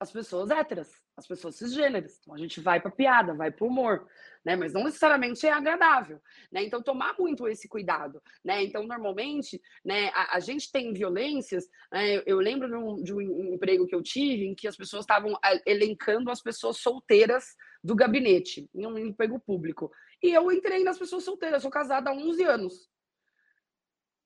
as 0.00 0.10
pessoas 0.10 0.50
héteras 0.50 1.00
as 1.20 1.26
pessoas 1.26 1.54
cisgêneras. 1.56 2.18
Então 2.20 2.34
a 2.34 2.38
gente 2.38 2.60
vai 2.60 2.80
para 2.80 2.90
piada, 2.90 3.34
vai 3.34 3.50
para 3.50 3.66
humor, 3.66 4.06
né? 4.44 4.56
Mas 4.56 4.72
não 4.72 4.84
necessariamente 4.84 5.46
é 5.46 5.52
agradável, 5.52 6.20
né? 6.50 6.64
Então 6.64 6.82
tomar 6.82 7.14
muito 7.18 7.46
esse 7.46 7.68
cuidado, 7.68 8.20
né? 8.44 8.64
Então 8.64 8.86
normalmente, 8.86 9.60
né? 9.84 10.08
A, 10.14 10.36
a 10.36 10.40
gente 10.40 10.72
tem 10.72 10.92
violências. 10.92 11.68
Né? 11.92 12.16
Eu, 12.16 12.22
eu, 12.26 12.38
lembro 12.38 12.68
de 12.68 12.74
um, 12.74 13.02
de 13.02 13.14
um, 13.14 13.54
emprego 13.54 13.86
que 13.86 13.94
eu 13.94 14.02
tive 14.02 14.46
em 14.46 14.54
que 14.54 14.66
as 14.66 14.76
pessoas 14.76 15.02
estavam 15.02 15.38
elencando 15.66 16.30
as 16.30 16.42
pessoas 16.42 16.78
solteiras 16.78 17.54
do 17.84 17.94
gabinete 17.94 18.68
em 18.74 18.86
um 18.86 18.98
emprego 18.98 19.38
público. 19.38 19.92
E 20.22 20.32
eu 20.32 20.50
entrei 20.50 20.82
nas 20.82 20.98
pessoas 20.98 21.24
solteiras. 21.24 21.62
Sou 21.62 21.70
casada 21.70 22.10
há 22.10 22.14
11 22.14 22.42
anos. 22.44 22.90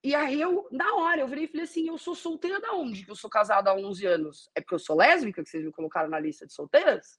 E 0.04 0.14
aí 0.14 0.38
eu, 0.38 0.68
na 0.70 0.96
hora, 0.96 1.22
eu 1.22 1.26
virei 1.26 1.44
e 1.44 1.48
falei 1.48 1.64
assim: 1.64 1.88
eu 1.88 1.96
sou 1.96 2.14
solteira 2.14 2.60
da 2.60 2.74
onde? 2.74 3.06
Que 3.06 3.10
eu 3.10 3.16
sou 3.16 3.30
casada 3.30 3.70
há 3.70 3.74
11 3.74 4.06
anos. 4.06 4.50
É 4.54 4.60
porque 4.60 4.74
eu 4.74 4.78
sou 4.78 4.96
lésbica 4.96 5.42
que 5.42 5.48
vocês 5.48 5.64
me 5.64 5.72
colocaram 5.72 6.10
na 6.10 6.20
lista 6.20 6.46
de 6.46 6.52
solteiras? 6.52 7.18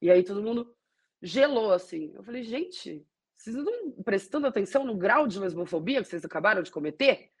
E 0.00 0.08
aí 0.08 0.22
todo 0.22 0.40
mundo 0.40 0.72
gelou 1.20 1.72
assim. 1.72 2.12
Eu 2.14 2.22
falei, 2.22 2.44
gente, 2.44 3.04
vocês 3.34 3.56
não 3.56 3.64
estão 3.64 4.02
prestando 4.04 4.46
atenção 4.46 4.84
no 4.84 4.96
grau 4.96 5.26
de 5.26 5.40
lesbofobia 5.40 6.02
que 6.02 6.08
vocês 6.08 6.24
acabaram 6.24 6.62
de 6.62 6.70
cometer? 6.70 7.32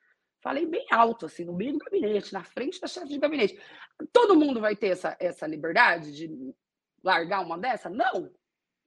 Falei 0.42 0.66
bem 0.66 0.84
alto, 0.90 1.26
assim, 1.26 1.44
no 1.44 1.54
meio 1.54 1.74
do 1.74 1.78
gabinete, 1.78 2.32
na 2.32 2.42
frente 2.42 2.80
da 2.80 2.88
chefe 2.88 3.10
de 3.10 3.18
gabinete. 3.18 3.60
Todo 4.12 4.34
mundo 4.34 4.60
vai 4.60 4.74
ter 4.74 4.88
essa, 4.88 5.16
essa 5.20 5.46
liberdade 5.46 6.12
de 6.12 6.52
largar 7.04 7.42
uma 7.42 7.56
dessa? 7.56 7.88
Não, 7.88 8.28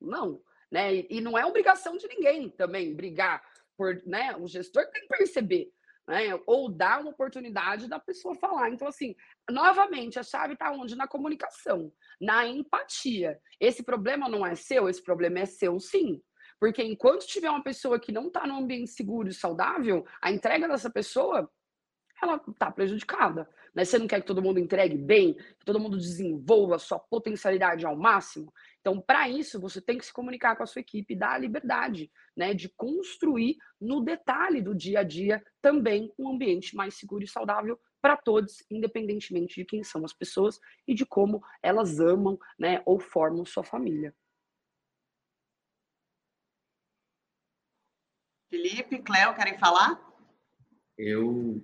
não. 0.01 0.41
Né? 0.69 0.95
E, 0.95 1.07
e 1.11 1.21
não 1.21 1.37
é 1.37 1.45
obrigação 1.45 1.95
de 1.95 2.07
ninguém 2.09 2.49
também 2.49 2.93
brigar 2.93 3.41
por, 3.77 4.01
né? 4.05 4.35
O 4.35 4.47
gestor 4.47 4.85
tem 4.91 5.03
que 5.03 5.07
perceber 5.07 5.71
né? 6.07 6.37
Ou 6.45 6.69
dar 6.69 7.01
uma 7.01 7.11
oportunidade 7.11 7.87
da 7.87 7.99
pessoa 7.99 8.35
falar. 8.35 8.69
Então, 8.69 8.87
assim, 8.87 9.15
novamente, 9.49 10.19
a 10.19 10.23
chave 10.23 10.53
está 10.53 10.71
onde? 10.71 10.95
Na 10.95 11.07
comunicação, 11.07 11.91
na 12.19 12.45
empatia. 12.45 13.39
Esse 13.59 13.83
problema 13.83 14.27
não 14.27 14.45
é 14.45 14.55
seu, 14.55 14.89
esse 14.89 15.03
problema 15.03 15.39
é 15.39 15.45
seu, 15.45 15.79
sim. 15.79 16.21
Porque 16.59 16.83
enquanto 16.83 17.27
tiver 17.27 17.49
uma 17.49 17.63
pessoa 17.63 17.99
que 17.99 18.11
não 18.11 18.27
está 18.27 18.47
num 18.47 18.57
ambiente 18.57 18.91
seguro 18.91 19.29
e 19.29 19.33
saudável, 19.33 20.05
a 20.21 20.31
entrega 20.31 20.67
dessa 20.67 20.89
pessoa 20.89 21.49
ela 22.21 22.41
está 22.47 22.71
prejudicada. 22.71 23.49
Né? 23.73 23.83
Você 23.85 23.97
não 23.97 24.07
quer 24.07 24.21
que 24.21 24.27
todo 24.27 24.41
mundo 24.41 24.59
entregue 24.59 24.97
bem, 24.97 25.33
que 25.33 25.65
todo 25.65 25.79
mundo 25.79 25.97
desenvolva 25.97 26.75
a 26.75 26.79
sua 26.79 26.99
potencialidade 26.99 27.85
ao 27.85 27.95
máximo. 27.95 28.53
Então, 28.79 29.01
para 29.01 29.27
isso, 29.29 29.59
você 29.59 29.81
tem 29.81 29.97
que 29.97 30.05
se 30.05 30.13
comunicar 30.13 30.55
com 30.55 30.63
a 30.63 30.65
sua 30.65 30.81
equipe, 30.81 31.15
dar 31.15 31.33
a 31.33 31.37
liberdade 31.37 32.11
né, 32.35 32.53
de 32.53 32.69
construir 32.69 33.57
no 33.79 34.01
detalhe 34.01 34.61
do 34.61 34.75
dia 34.75 34.99
a 34.99 35.03
dia 35.03 35.43
também 35.61 36.11
um 36.17 36.29
ambiente 36.29 36.75
mais 36.75 36.95
seguro 36.95 37.23
e 37.23 37.27
saudável 37.27 37.79
para 38.01 38.17
todos, 38.17 38.63
independentemente 38.69 39.55
de 39.55 39.65
quem 39.65 39.83
são 39.83 40.03
as 40.03 40.13
pessoas 40.13 40.59
e 40.85 40.93
de 40.93 41.05
como 41.05 41.41
elas 41.61 41.99
amam 41.99 42.37
né, 42.59 42.81
ou 42.85 42.99
formam 42.99 43.45
sua 43.45 43.63
família. 43.63 44.13
Felipe, 48.49 49.01
Cléo, 49.01 49.33
querem 49.33 49.57
falar? 49.57 49.99
Eu, 50.97 51.63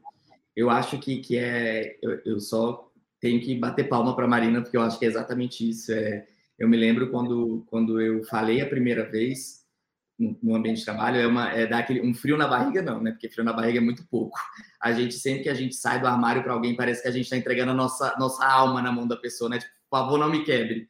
eu 0.55 0.69
acho 0.69 0.99
que, 0.99 1.17
que 1.17 1.37
é. 1.37 1.97
Eu, 2.01 2.21
eu 2.25 2.39
só 2.39 2.91
tenho 3.19 3.39
que 3.41 3.55
bater 3.55 3.89
palma 3.89 4.15
para 4.15 4.25
a 4.25 4.27
Marina, 4.27 4.61
porque 4.61 4.77
eu 4.77 4.81
acho 4.81 4.97
que 4.97 5.05
é 5.05 5.07
exatamente 5.07 5.67
isso. 5.69 5.91
É, 5.91 6.25
eu 6.57 6.67
me 6.67 6.77
lembro 6.77 7.09
quando, 7.09 7.65
quando 7.67 7.99
eu 8.01 8.23
falei 8.25 8.61
a 8.61 8.67
primeira 8.67 9.09
vez 9.09 9.59
no, 10.17 10.37
no 10.43 10.55
ambiente 10.55 10.79
de 10.79 10.85
trabalho, 10.85 11.17
é, 11.17 11.25
uma, 11.25 11.51
é 11.51 11.65
dar 11.65 11.79
aquele, 11.79 12.01
um 12.01 12.13
frio 12.13 12.37
na 12.37 12.47
barriga, 12.47 12.81
não, 12.81 13.01
né? 13.01 13.11
Porque 13.11 13.29
frio 13.29 13.45
na 13.45 13.53
barriga 13.53 13.79
é 13.79 13.81
muito 13.81 14.05
pouco. 14.07 14.37
A 14.81 14.91
gente, 14.91 15.15
sempre 15.15 15.43
que 15.43 15.49
a 15.49 15.53
gente 15.53 15.75
sai 15.75 15.99
do 15.99 16.07
armário 16.07 16.43
para 16.43 16.53
alguém, 16.53 16.75
parece 16.75 17.01
que 17.01 17.07
a 17.07 17.11
gente 17.11 17.23
está 17.23 17.37
entregando 17.37 17.71
a 17.71 17.75
nossa, 17.75 18.15
nossa 18.19 18.45
alma 18.45 18.81
na 18.81 18.91
mão 18.91 19.07
da 19.07 19.15
pessoa, 19.15 19.49
né? 19.49 19.59
Tipo, 19.59 19.71
por 19.89 19.99
favor, 19.99 20.19
não 20.19 20.29
me 20.29 20.43
quebre. 20.43 20.87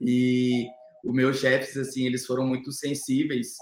E 0.00 0.66
os 1.04 1.14
meus 1.14 1.38
chefes, 1.38 1.76
assim, 1.76 2.06
eles 2.06 2.26
foram 2.26 2.46
muito 2.46 2.72
sensíveis 2.72 3.56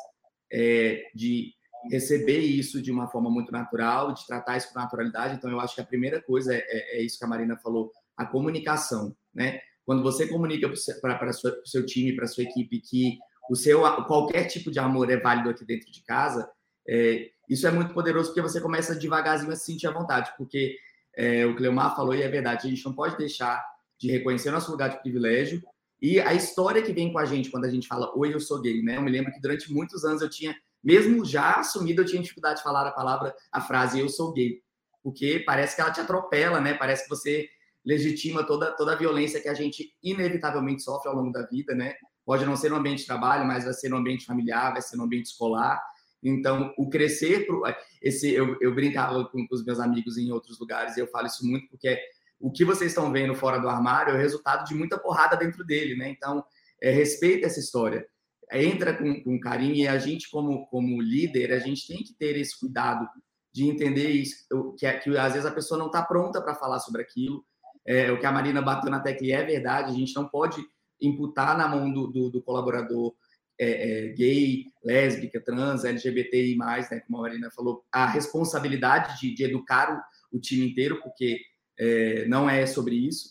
é, 0.51 1.05
de 1.15 1.53
receber 1.89 2.39
isso 2.39 2.83
de 2.83 2.91
uma 2.91 3.09
forma 3.09 3.31
muito 3.31 3.51
natural, 3.53 4.13
de 4.13 4.27
tratar 4.27 4.57
isso 4.57 4.73
com 4.73 4.79
naturalidade. 4.79 5.37
Então, 5.37 5.51
eu 5.51 5.61
acho 5.61 5.75
que 5.75 5.81
a 5.81 5.87
primeira 5.87 6.21
coisa 6.21 6.55
é, 6.55 6.59
é, 6.59 6.99
é 6.99 7.03
isso 7.03 7.19
que 7.19 7.25
a 7.25 7.29
Marina 7.29 7.57
falou, 7.57 7.91
a 8.17 8.27
comunicação, 8.27 9.17
né? 9.35 9.61
Quando 9.85 10.03
você 10.03 10.27
comunica 10.27 10.71
para 11.01 11.31
o 11.31 11.67
seu 11.67 11.87
time, 11.87 12.15
para 12.15 12.27
sua 12.27 12.45
equipe, 12.45 12.81
que 12.81 13.19
o 13.51 13.57
seu 13.57 13.81
qualquer 14.05 14.45
tipo 14.45 14.71
de 14.71 14.79
amor 14.79 15.11
é 15.11 15.17
válido 15.17 15.51
aqui 15.51 15.65
dentro 15.65 15.91
de 15.91 16.03
casa, 16.05 16.49
é, 16.87 17.31
isso 17.49 17.67
é 17.67 17.71
muito 17.71 17.93
poderoso 17.93 18.29
porque 18.29 18.43
você 18.43 18.61
começa 18.61 18.95
devagarzinho 18.95 19.53
a 19.53 19.57
se 19.57 19.65
sentir 19.65 19.89
à 19.89 19.91
vontade, 19.91 20.33
porque 20.39 20.77
é, 21.17 21.45
o 21.45 21.57
Cleomar 21.57 21.97
falou 21.97 22.15
e 22.15 22.23
é 22.23 22.29
verdade, 22.29 22.67
a 22.67 22.71
gente 22.71 22.85
não 22.85 22.93
pode 22.93 23.17
deixar 23.17 23.61
de 23.99 24.11
reconhecer 24.11 24.51
nosso 24.51 24.71
lugar 24.71 24.91
de 24.91 25.01
privilégio 25.01 25.61
e 26.01 26.21
a 26.21 26.33
história 26.33 26.83
que 26.83 26.93
vem 26.93 27.13
com 27.13 27.19
a 27.19 27.25
gente 27.25 27.51
quando 27.51 27.65
a 27.65 27.71
gente 27.71 27.89
fala 27.89 28.17
oi, 28.17 28.33
eu 28.33 28.41
sou 28.41 28.61
gay, 28.61 28.83
né? 28.83 28.97
Eu 28.97 29.03
me 29.03 29.11
lembro 29.11 29.33
que 29.33 29.41
durante 29.41 29.73
muitos 29.73 30.05
anos 30.05 30.23
eu 30.23 30.31
tinha, 30.31 30.55
mesmo 30.83 31.25
já 31.25 31.55
assumido, 31.55 32.03
eu 32.03 32.07
tinha 32.07 32.23
dificuldade 32.23 32.59
de 32.59 32.63
falar 32.63 32.87
a 32.87 32.93
palavra, 32.93 33.35
a 33.53 33.61
frase 33.61 34.01
eu 34.01 34.09
sou 34.09 34.33
gay. 34.33 34.61
porque 35.03 35.43
parece 35.47 35.75
que 35.75 35.81
ela 35.81 35.91
te 35.91 36.01
atropela, 36.01 36.61
né? 36.61 36.75
Parece 36.75 37.05
que 37.05 37.09
você 37.09 37.49
legitima 37.85 38.45
toda, 38.45 38.73
toda 38.77 38.93
a 38.93 38.97
violência 38.97 39.41
que 39.41 39.49
a 39.49 39.55
gente 39.55 39.95
inevitavelmente 40.03 40.83
sofre 40.83 41.09
ao 41.09 41.17
longo 41.17 41.33
da 41.33 41.47
vida, 41.47 41.75
né? 41.75 41.95
Pode 42.25 42.45
não 42.45 42.57
ser 42.57 42.71
no 42.71 42.77
ambiente 42.77 43.01
de 43.01 43.07
trabalho, 43.07 43.47
mas 43.47 43.65
vai 43.65 43.73
ser 43.73 43.89
no 43.89 43.97
ambiente 43.97 44.27
familiar, 44.27 44.73
vai 44.73 44.83
ser 44.83 44.97
no 44.97 45.05
ambiente 45.05 45.27
escolar. 45.27 45.81
Então, 46.23 46.75
o 46.77 46.89
crescer, 46.91 47.47
pro, 47.47 47.63
esse 48.03 48.33
eu, 48.33 48.57
eu 48.61 48.75
brincava 48.75 49.25
com, 49.25 49.47
com 49.47 49.55
os 49.55 49.65
meus 49.65 49.81
amigos 49.81 50.19
em 50.19 50.31
outros 50.31 50.59
lugares 50.61 50.97
e 50.97 51.01
eu 51.01 51.07
falo 51.07 51.27
isso 51.27 51.47
muito 51.47 51.69
porque 51.71 51.99
o 52.39 52.51
que 52.51 52.65
vocês 52.65 52.91
estão 52.91 53.11
vendo 53.13 53.35
fora 53.35 53.59
do 53.59 53.69
armário 53.69 54.13
é 54.13 54.17
o 54.17 54.19
resultado 54.19 54.67
de 54.67 54.75
muita 54.75 54.99
porrada 54.99 55.37
dentro 55.37 55.65
dele, 55.65 55.95
né? 55.97 56.09
Então, 56.11 56.45
é, 56.83 56.91
respeita 56.91 57.47
essa 57.47 57.61
história, 57.61 58.07
entra 58.53 58.95
com, 58.95 59.23
com 59.23 59.41
carinho 59.41 59.75
e 59.77 59.89
a 59.89 59.99
gente 59.99 60.31
como 60.31 60.67
como 60.67 61.01
líder 61.01 61.53
a 61.53 61.59
gente 61.59 61.87
tem 61.87 61.99
que 61.99 62.15
ter 62.15 62.37
esse 62.37 62.59
cuidado 62.59 63.09
de 63.53 63.69
entender 63.69 64.11
isso, 64.11 64.47
que, 64.79 64.87
é, 64.87 64.97
que 64.99 65.17
às 65.17 65.33
vezes 65.33 65.47
a 65.47 65.53
pessoa 65.53 65.79
não 65.79 65.87
está 65.87 66.03
pronta 66.03 66.41
para 66.41 66.55
falar 66.55 66.79
sobre 66.79 67.03
aquilo. 67.03 67.45
É, 67.85 68.11
o 68.13 68.19
que 68.19 68.27
a 68.27 68.33
Marina 68.33 68.63
bateu 68.63 68.91
na 68.91 69.01
tecla 69.01 69.33
é 69.33 69.45
verdade, 69.45 69.91
a 69.91 69.95
gente 69.95 70.15
não 70.15 70.29
pode 70.29 70.65
imputar 71.01 71.57
na 71.57 71.67
mão 71.67 71.93
do, 71.93 72.07
do, 72.07 72.31
do 72.31 72.43
colaborador 72.43 73.15
é, 73.59 74.09
é, 74.09 74.13
gay, 74.13 74.67
lésbica, 74.83 75.41
trans, 75.41 75.85
LGBTI+, 75.85 76.57
né, 76.57 77.01
como 77.07 77.19
a 77.19 77.23
Marina 77.23 77.51
falou, 77.51 77.85
a 77.91 78.07
responsabilidade 78.07 79.21
de, 79.21 79.35
de 79.35 79.45
educar 79.45 80.03
o, 80.33 80.37
o, 80.37 80.41
time 80.41 80.71
inteiro, 80.71 81.01
porque 81.03 81.41
é, 81.79 82.27
não 82.27 82.49
é 82.49 82.67
sobre 82.67 82.95
isso, 82.95 83.31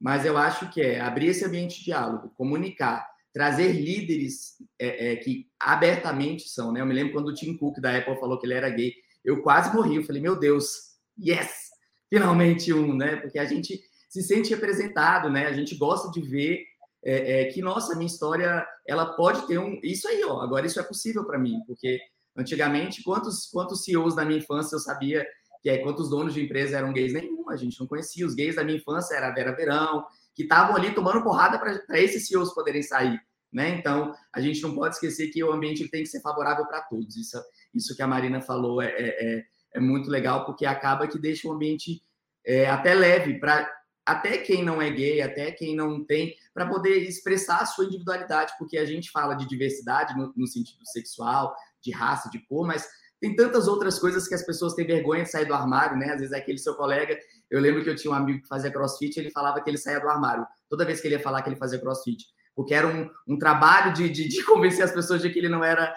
mas 0.00 0.24
eu 0.24 0.36
acho 0.36 0.70
que 0.70 0.80
é 0.80 1.00
abrir 1.00 1.28
esse 1.28 1.44
ambiente 1.44 1.78
de 1.78 1.84
diálogo, 1.86 2.32
comunicar, 2.36 3.06
trazer 3.32 3.72
líderes 3.72 4.56
é, 4.78 5.12
é, 5.12 5.16
que 5.16 5.48
abertamente 5.58 6.48
são, 6.48 6.72
né? 6.72 6.80
Eu 6.80 6.86
me 6.86 6.94
lembro 6.94 7.12
quando 7.12 7.28
o 7.28 7.34
Tim 7.34 7.56
Cook 7.56 7.80
da 7.80 7.96
Apple 7.96 8.18
falou 8.18 8.38
que 8.38 8.46
ele 8.46 8.54
era 8.54 8.68
gay, 8.68 8.92
eu 9.24 9.42
quase 9.42 9.74
morri. 9.74 9.96
Eu 9.96 10.04
falei, 10.04 10.20
meu 10.20 10.38
Deus, 10.38 10.96
yes, 11.18 11.70
finalmente 12.08 12.72
um, 12.72 12.94
né? 12.94 13.16
Porque 13.16 13.38
a 13.38 13.44
gente 13.44 13.80
se 14.08 14.22
sente 14.22 14.50
representado, 14.50 15.30
né? 15.30 15.46
A 15.46 15.52
gente 15.52 15.76
gosta 15.76 16.10
de 16.10 16.20
ver 16.20 16.64
é, 17.04 17.42
é, 17.42 17.44
que, 17.46 17.62
nossa, 17.62 17.94
minha 17.94 18.06
história, 18.06 18.66
ela 18.86 19.14
pode 19.14 19.46
ter 19.46 19.58
um. 19.58 19.78
Isso 19.82 20.08
aí, 20.08 20.22
ó, 20.24 20.40
agora 20.40 20.66
isso 20.66 20.80
é 20.80 20.82
possível 20.82 21.24
para 21.24 21.38
mim, 21.38 21.62
porque 21.66 21.98
antigamente, 22.36 23.02
quantos, 23.02 23.46
quantos 23.46 23.84
CEOs 23.84 24.14
da 24.14 24.24
minha 24.24 24.38
infância 24.38 24.74
eu 24.74 24.80
sabia 24.80 25.26
que 25.62 25.68
é 25.68 25.78
quantos 25.78 26.08
donos 26.08 26.34
de 26.34 26.42
empresa 26.42 26.78
eram 26.78 26.92
gays? 26.92 27.12
Nenhum, 27.12 27.50
a 27.50 27.56
gente 27.56 27.78
não 27.78 27.86
conhecia. 27.86 28.26
Os 28.26 28.34
gays 28.34 28.56
da 28.56 28.64
minha 28.64 28.78
infância 28.78 29.14
era 29.14 29.28
a 29.28 29.34
Vera 29.34 29.54
Verão, 29.54 30.04
que 30.40 30.44
estavam 30.44 30.74
ali 30.74 30.94
tomando 30.94 31.22
porrada 31.22 31.58
para 31.58 32.00
esses 32.00 32.26
CEOs 32.26 32.54
poderem 32.54 32.82
sair. 32.82 33.20
Né? 33.52 33.70
Então, 33.70 34.14
a 34.32 34.40
gente 34.40 34.62
não 34.62 34.74
pode 34.74 34.94
esquecer 34.94 35.28
que 35.28 35.42
o 35.44 35.52
ambiente 35.52 35.88
tem 35.88 36.02
que 36.02 36.08
ser 36.08 36.20
favorável 36.20 36.66
para 36.66 36.80
todos. 36.82 37.16
Isso, 37.16 37.38
isso 37.74 37.94
que 37.94 38.02
a 38.02 38.06
Marina 38.06 38.40
falou 38.40 38.80
é, 38.80 38.88
é, 38.88 39.08
é, 39.08 39.44
é 39.74 39.80
muito 39.80 40.08
legal, 40.08 40.46
porque 40.46 40.64
acaba 40.64 41.06
que 41.06 41.18
deixa 41.18 41.46
o 41.46 41.52
ambiente 41.52 42.02
é, 42.46 42.70
até 42.70 42.94
leve 42.94 43.38
para 43.38 43.70
até 44.06 44.38
quem 44.38 44.64
não 44.64 44.80
é 44.80 44.90
gay, 44.90 45.20
até 45.20 45.52
quem 45.52 45.76
não 45.76 46.04
tem, 46.04 46.34
para 46.54 46.66
poder 46.66 46.96
expressar 46.98 47.58
a 47.58 47.66
sua 47.66 47.84
individualidade, 47.84 48.54
porque 48.58 48.78
a 48.78 48.84
gente 48.84 49.10
fala 49.10 49.34
de 49.34 49.46
diversidade 49.46 50.16
no, 50.16 50.32
no, 50.34 50.46
sentido 50.46 50.84
sexual, 50.84 51.54
de 51.80 51.92
raça, 51.92 52.28
de 52.30 52.40
cor, 52.46 52.66
mas 52.66 52.88
tem 53.20 53.36
tantas 53.36 53.68
outras 53.68 53.98
coisas 53.98 54.26
que 54.26 54.34
as 54.34 54.44
pessoas 54.44 54.74
têm 54.74 54.86
vergonha 54.86 55.22
de 55.22 55.30
sair 55.30 55.44
do 55.44 55.54
armário, 55.54 55.96
né? 55.96 56.06
Às 56.06 56.20
vezes 56.20 56.32
é 56.32 56.38
aquele 56.38 56.58
seu 56.58 56.74
colega. 56.74 57.16
Eu 57.50 57.60
lembro 57.60 57.82
que 57.82 57.90
eu 57.90 57.96
tinha 57.96 58.12
um 58.12 58.14
amigo 58.14 58.42
que 58.42 58.48
fazia 58.48 58.70
crossfit, 58.70 59.18
ele 59.18 59.30
falava 59.30 59.60
que 59.60 59.68
ele 59.68 59.78
saía 59.78 60.00
do 60.00 60.08
armário 60.08 60.46
toda 60.68 60.84
vez 60.84 61.00
que 61.00 61.08
ele 61.08 61.16
ia 61.16 61.20
falar 61.20 61.42
que 61.42 61.48
ele 61.48 61.56
fazia 61.56 61.80
crossfit, 61.80 62.24
porque 62.54 62.72
era 62.72 62.86
um, 62.86 63.10
um 63.26 63.36
trabalho 63.36 63.92
de, 63.92 64.08
de, 64.08 64.28
de 64.28 64.44
convencer 64.46 64.84
as 64.84 64.92
pessoas 64.92 65.20
de 65.20 65.28
que 65.28 65.38
ele 65.38 65.48
não 65.48 65.64
era 65.64 65.92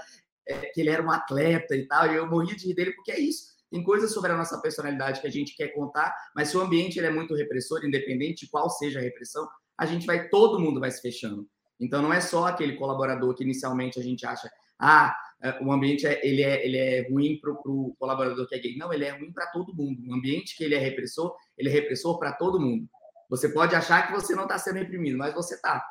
é, 0.48 0.66
que 0.68 0.82
ele 0.82 0.90
era 0.90 1.02
um 1.02 1.12
atleta 1.12 1.76
e 1.76 1.88
tal, 1.88 2.12
e 2.12 2.16
eu 2.16 2.28
morri 2.28 2.56
de 2.56 2.68
rir 2.68 2.74
dele 2.74 2.92
porque 2.94 3.12
é 3.12 3.20
isso. 3.20 3.54
Tem 3.70 3.84
coisas 3.84 4.12
sobre 4.12 4.32
a 4.32 4.38
nossa 4.38 4.60
personalidade 4.60 5.22
que 5.22 5.28
a 5.28 5.32
gente 5.32 5.56
quer 5.56 5.70
contar, 5.70 6.14
mas 6.36 6.50
se 6.50 6.58
o 6.58 6.62
ambiente 6.62 6.98
ele 7.00 7.08
é 7.08 7.12
muito 7.12 7.34
repressor, 7.34 7.86
independente 7.86 8.46
de 8.46 8.52
qual 8.52 8.70
seja 8.70 9.00
a 9.00 9.02
repressão, 9.02 9.48
a 9.78 9.86
gente 9.86 10.06
vai, 10.06 10.28
todo 10.30 10.60
mundo 10.60 10.80
vai 10.80 10.92
se 10.92 11.02
fechando. 11.02 11.48
Então 11.80 12.02
não 12.02 12.14
é 12.14 12.22
só 12.22 12.46
aquele 12.46 12.76
colaborador 12.76 13.34
que 13.34 13.44
inicialmente 13.44 14.00
a 14.00 14.04
gente 14.04 14.26
acha, 14.26 14.50
ah, 14.78 15.16
o 15.62 15.72
ambiente 15.72 16.08
é, 16.08 16.26
ele 16.26 16.42
é, 16.42 16.66
ele 16.66 16.78
é 16.78 17.10
ruim 17.10 17.40
para 17.40 17.52
o 17.52 17.96
colaborador 18.00 18.48
que 18.48 18.56
é 18.56 18.60
gay. 18.60 18.78
Não, 18.78 18.94
ele 18.94 19.06
é 19.06 19.12
ruim 19.12 19.32
para 19.32 19.48
todo 19.48 19.76
mundo. 19.76 20.02
Um 20.08 20.16
ambiente 20.16 20.56
que 20.56 20.64
ele 20.64 20.76
é 20.76 20.80
repressor, 20.80 21.36
ele 21.58 21.70
é 21.70 21.72
repressor 21.72 22.18
para 22.18 22.32
todo 22.34 22.60
mundo. 22.60 22.88
Você 23.30 23.50
pode 23.50 23.76
achar 23.76 24.08
que 24.08 24.14
você 24.14 24.36
não 24.36 24.44
está 24.44 24.58
sendo 24.58 24.78
reprimido, 24.78 25.18
mas 25.18 25.34
você 25.34 25.56
está. 25.56 25.84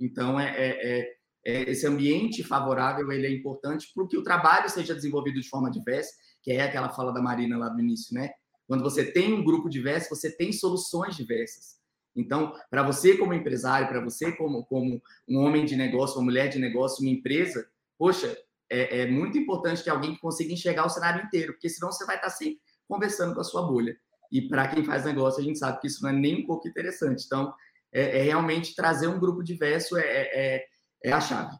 Então, 0.00 0.38
é, 0.38 0.54
é, 0.56 1.00
é 1.00 1.18
é, 1.48 1.70
esse 1.70 1.86
ambiente 1.86 2.42
favorável 2.42 3.10
ele 3.10 3.26
é 3.26 3.30
importante 3.30 3.90
para 3.94 4.06
que 4.06 4.18
o 4.18 4.22
trabalho 4.22 4.68
seja 4.68 4.94
desenvolvido 4.94 5.40
de 5.40 5.48
forma 5.48 5.70
diversa, 5.70 6.12
que 6.42 6.52
é 6.52 6.62
aquela 6.62 6.90
fala 6.90 7.10
da 7.10 7.22
Marina 7.22 7.56
lá 7.56 7.72
no 7.72 7.80
início, 7.80 8.14
né? 8.14 8.30
Quando 8.66 8.82
você 8.82 9.04
tem 9.10 9.32
um 9.32 9.42
grupo 9.42 9.68
diverso, 9.68 10.10
você 10.10 10.30
tem 10.30 10.52
soluções 10.52 11.16
diversas. 11.16 11.78
Então, 12.14 12.52
para 12.70 12.82
você 12.82 13.16
como 13.16 13.32
empresário, 13.32 13.88
para 13.88 14.04
você 14.04 14.30
como, 14.32 14.62
como 14.66 15.00
um 15.26 15.38
homem 15.38 15.64
de 15.64 15.74
negócio, 15.74 16.18
uma 16.18 16.24
mulher 16.24 16.48
de 16.48 16.58
negócio, 16.58 17.02
uma 17.02 17.10
empresa, 17.10 17.66
poxa, 17.96 18.36
é, 18.70 19.00
é, 19.00 19.06
muito 19.06 19.38
importante 19.38 19.82
que 19.82 19.90
alguém 19.90 20.16
consiga 20.16 20.52
enxergar 20.52 20.86
o 20.86 20.90
cenário 20.90 21.24
inteiro, 21.24 21.52
porque 21.52 21.68
senão 21.68 21.90
você 21.90 22.04
vai 22.04 22.16
estar 22.16 22.30
sempre 22.30 22.60
conversando 22.86 23.34
com 23.34 23.40
a 23.40 23.44
sua 23.44 23.62
bolha. 23.62 23.96
E 24.30 24.48
para 24.48 24.68
quem 24.68 24.84
faz 24.84 25.04
negócio, 25.04 25.40
a 25.40 25.44
gente 25.44 25.58
sabe 25.58 25.80
que 25.80 25.86
isso 25.86 26.02
não 26.02 26.10
é 26.10 26.12
nem 26.12 26.42
um 26.42 26.46
pouco 26.46 26.68
interessante. 26.68 27.24
Então, 27.24 27.54
é, 27.90 28.18
é 28.18 28.22
realmente 28.22 28.74
trazer 28.74 29.06
um 29.06 29.18
grupo 29.18 29.42
diverso 29.42 29.96
é, 29.96 30.02
é, 30.02 30.56
é 30.56 30.66
é 31.02 31.12
a 31.12 31.20
chave. 31.20 31.56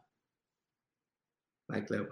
Vai, 1.67 1.85
Cleo. 1.85 2.09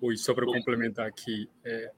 Oi, 0.00 0.16
só 0.16 0.32
para 0.32 0.46
complementar 0.46 1.06
aqui, 1.06 1.50
é, 1.64 1.92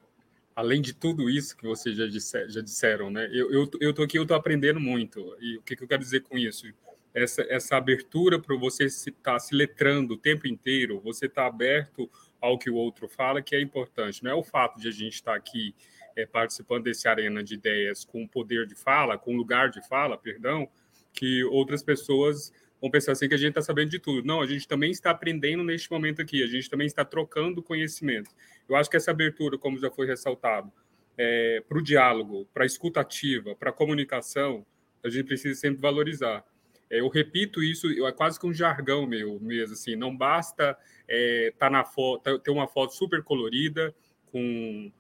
além 0.56 0.80
de 0.80 0.94
tudo 0.94 1.28
isso 1.28 1.56
que 1.56 1.66
vocês 1.66 1.96
já, 1.96 2.06
disser, 2.06 2.48
já 2.48 2.60
disseram, 2.60 3.10
né? 3.10 3.28
Eu, 3.30 3.94
tô 3.94 4.02
aqui, 4.02 4.18
eu 4.18 4.26
tô 4.26 4.34
aprendendo 4.34 4.80
muito. 4.80 5.36
E 5.38 5.58
o 5.58 5.62
que, 5.62 5.76
que 5.76 5.84
eu 5.84 5.88
quero 5.88 6.02
dizer 6.02 6.20
com 6.20 6.36
isso? 6.36 6.66
Essa, 7.12 7.42
essa 7.48 7.76
abertura 7.76 8.38
para 8.38 8.56
você 8.56 8.84
estar 8.84 9.00
se, 9.02 9.10
tá 9.10 9.38
se 9.38 9.54
letrando 9.54 10.14
o 10.14 10.16
tempo 10.16 10.46
inteiro, 10.46 11.00
você 11.00 11.26
está 11.26 11.46
aberto 11.46 12.08
ao 12.40 12.58
que 12.58 12.70
o 12.70 12.74
outro 12.74 13.08
fala, 13.08 13.42
que 13.42 13.54
é 13.54 13.60
importante. 13.60 14.22
Não 14.22 14.30
é 14.30 14.34
o 14.34 14.44
fato 14.44 14.80
de 14.80 14.88
a 14.88 14.92
gente 14.92 15.14
estar 15.14 15.32
tá 15.32 15.36
aqui 15.36 15.74
é, 16.16 16.24
participando 16.26 16.84
desse 16.84 17.08
arena 17.08 17.42
de 17.42 17.54
ideias 17.54 18.04
com 18.04 18.26
poder 18.26 18.66
de 18.66 18.74
fala, 18.74 19.18
com 19.18 19.36
lugar 19.36 19.70
de 19.70 19.86
fala, 19.86 20.16
perdão, 20.16 20.68
que 21.12 21.44
outras 21.44 21.82
pessoas 21.82 22.52
vão 22.80 22.90
pensar 22.90 23.12
assim 23.12 23.28
que 23.28 23.34
a 23.34 23.38
gente 23.38 23.50
está 23.50 23.62
sabendo 23.62 23.90
de 23.90 23.98
tudo. 23.98 24.26
Não, 24.26 24.40
a 24.40 24.46
gente 24.46 24.66
também 24.66 24.90
está 24.90 25.10
aprendendo 25.10 25.62
neste 25.62 25.90
momento 25.90 26.22
aqui, 26.22 26.42
a 26.42 26.46
gente 26.46 26.70
também 26.70 26.86
está 26.86 27.04
trocando 27.04 27.62
conhecimento. 27.62 28.30
Eu 28.68 28.76
acho 28.76 28.88
que 28.88 28.96
essa 28.96 29.10
abertura, 29.10 29.58
como 29.58 29.78
já 29.78 29.90
foi 29.90 30.06
ressaltado, 30.06 30.72
é, 31.18 31.62
para 31.68 31.78
o 31.78 31.82
diálogo, 31.82 32.46
para 32.54 32.62
a 32.62 32.66
escutativa, 32.66 33.54
para 33.54 33.70
a 33.70 33.72
comunicação, 33.72 34.64
a 35.04 35.08
gente 35.08 35.26
precisa 35.26 35.58
sempre 35.58 35.80
valorizar. 35.80 36.44
É, 36.90 37.00
eu 37.00 37.08
repito 37.08 37.62
isso, 37.62 37.88
é 38.04 38.12
quase 38.12 38.38
que 38.38 38.46
um 38.46 38.52
jargão 38.52 39.06
meu 39.06 39.38
mesmo, 39.40 39.74
assim, 39.74 39.94
não 39.94 40.14
basta 40.14 40.76
é, 41.06 41.54
tá 41.56 41.70
na 41.70 41.84
foto, 41.84 42.22
tá, 42.22 42.38
ter 42.38 42.50
uma 42.50 42.66
foto 42.66 42.92
super 42.94 43.22
colorida, 43.22 43.94
com 44.26 44.92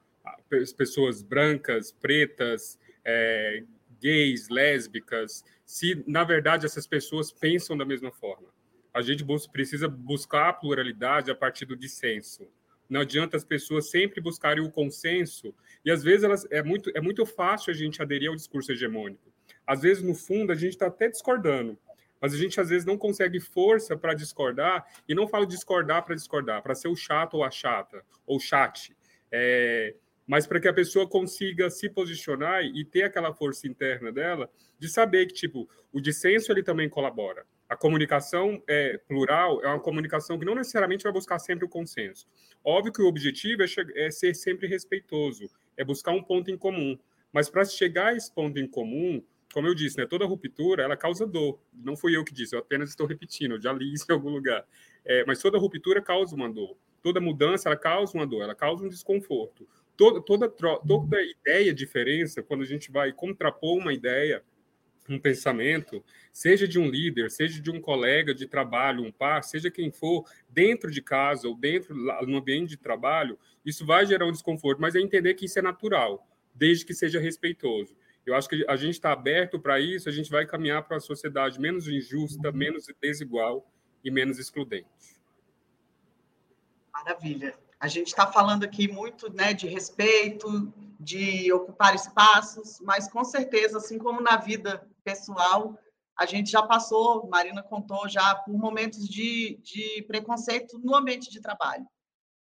pessoas 0.76 1.22
brancas, 1.22 1.92
pretas, 1.92 2.78
é, 3.04 3.64
gays, 4.00 4.48
lésbicas, 4.48 5.44
se 5.64 6.02
na 6.06 6.24
verdade 6.24 6.66
essas 6.66 6.86
pessoas 6.86 7.32
pensam 7.32 7.76
da 7.76 7.84
mesma 7.84 8.10
forma. 8.10 8.48
A 8.92 9.02
gente 9.02 9.24
precisa 9.52 9.86
buscar 9.88 10.48
a 10.48 10.52
pluralidade 10.52 11.30
a 11.30 11.34
partir 11.34 11.64
do 11.64 11.76
dissenso. 11.76 12.48
Não 12.88 13.02
adianta 13.02 13.36
as 13.36 13.44
pessoas 13.44 13.88
sempre 13.88 14.20
buscarem 14.20 14.64
o 14.64 14.70
consenso 14.70 15.54
e 15.84 15.90
às 15.92 16.02
vezes 16.02 16.24
elas, 16.24 16.44
é 16.50 16.60
muito 16.60 16.90
é 16.94 17.00
muito 17.00 17.24
fácil 17.24 17.70
a 17.70 17.74
gente 17.74 18.02
aderir 18.02 18.28
ao 18.28 18.34
discurso 18.34 18.72
hegemônico. 18.72 19.29
Às 19.70 19.82
vezes 19.82 20.02
no 20.02 20.16
fundo 20.16 20.50
a 20.50 20.56
gente 20.56 20.72
está 20.72 20.88
até 20.88 21.08
discordando, 21.08 21.78
mas 22.20 22.34
a 22.34 22.36
gente 22.36 22.60
às 22.60 22.70
vezes 22.70 22.84
não 22.84 22.98
consegue 22.98 23.38
força 23.38 23.96
para 23.96 24.14
discordar 24.14 24.84
e 25.08 25.14
não 25.14 25.28
falo 25.28 25.46
discordar 25.46 26.04
para 26.04 26.16
discordar, 26.16 26.60
para 26.60 26.74
ser 26.74 26.88
o 26.88 26.96
chato 26.96 27.34
ou 27.34 27.44
a 27.44 27.52
chata 27.52 28.04
ou 28.26 28.40
chat. 28.40 28.92
É, 29.30 29.94
mas 30.26 30.44
para 30.44 30.58
que 30.58 30.66
a 30.66 30.72
pessoa 30.74 31.08
consiga 31.08 31.70
se 31.70 31.88
posicionar 31.88 32.64
e 32.64 32.84
ter 32.84 33.04
aquela 33.04 33.32
força 33.32 33.68
interna 33.68 34.10
dela 34.10 34.50
de 34.76 34.88
saber 34.88 35.26
que 35.26 35.34
tipo 35.34 35.68
o 35.92 36.00
dissenso 36.00 36.50
ele 36.50 36.64
também 36.64 36.88
colabora. 36.88 37.46
A 37.68 37.76
comunicação 37.76 38.60
é, 38.66 38.98
plural 39.06 39.62
é 39.62 39.68
uma 39.68 39.78
comunicação 39.78 40.36
que 40.36 40.44
não 40.44 40.56
necessariamente 40.56 41.04
vai 41.04 41.12
buscar 41.12 41.38
sempre 41.38 41.64
o 41.64 41.68
consenso. 41.68 42.26
Óbvio 42.64 42.92
que 42.92 43.02
o 43.02 43.06
objetivo 43.06 43.62
é, 43.62 43.66
é 43.94 44.10
ser 44.10 44.34
sempre 44.34 44.66
respeitoso, 44.66 45.48
é 45.76 45.84
buscar 45.84 46.10
um 46.10 46.24
ponto 46.24 46.50
em 46.50 46.58
comum. 46.58 46.98
Mas 47.32 47.48
para 47.48 47.64
chegar 47.64 48.08
a 48.08 48.16
esse 48.16 48.34
ponto 48.34 48.58
em 48.58 48.66
comum, 48.66 49.22
como 49.52 49.66
eu 49.66 49.74
disse, 49.74 49.98
né, 49.98 50.06
toda 50.06 50.24
ruptura 50.24 50.82
ela 50.82 50.96
causa 50.96 51.26
dor. 51.26 51.60
Não 51.72 51.96
fui 51.96 52.16
eu 52.16 52.24
que 52.24 52.32
disse, 52.32 52.54
eu 52.54 52.60
apenas 52.60 52.90
estou 52.90 53.06
repetindo, 53.06 53.56
eu 53.56 53.60
já 53.60 53.72
li 53.72 53.92
isso 53.92 54.06
em 54.08 54.12
algum 54.12 54.30
lugar. 54.30 54.64
É, 55.04 55.24
mas 55.26 55.40
toda 55.40 55.58
ruptura 55.58 56.00
causa 56.00 56.34
uma 56.34 56.48
dor. 56.48 56.76
Toda 57.02 57.20
mudança 57.20 57.68
ela 57.68 57.76
causa 57.76 58.16
uma 58.16 58.26
dor, 58.26 58.42
ela 58.42 58.54
causa 58.54 58.84
um 58.84 58.88
desconforto 58.88 59.66
toda, 60.00 60.18
toda, 60.22 60.48
toda 60.48 61.22
ideia, 61.22 61.74
diferença, 61.74 62.42
quando 62.42 62.62
a 62.62 62.66
gente 62.66 62.90
vai 62.90 63.12
contrapor 63.12 63.76
uma 63.76 63.92
ideia, 63.92 64.42
um 65.06 65.18
pensamento, 65.18 66.02
seja 66.32 66.66
de 66.66 66.78
um 66.78 66.88
líder, 66.88 67.30
seja 67.30 67.60
de 67.60 67.70
um 67.70 67.78
colega 67.78 68.34
de 68.34 68.46
trabalho, 68.46 69.04
um 69.04 69.12
par, 69.12 69.44
seja 69.44 69.70
quem 69.70 69.92
for, 69.92 70.24
dentro 70.48 70.90
de 70.90 71.02
casa 71.02 71.46
ou 71.46 71.54
dentro 71.54 71.94
no 71.94 72.38
ambiente 72.38 72.70
de 72.70 72.76
trabalho, 72.78 73.38
isso 73.62 73.84
vai 73.84 74.06
gerar 74.06 74.24
um 74.24 74.32
desconforto, 74.32 74.80
mas 74.80 74.94
é 74.94 75.00
entender 75.00 75.34
que 75.34 75.44
isso 75.44 75.58
é 75.58 75.62
natural, 75.62 76.26
desde 76.54 76.86
que 76.86 76.94
seja 76.94 77.20
respeitoso. 77.20 77.94
Eu 78.30 78.36
acho 78.36 78.48
que 78.48 78.64
a 78.68 78.76
gente 78.76 78.94
está 78.94 79.12
aberto 79.12 79.58
para 79.58 79.80
isso, 79.80 80.08
a 80.08 80.12
gente 80.12 80.30
vai 80.30 80.46
caminhar 80.46 80.84
para 80.84 80.94
uma 80.94 81.00
sociedade 81.00 81.60
menos 81.60 81.88
injusta, 81.88 82.52
menos 82.52 82.86
desigual 83.00 83.68
e 84.04 84.10
menos 84.10 84.38
excludente. 84.38 85.20
Maravilha. 86.92 87.58
A 87.80 87.88
gente 87.88 88.06
está 88.06 88.30
falando 88.30 88.62
aqui 88.62 88.86
muito 88.86 89.32
né, 89.32 89.52
de 89.52 89.66
respeito, 89.66 90.72
de 91.00 91.52
ocupar 91.52 91.94
espaços, 91.94 92.78
mas 92.80 93.10
com 93.10 93.24
certeza, 93.24 93.78
assim 93.78 93.98
como 93.98 94.20
na 94.20 94.36
vida 94.36 94.86
pessoal, 95.02 95.76
a 96.16 96.24
gente 96.24 96.52
já 96.52 96.62
passou, 96.62 97.26
Marina 97.26 97.64
contou 97.64 98.08
já, 98.08 98.36
por 98.36 98.56
momentos 98.56 99.08
de, 99.08 99.58
de 99.62 100.02
preconceito 100.06 100.78
no 100.78 100.94
ambiente 100.94 101.30
de 101.30 101.40
trabalho. 101.40 101.84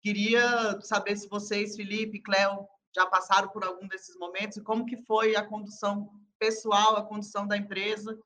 Queria 0.00 0.80
saber 0.80 1.16
se 1.16 1.28
vocês, 1.28 1.76
Felipe, 1.76 2.22
Cléo, 2.22 2.66
já 2.96 3.06
passaram 3.06 3.48
por 3.48 3.62
algum 3.62 3.86
desses 3.86 4.16
momentos 4.16 4.56
e 4.56 4.62
como 4.62 4.86
que 4.86 4.96
foi 4.96 5.36
a 5.36 5.44
condução 5.44 6.10
pessoal, 6.38 6.96
a 6.96 7.04
condução 7.04 7.46
da 7.46 7.56
empresa, 7.56 8.18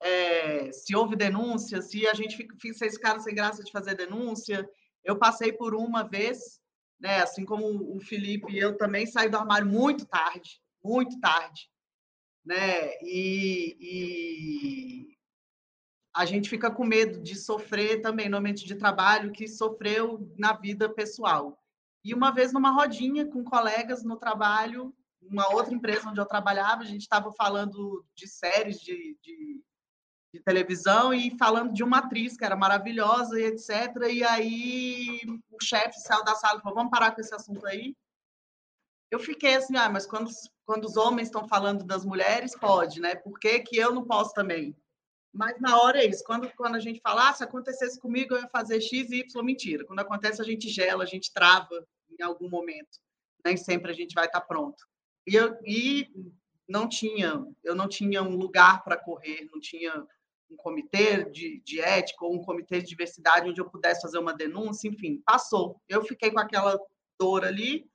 é, 0.00 0.72
se 0.72 0.96
houve 0.96 1.14
denúncia, 1.14 1.82
se 1.82 2.06
a 2.06 2.14
gente 2.14 2.36
fica, 2.36 2.56
vocês 2.56 2.94
ficaram 2.94 3.20
sem 3.20 3.34
graça 3.34 3.62
de 3.62 3.70
fazer 3.70 3.94
denúncia, 3.94 4.68
eu 5.04 5.18
passei 5.18 5.52
por 5.52 5.74
uma 5.74 6.02
vez, 6.02 6.60
né, 6.98 7.20
assim 7.20 7.44
como 7.44 7.94
o 7.94 8.00
Felipe, 8.00 8.56
eu 8.56 8.76
também 8.76 9.06
saí 9.06 9.28
do 9.28 9.36
armário 9.36 9.66
muito 9.66 10.06
tarde, 10.06 10.60
muito 10.82 11.20
tarde, 11.20 11.68
né? 12.44 12.92
E, 13.02 13.76
e 13.80 15.18
a 16.14 16.24
gente 16.24 16.48
fica 16.48 16.70
com 16.70 16.84
medo 16.84 17.20
de 17.20 17.36
sofrer 17.36 18.00
também 18.00 18.28
no 18.28 18.38
ambiente 18.38 18.64
de 18.64 18.74
trabalho 18.74 19.32
que 19.32 19.46
sofreu 19.46 20.32
na 20.36 20.52
vida 20.52 20.88
pessoal. 20.88 21.58
E 22.04 22.14
uma 22.14 22.30
vez 22.30 22.52
numa 22.52 22.70
rodinha 22.70 23.26
com 23.26 23.44
colegas 23.44 24.04
no 24.04 24.16
trabalho, 24.16 24.94
uma 25.20 25.52
outra 25.54 25.74
empresa 25.74 26.08
onde 26.08 26.20
eu 26.20 26.26
trabalhava, 26.26 26.82
a 26.82 26.86
gente 26.86 27.02
estava 27.02 27.32
falando 27.32 28.04
de 28.14 28.26
séries 28.26 28.80
de, 28.80 29.16
de 29.22 29.60
de 30.32 30.40
televisão 30.40 31.12
e 31.12 31.36
falando 31.38 31.72
de 31.72 31.82
uma 31.82 31.98
atriz 31.98 32.36
que 32.36 32.44
era 32.44 32.56
maravilhosa 32.56 33.40
e 33.40 33.44
etc. 33.44 33.70
E 34.10 34.22
aí 34.22 35.20
o 35.50 35.62
chefe 35.62 35.98
saiu 36.00 36.24
da 36.24 36.34
sala 36.34 36.58
e 36.58 36.62
falou: 36.62 36.76
vamos 36.76 36.90
parar 36.90 37.12
com 37.12 37.20
esse 37.20 37.34
assunto 37.34 37.66
aí. 37.66 37.94
Eu 39.10 39.18
fiquei 39.18 39.54
assim, 39.54 39.74
ah, 39.76 39.88
mas 39.88 40.06
quando, 40.06 40.30
quando 40.66 40.84
os 40.84 40.98
homens 40.98 41.28
estão 41.28 41.48
falando 41.48 41.82
das 41.82 42.04
mulheres, 42.04 42.54
pode, 42.54 43.00
né? 43.00 43.14
Por 43.14 43.38
que, 43.38 43.60
que 43.60 43.76
eu 43.76 43.92
não 43.92 44.04
posso 44.04 44.34
também? 44.34 44.76
Mas 45.32 45.60
na 45.60 45.80
hora 45.80 46.02
é 46.02 46.06
isso. 46.06 46.24
Quando, 46.24 46.50
quando 46.56 46.76
a 46.76 46.80
gente 46.80 47.00
fala, 47.00 47.28
ah, 47.28 47.34
se 47.34 47.44
acontecesse 47.44 48.00
comigo, 48.00 48.34
eu 48.34 48.40
ia 48.40 48.48
fazer 48.48 48.80
X 48.80 49.10
e 49.10 49.20
Y, 49.20 49.44
mentira. 49.44 49.84
Quando 49.84 50.00
acontece, 50.00 50.40
a 50.40 50.44
gente 50.44 50.68
gela, 50.68 51.04
a 51.04 51.06
gente 51.06 51.32
trava 51.32 51.86
em 52.18 52.22
algum 52.22 52.48
momento. 52.48 52.98
Nem 53.44 53.56
sempre 53.56 53.90
a 53.90 53.94
gente 53.94 54.14
vai 54.14 54.26
estar 54.26 54.40
pronto. 54.40 54.84
E, 55.26 55.34
eu, 55.34 55.56
e 55.64 56.08
não 56.68 56.88
tinha, 56.88 57.46
eu 57.62 57.74
não 57.74 57.88
tinha 57.88 58.22
um 58.22 58.36
lugar 58.36 58.82
para 58.82 58.96
correr, 58.96 59.48
não 59.52 59.60
tinha 59.60 60.06
um 60.50 60.56
comitê 60.56 61.24
de, 61.30 61.60
de 61.60 61.80
ética 61.80 62.24
ou 62.24 62.34
um 62.34 62.42
comitê 62.42 62.80
de 62.80 62.88
diversidade 62.88 63.48
onde 63.48 63.60
eu 63.60 63.68
pudesse 63.68 64.00
fazer 64.00 64.18
uma 64.18 64.32
denúncia, 64.32 64.88
enfim, 64.88 65.22
passou. 65.24 65.80
Eu 65.88 66.02
fiquei 66.02 66.30
com 66.30 66.38
aquela 66.38 66.78
dor 67.20 67.44
ali, 67.44 67.88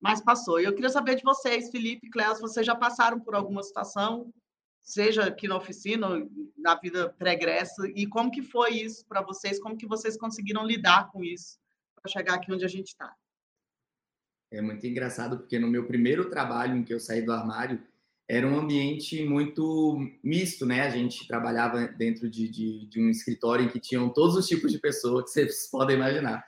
mas 0.00 0.20
passou. 0.20 0.60
E 0.60 0.64
eu 0.64 0.74
queria 0.74 0.90
saber 0.90 1.16
de 1.16 1.22
vocês, 1.22 1.70
Felipe 1.70 2.06
e 2.06 2.10
Cléo, 2.10 2.34
se 2.34 2.42
vocês 2.42 2.66
já 2.66 2.74
passaram 2.74 3.18
por 3.18 3.34
alguma 3.34 3.62
situação, 3.62 4.30
seja 4.84 5.24
aqui 5.24 5.48
na 5.48 5.56
oficina, 5.56 6.06
na 6.56 6.74
vida 6.74 7.08
pregressa, 7.08 7.88
e 7.96 8.06
como 8.06 8.30
que 8.30 8.42
foi 8.42 8.74
isso 8.74 9.04
para 9.06 9.22
vocês, 9.22 9.58
como 9.58 9.76
que 9.76 9.86
vocês 9.86 10.16
conseguiram 10.16 10.64
lidar 10.64 11.10
com 11.10 11.24
isso 11.24 11.58
para 11.96 12.12
chegar 12.12 12.34
aqui 12.34 12.52
onde 12.52 12.64
a 12.64 12.68
gente 12.68 12.88
está? 12.88 13.12
É 14.52 14.60
muito 14.60 14.86
engraçado, 14.86 15.38
porque 15.38 15.58
no 15.58 15.66
meu 15.66 15.86
primeiro 15.86 16.28
trabalho 16.28 16.76
em 16.76 16.84
que 16.84 16.92
eu 16.92 17.00
saí 17.00 17.22
do 17.22 17.32
armário, 17.32 17.82
era 18.28 18.46
um 18.46 18.58
ambiente 18.58 19.24
muito 19.24 19.98
misto, 20.22 20.64
né? 20.64 20.82
A 20.82 20.90
gente 20.90 21.26
trabalhava 21.26 21.88
dentro 21.88 22.28
de, 22.28 22.48
de, 22.48 22.86
de, 22.86 23.00
um 23.00 23.10
escritório 23.10 23.64
em 23.64 23.68
que 23.68 23.80
tinham 23.80 24.08
todos 24.08 24.36
os 24.36 24.46
tipos 24.46 24.70
de 24.70 24.78
pessoas 24.78 25.24
que 25.24 25.30
vocês 25.40 25.68
podem 25.70 25.96
imaginar. 25.96 26.44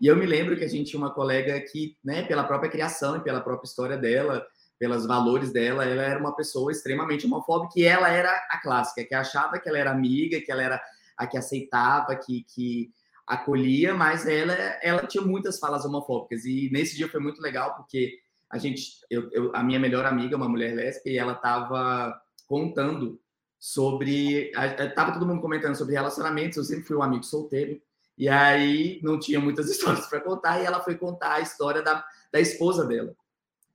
E 0.00 0.06
eu 0.06 0.16
me 0.16 0.26
lembro 0.26 0.56
que 0.56 0.64
a 0.64 0.68
gente 0.68 0.90
tinha 0.90 1.00
uma 1.00 1.12
colega 1.12 1.60
que, 1.60 1.96
né, 2.04 2.22
pela 2.22 2.44
própria 2.44 2.70
criação 2.70 3.16
e 3.16 3.20
pela 3.20 3.40
própria 3.40 3.66
história 3.66 3.96
dela, 3.96 4.46
pelos 4.78 5.06
valores 5.06 5.52
dela, 5.52 5.84
ela 5.84 6.02
era 6.02 6.20
uma 6.20 6.34
pessoa 6.34 6.70
extremamente 6.70 7.26
homofóbica 7.26 7.74
e 7.76 7.84
ela 7.84 8.08
era 8.08 8.30
a 8.48 8.58
clássica, 8.58 9.04
que 9.04 9.14
achava 9.14 9.58
que 9.58 9.68
ela 9.68 9.78
era 9.78 9.90
amiga, 9.90 10.40
que 10.40 10.52
ela 10.52 10.62
era 10.62 10.80
a 11.16 11.26
que 11.26 11.36
aceitava, 11.36 12.14
que, 12.14 12.44
que 12.44 12.90
acolhia, 13.26 13.92
mas 13.92 14.26
ela, 14.26 14.54
ela 14.82 15.06
tinha 15.06 15.22
muitas 15.22 15.58
falas 15.58 15.84
homofóbicas. 15.84 16.44
E 16.44 16.70
nesse 16.72 16.96
dia 16.96 17.08
foi 17.08 17.20
muito 17.20 17.42
legal, 17.42 17.74
porque 17.74 18.18
a 18.48 18.56
gente, 18.56 19.00
eu, 19.10 19.28
eu, 19.32 19.54
a 19.54 19.62
minha 19.62 19.80
melhor 19.80 20.06
amiga, 20.06 20.36
uma 20.36 20.48
mulher 20.48 20.74
lésbica, 20.74 21.10
e 21.10 21.18
ela 21.18 21.32
estava 21.32 22.18
contando 22.46 23.20
sobre, 23.58 24.52
estava 24.52 25.12
todo 25.12 25.26
mundo 25.26 25.42
comentando 25.42 25.74
sobre 25.74 25.94
relacionamentos. 25.94 26.56
Eu 26.56 26.64
sempre 26.64 26.84
fui 26.84 26.96
um 26.96 27.02
amigo 27.02 27.24
solteiro 27.24 27.80
e 28.16 28.28
aí 28.28 29.00
não 29.02 29.18
tinha 29.18 29.40
muitas 29.40 29.68
histórias 29.70 30.06
para 30.06 30.20
contar 30.20 30.60
e 30.60 30.64
ela 30.64 30.80
foi 30.80 30.96
contar 30.96 31.34
a 31.34 31.40
história 31.40 31.82
da, 31.82 32.04
da 32.32 32.40
esposa 32.40 32.86
dela. 32.86 33.14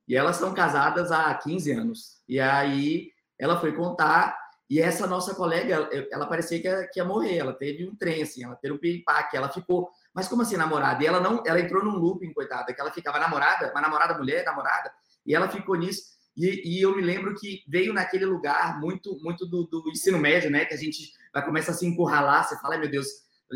E 0.06 0.16
elas 0.16 0.36
são 0.36 0.52
casadas 0.52 1.10
há 1.10 1.32
15 1.34 1.72
anos. 1.72 2.22
E 2.28 2.38
aí 2.40 3.10
ela 3.38 3.60
foi 3.60 3.72
contar 3.72 4.38
e 4.68 4.80
essa 4.80 5.06
nossa 5.06 5.34
colega, 5.34 5.88
ela 6.10 6.26
parecia 6.26 6.60
que 6.60 6.66
ia, 6.66 6.88
que 6.88 6.98
ia 6.98 7.04
morrer. 7.04 7.36
Ela 7.36 7.52
teve 7.52 7.86
um 7.86 7.94
trem, 7.94 8.22
assim, 8.22 8.44
ela 8.44 8.56
teve 8.56 8.74
um 8.74 8.78
piripaque, 8.78 9.36
ela 9.36 9.48
ficou 9.48 9.90
mas 10.14 10.28
como 10.28 10.42
assim 10.42 10.56
namorada? 10.56 11.02
E 11.02 11.06
ela 11.06 11.20
não, 11.20 11.42
ela 11.44 11.60
entrou 11.60 11.84
num 11.84 11.96
looping, 11.96 12.32
coitada, 12.32 12.72
que 12.72 12.80
ela 12.80 12.92
ficava 12.92 13.18
namorada, 13.18 13.72
uma 13.72 13.80
namorada 13.80 14.16
mulher, 14.16 14.44
namorada, 14.44 14.92
e 15.26 15.34
ela 15.34 15.48
ficou 15.48 15.74
nisso. 15.74 16.14
E, 16.36 16.78
e 16.78 16.82
eu 16.82 16.94
me 16.94 17.02
lembro 17.02 17.34
que 17.34 17.64
veio 17.66 17.92
naquele 17.92 18.24
lugar 18.24 18.80
muito, 18.80 19.18
muito 19.20 19.44
do, 19.44 19.64
do, 19.64 19.90
ensino 19.90 20.18
médio, 20.18 20.50
né? 20.50 20.64
Que 20.64 20.74
a 20.74 20.76
gente 20.76 21.12
vai 21.32 21.44
começar 21.44 21.72
a 21.72 21.74
se 21.74 21.84
encurralar, 21.84 22.46
você 22.46 22.56
fala, 22.60 22.78
meu 22.78 22.88
Deus, 22.88 23.08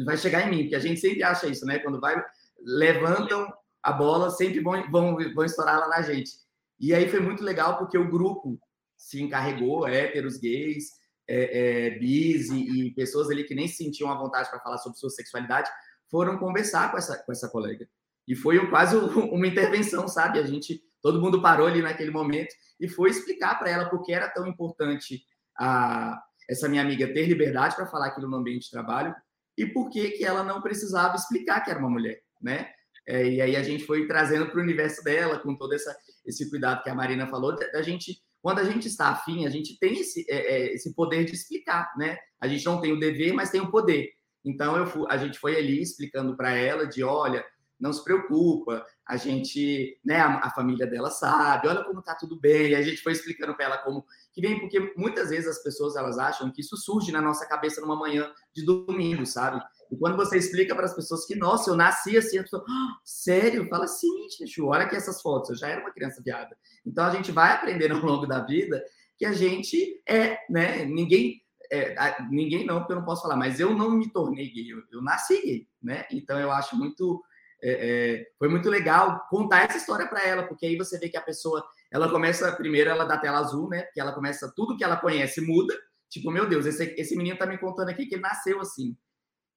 vai 0.04 0.16
chegar 0.16 0.46
em 0.46 0.50
mim, 0.50 0.62
porque 0.62 0.74
a 0.74 0.80
gente 0.80 1.00
sempre 1.00 1.22
acha 1.22 1.46
isso, 1.46 1.64
né? 1.64 1.78
Quando 1.78 2.00
vai, 2.00 2.20
levantam 2.60 3.52
a 3.82 3.92
bola, 3.92 4.30
sempre 4.30 4.60
vão, 4.60 4.90
vão, 4.90 5.16
vão 5.34 5.44
estourar 5.44 5.78
lá 5.78 5.88
na 5.88 6.02
gente. 6.02 6.32
E 6.78 6.94
aí 6.94 7.08
foi 7.08 7.20
muito 7.20 7.42
legal 7.42 7.78
porque 7.78 7.98
o 7.98 8.10
grupo 8.10 8.58
se 8.96 9.22
encarregou, 9.22 9.86
héteros, 9.86 10.38
gays, 10.38 10.90
é, 11.28 11.86
é, 11.86 11.98
bis 11.98 12.48
e, 12.50 12.86
e 12.86 12.94
pessoas 12.94 13.28
ali 13.30 13.44
que 13.44 13.54
nem 13.54 13.68
se 13.68 13.76
sentiam 13.76 14.10
à 14.10 14.16
vontade 14.16 14.48
para 14.48 14.60
falar 14.60 14.78
sobre 14.78 14.98
sua 14.98 15.10
sexualidade, 15.10 15.70
foram 16.10 16.38
conversar 16.38 16.90
com 16.90 16.98
essa, 16.98 17.22
com 17.22 17.32
essa 17.32 17.48
colega. 17.48 17.88
E 18.26 18.34
foi 18.34 18.58
um, 18.58 18.68
quase 18.70 18.96
uma 19.30 19.46
intervenção, 19.46 20.08
sabe? 20.08 20.38
A 20.38 20.46
gente, 20.46 20.82
todo 21.02 21.20
mundo 21.20 21.40
parou 21.40 21.66
ali 21.66 21.82
naquele 21.82 22.10
momento 22.10 22.54
e 22.80 22.88
foi 22.88 23.10
explicar 23.10 23.58
para 23.58 23.70
ela 23.70 23.88
por 23.88 24.02
que 24.02 24.12
era 24.12 24.28
tão 24.28 24.46
importante 24.46 25.22
a, 25.58 26.20
essa 26.48 26.68
minha 26.68 26.82
amiga 26.82 27.12
ter 27.12 27.26
liberdade 27.26 27.76
para 27.76 27.86
falar 27.86 28.08
aquilo 28.08 28.28
no 28.28 28.36
ambiente 28.36 28.64
de 28.64 28.70
trabalho 28.70 29.14
e 29.56 29.66
por 29.66 29.90
que, 29.90 30.12
que 30.12 30.24
ela 30.24 30.42
não 30.42 30.62
precisava 30.62 31.16
explicar 31.16 31.60
que 31.62 31.70
era 31.70 31.80
uma 31.80 31.90
mulher, 31.90 32.20
né? 32.40 32.70
É, 33.08 33.26
e 33.26 33.40
aí 33.40 33.56
a 33.56 33.62
gente 33.62 33.86
foi 33.86 34.06
trazendo 34.06 34.50
para 34.50 34.60
o 34.60 34.62
universo 34.62 35.02
dela, 35.02 35.38
com 35.38 35.56
todo 35.56 35.72
essa, 35.72 35.96
esse 36.26 36.48
cuidado 36.50 36.82
que 36.82 36.90
a 36.90 36.94
Marina 36.94 37.26
falou, 37.26 37.56
da 37.56 37.80
gente, 37.80 38.22
quando 38.42 38.58
a 38.58 38.64
gente 38.64 38.86
está 38.86 39.08
afim, 39.08 39.46
a 39.46 39.50
gente 39.50 39.78
tem 39.78 39.98
esse, 39.98 40.26
é, 40.28 40.36
é, 40.36 40.74
esse 40.74 40.94
poder 40.94 41.24
de 41.24 41.32
explicar, 41.32 41.90
né? 41.96 42.18
A 42.38 42.46
gente 42.46 42.66
não 42.66 42.82
tem 42.82 42.92
o 42.92 43.00
dever, 43.00 43.32
mas 43.32 43.50
tem 43.50 43.62
o 43.62 43.70
poder. 43.70 44.10
Então 44.44 44.76
eu 44.76 44.86
fui, 44.86 45.06
a 45.08 45.16
gente 45.16 45.38
foi 45.38 45.56
ali 45.56 45.80
explicando 45.80 46.36
para 46.36 46.54
ela 46.54 46.86
de, 46.86 47.02
olha, 47.02 47.42
não 47.80 47.94
se 47.94 48.04
preocupa, 48.04 48.84
a 49.06 49.16
gente, 49.16 49.98
né, 50.04 50.20
a, 50.20 50.40
a, 50.40 50.50
família 50.50 50.86
dela 50.86 51.10
sabe, 51.10 51.68
olha 51.68 51.84
como 51.84 52.02
tá 52.02 52.14
tudo 52.14 52.38
bem. 52.38 52.72
E 52.72 52.74
a 52.74 52.82
gente 52.82 53.00
foi 53.00 53.12
explicando 53.12 53.54
para 53.54 53.64
ela 53.64 53.78
como 53.78 54.04
que 54.34 54.42
vem, 54.42 54.60
porque 54.60 54.92
muitas 54.98 55.30
vezes 55.30 55.48
as 55.48 55.62
pessoas 55.62 55.96
elas 55.96 56.18
acham 56.18 56.52
que 56.52 56.60
isso 56.60 56.76
surge 56.76 57.10
na 57.10 57.22
nossa 57.22 57.46
cabeça 57.46 57.80
numa 57.80 57.96
manhã 57.96 58.30
de 58.54 58.66
domingo, 58.66 59.24
sabe? 59.24 59.62
E 59.90 59.96
quando 59.96 60.16
você 60.16 60.36
explica 60.36 60.74
para 60.74 60.84
as 60.84 60.94
pessoas 60.94 61.24
que, 61.24 61.34
nossa, 61.34 61.70
eu 61.70 61.76
nasci 61.76 62.16
assim, 62.16 62.38
a 62.38 62.42
pessoa, 62.42 62.64
oh, 62.68 63.00
sério? 63.04 63.68
Fala 63.68 63.84
assim, 63.84 64.08
Chuchu, 64.30 64.66
olha 64.66 64.84
aqui 64.84 64.96
essas 64.96 65.22
fotos, 65.22 65.50
eu 65.50 65.56
já 65.56 65.68
era 65.68 65.80
uma 65.80 65.92
criança 65.92 66.22
viada. 66.22 66.56
Então 66.84 67.04
a 67.04 67.10
gente 67.10 67.32
vai 67.32 67.52
aprendendo 67.52 67.94
ao 67.94 68.02
longo 68.02 68.26
da 68.26 68.40
vida 68.40 68.82
que 69.16 69.24
a 69.24 69.32
gente 69.32 70.02
é, 70.06 70.38
né? 70.48 70.84
Ninguém 70.84 71.42
é, 71.70 71.94
ninguém 72.30 72.64
não, 72.64 72.78
porque 72.78 72.92
eu 72.92 72.96
não 72.96 73.04
posso 73.04 73.22
falar, 73.22 73.36
mas 73.36 73.60
eu 73.60 73.74
não 73.74 73.90
me 73.90 74.10
tornei 74.10 74.50
gay, 74.50 74.72
eu, 74.72 74.82
eu 74.90 75.02
nasci 75.02 75.40
gay, 75.42 75.68
né? 75.82 76.06
Então 76.10 76.38
eu 76.38 76.50
acho 76.50 76.76
muito. 76.76 77.22
É, 77.60 77.70
é, 77.70 78.26
foi 78.38 78.48
muito 78.48 78.70
legal 78.70 79.26
contar 79.28 79.64
essa 79.64 79.78
história 79.78 80.06
para 80.06 80.22
ela, 80.22 80.44
porque 80.44 80.64
aí 80.64 80.76
você 80.76 80.96
vê 80.98 81.08
que 81.08 81.16
a 81.16 81.20
pessoa, 81.20 81.64
ela 81.90 82.08
começa, 82.08 82.52
primeiro 82.52 82.88
ela 82.88 83.04
dá 83.04 83.18
tela 83.18 83.38
azul, 83.38 83.68
né? 83.68 83.82
Porque 83.82 84.00
ela 84.00 84.12
começa, 84.12 84.52
tudo 84.54 84.76
que 84.76 84.84
ela 84.84 84.96
conhece 84.96 85.40
muda. 85.40 85.74
Tipo, 86.08 86.30
meu 86.30 86.48
Deus, 86.48 86.64
esse, 86.64 86.94
esse 86.96 87.16
menino 87.16 87.36
tá 87.36 87.46
me 87.46 87.58
contando 87.58 87.90
aqui 87.90 88.06
que 88.06 88.14
ele 88.14 88.22
nasceu 88.22 88.60
assim. 88.60 88.96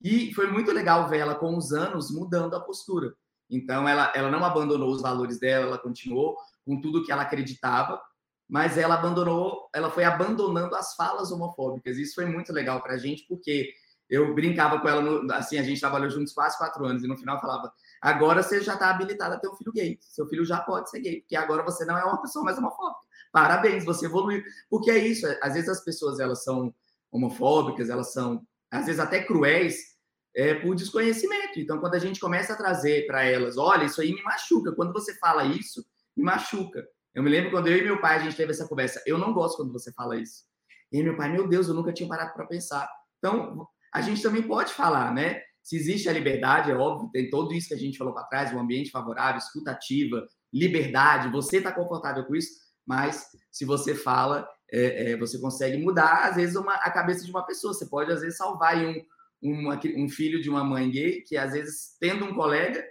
E 0.04 0.34
foi 0.34 0.48
muito 0.48 0.72
legal 0.72 1.08
ver 1.08 1.20
ela 1.20 1.36
com 1.36 1.58
os 1.58 1.72
anos 1.72 2.12
mudando 2.12 2.56
a 2.56 2.60
postura. 2.60 3.14
Então, 3.50 3.88
ela, 3.88 4.12
ela 4.16 4.32
não 4.32 4.44
abandonou 4.44 4.90
os 4.90 5.02
valores 5.02 5.40
dela, 5.40 5.68
ela 5.68 5.78
continuou 5.78 6.38
com 6.66 6.80
tudo 6.80 7.04
que 7.04 7.12
ela 7.12 7.24
acreditava, 7.24 8.02
mas 8.50 8.78
ela 8.78 8.96
abandonou, 8.96 9.70
ela 9.74 9.90
foi 9.90 10.04
abandonando 10.04 10.76
as 10.76 10.96
falas 10.96 11.32
homofóbicas. 11.32 11.98
Isso 11.98 12.16
foi 12.16 12.26
muito 12.26 12.52
legal 12.54 12.82
para 12.82 12.94
a 12.94 12.98
gente, 12.98 13.26
porque 13.28 13.74
eu 14.10 14.34
brincava 14.34 14.80
com 14.80 14.88
ela, 14.90 15.02
no, 15.02 15.34
assim, 15.34 15.58
a 15.58 15.64
gente 15.64 15.80
trabalhou 15.80 16.10
juntos 16.10 16.34
quase 16.34 16.58
quatro 16.58 16.86
anos, 16.86 17.04
e 17.04 17.08
no 17.08 17.18
final 17.18 17.40
falava, 17.40 17.72
agora 18.02 18.44
você 18.44 18.62
já 18.62 18.74
está 18.74 18.90
habilitada 18.90 19.36
a 19.36 19.40
ter 19.40 19.48
um 19.48 19.56
filho 19.56 19.72
gay, 19.72 19.98
seu 20.02 20.28
filho 20.28 20.44
já 20.44 20.60
pode 20.60 20.90
ser 20.90 21.00
gay, 21.00 21.22
porque 21.22 21.36
agora 21.36 21.64
você 21.64 21.86
não 21.86 21.98
é 21.98 22.04
uma 22.04 22.22
pessoa 22.22 22.44
mais 22.44 22.58
homofóbica. 22.58 23.00
Parabéns, 23.32 23.86
você 23.86 24.08
evoluiu. 24.08 24.44
Porque 24.70 24.92
é 24.92 24.98
isso, 24.98 25.26
às 25.42 25.54
vezes 25.54 25.70
as 25.70 25.84
pessoas, 25.84 26.20
elas 26.20 26.44
são 26.44 26.74
homofóbicas, 27.10 27.90
elas 27.90 28.12
são, 28.12 28.46
às 28.72 28.86
vezes 28.86 29.00
até 29.00 29.24
cruéis, 29.24 29.92
é, 30.36 30.54
por 30.56 30.76
desconhecimento. 30.76 31.60
Então, 31.60 31.80
quando 31.80 31.96
a 31.96 32.00
gente 32.00 32.20
começa 32.20 32.54
a 32.54 32.56
trazer 32.56 33.06
para 33.06 33.24
elas, 33.24 33.58
olha, 33.58 33.86
isso 33.86 34.02
aí 34.02 34.14
me 34.14 34.24
machuca, 34.24 34.74
quando 34.74 34.94
você 34.94 35.14
fala 35.16 35.44
isso, 35.44 35.84
me 36.16 36.24
machuca. 36.24 36.86
Eu 37.14 37.22
me 37.22 37.30
lembro 37.30 37.52
quando 37.52 37.68
eu 37.68 37.78
e 37.78 37.84
meu 37.84 38.00
pai, 38.00 38.18
a 38.18 38.20
gente 38.20 38.38
teve 38.38 38.52
essa 38.52 38.68
conversa, 38.68 39.04
eu 39.06 39.18
não 39.18 39.34
gosto 39.34 39.58
quando 39.58 39.74
você 39.74 39.92
fala 39.92 40.16
isso. 40.16 40.46
E 40.92 40.98
aí 40.98 41.04
meu 41.04 41.18
pai, 41.18 41.30
meu 41.30 41.48
Deus, 41.48 41.68
eu 41.68 41.74
nunca 41.74 41.92
tinha 41.92 42.08
parado 42.08 42.34
para 42.34 42.46
pensar. 42.46 42.90
Então, 43.18 43.68
a 43.94 44.02
gente 44.02 44.22
também 44.22 44.42
pode 44.42 44.74
falar, 44.74 45.14
né? 45.14 45.42
Se 45.62 45.76
existe 45.76 46.10
a 46.10 46.14
liberdade, 46.14 46.72
é 46.72 46.76
óbvio, 46.76 47.10
tem 47.12 47.30
tudo 47.30 47.54
isso 47.54 47.68
que 47.68 47.74
a 47.74 47.78
gente 47.78 47.98
falou 47.98 48.14
para 48.14 48.24
trás, 48.24 48.54
um 48.54 48.60
ambiente 48.60 48.90
favorável, 48.90 49.38
escutativa, 49.38 50.26
liberdade, 50.52 51.32
você 51.32 51.58
está 51.58 51.72
confortável 51.72 52.26
com 52.26 52.36
isso, 52.36 52.50
mas 52.86 53.28
se 53.52 53.64
você 53.64 53.94
fala, 53.94 54.48
é, 54.72 55.12
é, 55.12 55.18
você 55.18 55.38
consegue 55.38 55.78
mudar, 55.78 56.30
às 56.30 56.36
vezes, 56.38 56.56
uma, 56.56 56.76
a 56.76 56.90
cabeça 56.90 57.26
de 57.26 57.32
uma 57.32 57.46
pessoa. 57.46 57.74
Você 57.74 57.86
pode, 57.88 58.12
às 58.12 58.22
vezes, 58.22 58.38
salvar 58.38 58.78
um, 58.78 59.04
uma, 59.42 59.80
um 59.98 60.08
filho 60.08 60.42
de 60.42 60.50
uma 60.50 60.64
mãe 60.64 60.90
gay 60.90 61.22
que, 61.22 61.36
às 61.36 61.52
vezes, 61.52 61.98
tendo 62.00 62.24
um 62.26 62.34
colega, 62.34 62.84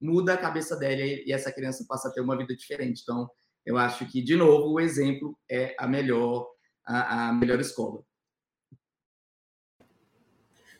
muda 0.00 0.34
a 0.34 0.38
cabeça 0.38 0.76
dela 0.76 1.00
e 1.00 1.32
essa 1.32 1.52
criança 1.52 1.84
passa 1.88 2.08
a 2.08 2.12
ter 2.12 2.20
uma 2.20 2.36
vida 2.36 2.56
diferente. 2.56 3.02
Então, 3.02 3.30
eu 3.64 3.78
acho 3.78 4.04
que, 4.10 4.20
de 4.20 4.34
novo, 4.34 4.72
o 4.72 4.80
exemplo 4.80 5.38
é 5.48 5.76
a 5.78 5.86
melhor, 5.86 6.48
a, 6.84 7.28
a 7.28 7.32
melhor 7.32 7.60
escola. 7.60 8.02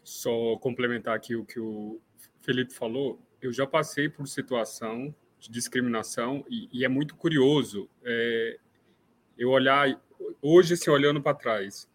Só 0.03 0.57
complementar 0.57 1.15
aqui 1.15 1.37
o 1.37 1.45
que 1.45 1.61
o 1.61 2.01
Felipe 2.41 2.73
falou, 2.73 3.21
eu 3.41 3.53
já 3.53 3.67
passei 3.67 4.09
por 4.09 4.27
situação 4.27 5.15
de 5.39 5.51
discriminação 5.51 6.45
e, 6.49 6.69
e 6.73 6.85
é 6.85 6.89
muito 6.89 7.15
curioso 7.15 7.89
é, 8.03 8.59
eu 9.37 9.51
olhar 9.51 10.01
hoje, 10.43 10.75
assim, 10.75 10.91
olhando 10.91 11.23
para 11.23 11.37
trás. 11.37 11.89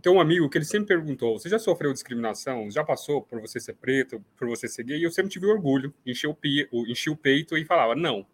Tem 0.00 0.12
um 0.12 0.20
amigo 0.20 0.48
que 0.48 0.58
ele 0.58 0.64
sempre 0.64 0.88
perguntou: 0.88 1.38
você 1.38 1.48
já 1.48 1.58
sofreu 1.58 1.92
discriminação? 1.92 2.70
Já 2.70 2.84
passou 2.84 3.22
por 3.22 3.40
você 3.40 3.60
ser 3.60 3.74
preto, 3.74 4.24
por 4.36 4.48
você 4.48 4.68
ser 4.68 4.84
gay? 4.84 4.98
E 4.98 5.02
eu 5.02 5.10
sempre 5.10 5.30
tive 5.30 5.46
orgulho, 5.46 5.92
enchi 6.04 6.26
o, 6.26 6.32
o 6.32 7.16
peito 7.16 7.56
e 7.56 7.64
falava: 7.64 7.94
não. 7.94 8.26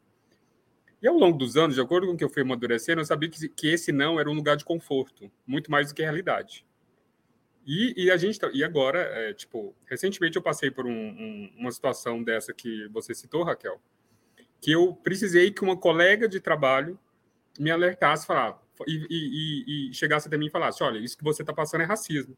E 1.03 1.09
ao 1.09 1.17
longo 1.17 1.37
dos 1.37 1.57
anos, 1.57 1.75
de 1.75 1.81
acordo 1.81 2.07
com 2.07 2.13
o 2.13 2.17
que 2.17 2.23
eu 2.23 2.31
fui 2.31 2.43
amadurecendo, 2.43 3.01
eu 3.01 3.05
sabia 3.05 3.29
que, 3.29 3.49
que 3.49 3.69
esse 3.69 3.91
não 3.91 4.21
era 4.21 4.31
um 4.31 4.35
lugar 4.35 4.57
de 4.57 4.65
conforto, 4.65 5.31
muito 5.45 5.69
mais 5.69 5.89
do 5.89 5.95
que 5.95 6.03
realidade. 6.03 6.65
E, 7.67 8.05
e 8.05 8.11
a 8.11 8.17
gente 8.17 8.39
tá, 8.39 8.49
e 8.53 8.63
agora, 8.63 8.99
é, 9.01 9.33
tipo, 9.35 9.75
recentemente 9.87 10.37
eu 10.37 10.43
passei 10.43 10.71
por 10.71 10.87
um, 10.87 10.91
um, 10.91 11.53
uma 11.59 11.73
situação 11.73 12.23
dessa 12.23 12.53
que 12.53 12.87
você 12.89 13.15
citou, 13.15 13.43
Raquel, 13.43 13.81
que 14.61 14.71
eu 14.71 14.95
precisei 14.95 15.51
que 15.51 15.63
uma 15.63 15.77
colega 15.77 16.29
de 16.29 16.39
trabalho 16.39 16.97
me 17.59 17.71
alertasse, 17.71 18.27
falar 18.27 18.62
e, 18.87 19.07
e, 19.11 19.91
e 19.91 19.95
chegasse 19.95 20.29
até 20.29 20.37
mim 20.37 20.47
e 20.47 20.51
falasse, 20.51 20.83
olha, 20.83 20.99
isso 20.99 21.17
que 21.17 21.25
você 21.25 21.43
está 21.43 21.53
passando 21.53 21.83
é 21.83 21.85
racismo, 21.85 22.37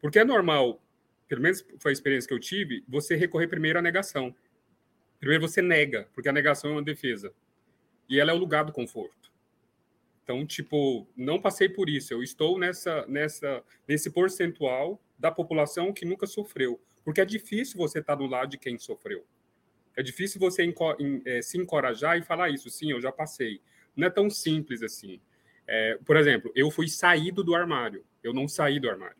porque 0.00 0.18
é 0.18 0.24
normal, 0.24 0.82
pelo 1.26 1.42
menos 1.42 1.64
foi 1.78 1.92
a 1.92 1.92
experiência 1.92 2.28
que 2.28 2.34
eu 2.34 2.40
tive, 2.40 2.84
você 2.88 3.16
recorrer 3.16 3.48
primeiro 3.48 3.78
à 3.78 3.82
negação. 3.82 4.34
Primeiro 5.18 5.46
você 5.46 5.60
nega, 5.60 6.08
porque 6.14 6.28
a 6.28 6.32
negação 6.32 6.70
é 6.70 6.74
uma 6.74 6.82
defesa 6.82 7.32
e 8.08 8.20
ela 8.20 8.30
é 8.30 8.34
o 8.34 8.38
lugar 8.38 8.64
do 8.64 8.72
conforto. 8.72 9.30
Então, 10.22 10.46
tipo, 10.46 11.06
não 11.16 11.40
passei 11.40 11.68
por 11.68 11.88
isso. 11.88 12.12
Eu 12.12 12.22
estou 12.22 12.58
nessa, 12.58 13.06
nessa, 13.06 13.62
nesse 13.86 14.10
percentual 14.10 15.00
da 15.18 15.30
população 15.30 15.92
que 15.92 16.04
nunca 16.04 16.26
sofreu, 16.26 16.80
porque 17.04 17.20
é 17.20 17.24
difícil 17.24 17.76
você 17.78 17.98
estar 17.98 18.14
do 18.14 18.26
lado 18.26 18.50
de 18.50 18.58
quem 18.58 18.78
sofreu. 18.78 19.24
É 19.96 20.02
difícil 20.02 20.38
você 20.38 20.72
é, 21.24 21.42
se 21.42 21.58
encorajar 21.58 22.16
e 22.16 22.22
falar 22.22 22.50
isso. 22.50 22.70
Sim, 22.70 22.92
eu 22.92 23.00
já 23.00 23.10
passei. 23.10 23.60
Não 23.96 24.06
é 24.06 24.10
tão 24.10 24.30
simples 24.30 24.82
assim. 24.82 25.20
É, 25.68 25.98
por 26.04 26.16
exemplo, 26.16 26.50
eu 26.54 26.70
fui 26.70 26.88
saído 26.88 27.44
do 27.44 27.54
armário. 27.54 28.02
Eu 28.24 28.32
não 28.32 28.48
saí 28.48 28.80
do 28.80 28.88
armário. 28.88 29.16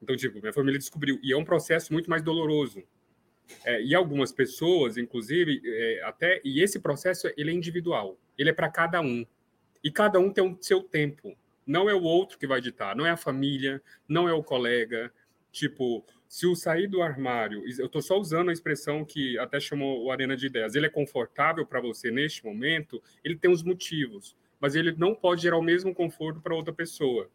Então, 0.00 0.16
tipo, 0.16 0.38
minha 0.40 0.52
família 0.52 0.78
descobriu. 0.78 1.18
E 1.22 1.32
é 1.32 1.36
um 1.36 1.44
processo 1.44 1.92
muito 1.92 2.08
mais 2.08 2.22
doloroso. 2.22 2.82
É, 3.64 3.82
e 3.82 3.94
algumas 3.94 4.30
pessoas, 4.30 4.96
inclusive, 4.96 5.60
é, 5.64 6.02
até. 6.04 6.40
E 6.44 6.62
esse 6.62 6.78
processo 6.78 7.28
ele 7.36 7.50
é 7.50 7.54
individual. 7.54 8.16
Ele 8.38 8.50
é 8.50 8.52
para 8.52 8.70
cada 8.70 9.00
um. 9.00 9.26
E 9.82 9.90
cada 9.90 10.20
um 10.20 10.32
tem 10.32 10.44
o 10.44 10.56
seu 10.60 10.82
tempo. 10.82 11.36
Não 11.66 11.90
é 11.90 11.94
o 11.94 12.02
outro 12.02 12.38
que 12.38 12.46
vai 12.46 12.60
ditar. 12.60 12.94
Não 12.94 13.04
é 13.04 13.10
a 13.10 13.16
família, 13.16 13.82
não 14.08 14.28
é 14.28 14.32
o 14.32 14.44
colega. 14.44 15.12
Tipo, 15.50 16.04
se 16.28 16.46
o 16.46 16.54
sair 16.54 16.86
do 16.86 17.02
armário, 17.02 17.64
eu 17.78 17.86
estou 17.86 18.02
só 18.02 18.18
usando 18.18 18.50
a 18.50 18.52
expressão 18.52 19.04
que 19.04 19.38
até 19.38 19.58
chamou 19.58 20.04
o 20.04 20.12
Arena 20.12 20.36
de 20.36 20.46
Ideias, 20.46 20.74
ele 20.74 20.86
é 20.86 20.90
confortável 20.90 21.66
para 21.66 21.80
você 21.80 22.10
neste 22.10 22.44
momento, 22.44 23.02
ele 23.24 23.34
tem 23.34 23.50
os 23.50 23.62
motivos, 23.62 24.36
mas 24.60 24.74
ele 24.74 24.94
não 24.96 25.14
pode 25.14 25.42
gerar 25.42 25.58
o 25.58 25.62
mesmo 25.62 25.94
conforto 25.94 26.40
para 26.40 26.54
outra 26.54 26.72
pessoa. 26.72 27.30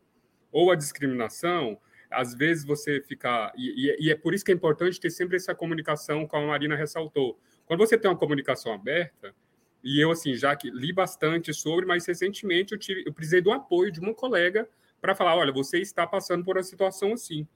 Ou 0.51 0.71
a 0.71 0.75
discriminação, 0.75 1.79
às 2.09 2.33
vezes 2.33 2.65
você 2.65 3.01
fica. 3.01 3.51
E, 3.55 4.07
e, 4.07 4.11
é 4.11 4.15
por 4.15 4.33
isso 4.33 4.45
que 4.45 4.51
é 4.51 4.55
importante 4.55 4.99
ter 4.99 5.09
sempre 5.09 5.35
essa 5.35 5.55
comunicação, 5.55 6.27
como 6.27 6.45
a 6.45 6.47
Marina 6.47 6.75
ressaltou. 6.75 7.39
Quando 7.65 7.79
você 7.79 7.97
tem 7.97 8.09
uma 8.09 8.17
comunicação 8.17 8.73
aberta, 8.73 9.33
e 9.83 9.99
eu, 9.99 10.11
assim, 10.11 10.35
já 10.35 10.55
que 10.55 10.69
li 10.69 10.93
bastante 10.93 11.53
sobre, 11.53 11.85
mas 11.85 12.05
recentemente 12.05 12.73
eu, 12.73 12.79
tive, 12.79 13.03
eu 13.05 13.13
precisei 13.13 13.41
do 13.41 13.51
apoio 13.51 13.91
de 13.91 13.99
uma 13.99 14.13
colega 14.13 14.69
para 15.01 15.15
falar: 15.15 15.35
olha, 15.35 15.51
você 15.51 15.79
está 15.79 16.05
passando 16.05 16.43
por 16.43 16.57
uma 16.57 16.63
situação 16.63 17.13
assim 17.13 17.47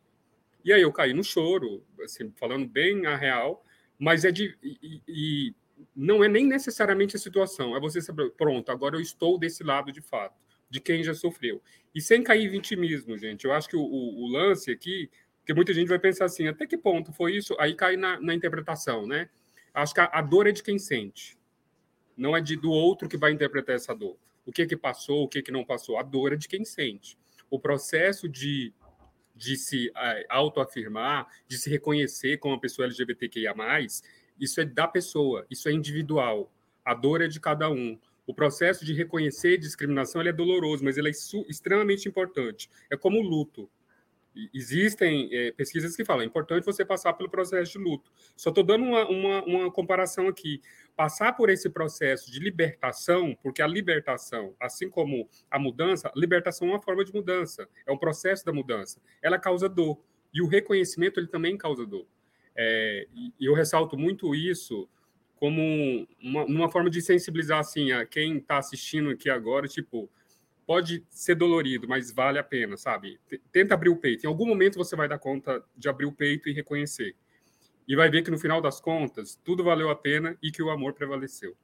e 0.67 0.73
aí 0.73 0.81
eu 0.81 0.91
caí 0.91 1.13
no 1.13 1.23
choro, 1.23 1.81
assim, 2.03 2.29
falando 2.35 2.67
bem 2.67 3.05
a 3.05 3.15
real, 3.15 3.63
mas 3.97 4.25
é 4.25 4.31
de. 4.31 4.53
E, 4.61 5.01
e 5.07 5.55
não 5.95 6.23
é 6.23 6.27
nem 6.27 6.45
necessariamente 6.45 7.15
a 7.15 7.19
situação, 7.19 7.75
é 7.75 7.79
você 7.79 8.01
saber, 8.01 8.31
pronto, 8.31 8.71
agora 8.71 8.95
eu 8.95 9.01
estou 9.01 9.37
desse 9.37 9.63
lado 9.63 9.91
de 9.91 10.01
fato, 10.01 10.35
de 10.69 10.79
quem 10.79 11.03
já 11.03 11.13
sofreu. 11.13 11.61
E 11.93 12.01
sem 12.01 12.23
cair 12.23 12.45
em 12.45 12.49
vitimismo, 12.49 13.17
gente. 13.17 13.45
Eu 13.45 13.53
acho 13.53 13.69
que 13.69 13.75
o, 13.75 13.81
o, 13.81 14.25
o 14.25 14.27
lance 14.27 14.71
aqui, 14.71 15.09
que 15.45 15.53
muita 15.53 15.73
gente 15.73 15.87
vai 15.87 15.99
pensar 15.99 16.25
assim, 16.25 16.47
até 16.47 16.65
que 16.65 16.77
ponto 16.77 17.11
foi 17.11 17.35
isso? 17.35 17.55
Aí 17.59 17.73
cai 17.73 17.95
na, 17.95 18.19
na 18.19 18.33
interpretação, 18.33 19.07
né? 19.07 19.29
Acho 19.73 19.93
que 19.93 20.01
a, 20.01 20.05
a, 20.05 20.21
dor 20.21 20.47
é 20.47 20.51
de 20.51 20.63
quem 20.63 20.79
sente, 20.79 21.37
não 22.15 22.35
é 22.35 22.41
de, 22.41 22.55
do 22.55 22.71
outro 22.71 23.07
que 23.07 23.17
vai 23.17 23.31
interpretar 23.31 23.75
essa 23.75 23.93
dor. 23.93 24.17
O 24.45 24.51
que 24.51 24.65
que 24.65 24.77
passou, 24.77 25.23
o 25.23 25.27
que 25.27 25.41
que 25.41 25.51
não 25.51 25.63
passou. 25.63 25.97
A 25.97 26.03
dor 26.03 26.33
é 26.33 26.35
de 26.35 26.47
quem 26.47 26.65
sente. 26.65 27.17
O 27.49 27.59
processo 27.59 28.27
de 28.27 28.73
de 29.37 29.55
se 29.55 29.89
uh, 29.89 30.25
autoafirmar, 30.29 31.27
de 31.47 31.57
se 31.57 31.69
reconhecer 31.69 32.37
como 32.37 32.55
uma 32.55 32.59
pessoa 32.59 32.87
LGBTQIA+, 32.87 33.53
isso 34.39 34.61
é 34.61 34.65
da 34.65 34.87
pessoa, 34.87 35.45
isso 35.49 35.67
é 35.69 35.71
individual. 35.71 36.51
A 36.83 36.93
dor 36.93 37.21
é 37.21 37.27
de 37.27 37.39
cada 37.39 37.69
um. 37.69 37.99
O 38.25 38.33
processo 38.33 38.85
de 38.85 38.93
reconhecer 38.93 39.57
discriminação 39.57 40.21
é 40.21 40.33
doloroso, 40.33 40.83
mas 40.83 40.97
ele 40.97 41.07
é 41.07 41.11
extremamente 41.47 42.09
importante. 42.09 42.69
É 42.89 42.97
como 42.97 43.19
o 43.19 43.23
luto. 43.23 43.69
Existem 44.53 45.29
é, 45.31 45.51
pesquisas 45.51 45.95
que 45.95 46.05
falam, 46.05 46.21
é 46.21 46.25
importante 46.25 46.65
você 46.65 46.85
passar 46.85 47.13
pelo 47.13 47.29
processo 47.29 47.71
de 47.71 47.77
luto. 47.79 48.11
Só 48.35 48.49
estou 48.49 48.63
dando 48.63 48.83
uma, 48.83 49.07
uma, 49.07 49.43
uma, 49.43 49.71
comparação 49.71 50.27
aqui. 50.27 50.61
Passar 50.95 51.33
por 51.33 51.49
esse 51.49 51.69
processo 51.69 52.31
de 52.31 52.39
libertação, 52.39 53.35
porque 53.41 53.61
a 53.61 53.67
libertação, 53.67 54.53
assim 54.59 54.89
como 54.89 55.27
a 55.49 55.57
mudança, 55.57 56.11
libertação 56.15 56.67
é 56.67 56.71
uma 56.71 56.81
forma 56.81 57.03
de 57.03 57.13
mudança, 57.13 57.67
é 57.85 57.91
um 57.91 57.97
processo 57.97 58.45
da 58.45 58.53
mudança. 58.53 59.01
Ela 59.21 59.39
causa 59.39 59.67
dor. 59.67 59.99
E 60.33 60.41
o 60.41 60.47
reconhecimento, 60.47 61.19
ele 61.19 61.27
também 61.27 61.57
causa 61.57 61.85
dor. 61.85 62.05
É, 62.57 63.07
e 63.13 63.33
eu 63.39 63.53
ressalto 63.53 63.95
muito 63.95 64.33
isso 64.33 64.89
como 65.35 66.07
uma, 66.19 66.45
uma 66.45 66.71
forma 66.71 66.89
de 66.89 66.99
sensibilizar 67.01 67.59
assim, 67.59 67.91
a 67.91 68.05
quem 68.05 68.37
está 68.37 68.57
assistindo 68.57 69.11
aqui 69.11 69.29
agora, 69.29 69.67
tipo, 69.67 70.09
pode 70.65 71.05
ser 71.09 71.35
dolorido, 71.35 71.87
mas 71.87 72.11
vale 72.11 72.39
a 72.39 72.43
pena, 72.43 72.75
sabe? 72.75 73.19
Tenta 73.51 73.75
abrir 73.75 73.89
o 73.89 73.97
peito. 73.97 74.25
Em 74.25 74.27
algum 74.27 74.47
momento 74.47 74.77
você 74.77 74.95
vai 74.95 75.07
dar 75.07 75.19
conta 75.19 75.63
de 75.75 75.87
abrir 75.87 76.07
o 76.07 76.11
peito 76.11 76.49
e 76.49 76.53
reconhecer. 76.53 77.15
E 77.87 77.95
vai 77.95 78.09
ver 78.09 78.23
que 78.23 78.31
no 78.31 78.39
final 78.39 78.59
das 78.59 78.81
contas, 78.81 79.39
tudo 79.45 79.63
valeu 79.63 79.89
a 79.89 79.95
pena 79.95 80.37
e 80.41 80.51
que 80.51 80.61
o 80.61 80.71
amor 80.71 80.93
prevaleceu. 80.93 81.55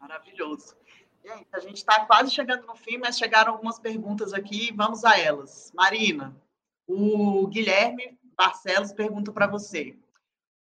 Maravilhoso. 0.00 0.76
Gente, 1.24 1.46
a 1.52 1.60
gente 1.60 1.76
está 1.76 2.06
quase 2.06 2.32
chegando 2.32 2.66
no 2.66 2.74
fim, 2.74 2.96
mas 2.98 3.18
chegaram 3.18 3.52
algumas 3.52 3.78
perguntas 3.78 4.32
aqui, 4.32 4.72
vamos 4.74 5.04
a 5.04 5.18
elas. 5.18 5.70
Marina, 5.74 6.34
o 6.86 7.46
Guilherme 7.48 8.18
Barcelos 8.44 8.92
pergunta 8.92 9.32
para 9.32 9.46
você. 9.46 9.98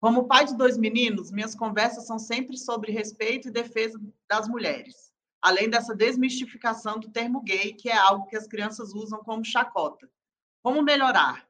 Como 0.00 0.26
pai 0.26 0.44
de 0.44 0.56
dois 0.56 0.76
meninos, 0.76 1.30
minhas 1.30 1.54
conversas 1.54 2.06
são 2.06 2.18
sempre 2.18 2.56
sobre 2.56 2.92
respeito 2.92 3.48
e 3.48 3.50
defesa 3.50 4.00
das 4.28 4.48
mulheres 4.48 5.06
além 5.46 5.70
dessa 5.70 5.94
desmistificação 5.94 6.98
do 6.98 7.08
termo 7.08 7.40
gay, 7.40 7.72
que 7.72 7.88
é 7.88 7.96
algo 7.96 8.26
que 8.26 8.36
as 8.36 8.48
crianças 8.48 8.92
usam 8.92 9.20
como 9.20 9.44
chacota. 9.44 10.10
Como 10.60 10.82
melhorar? 10.82 11.48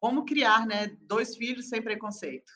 Como 0.00 0.24
criar 0.24 0.66
né, 0.66 0.96
dois 1.02 1.36
filhos 1.36 1.68
sem 1.68 1.82
preconceito? 1.82 2.50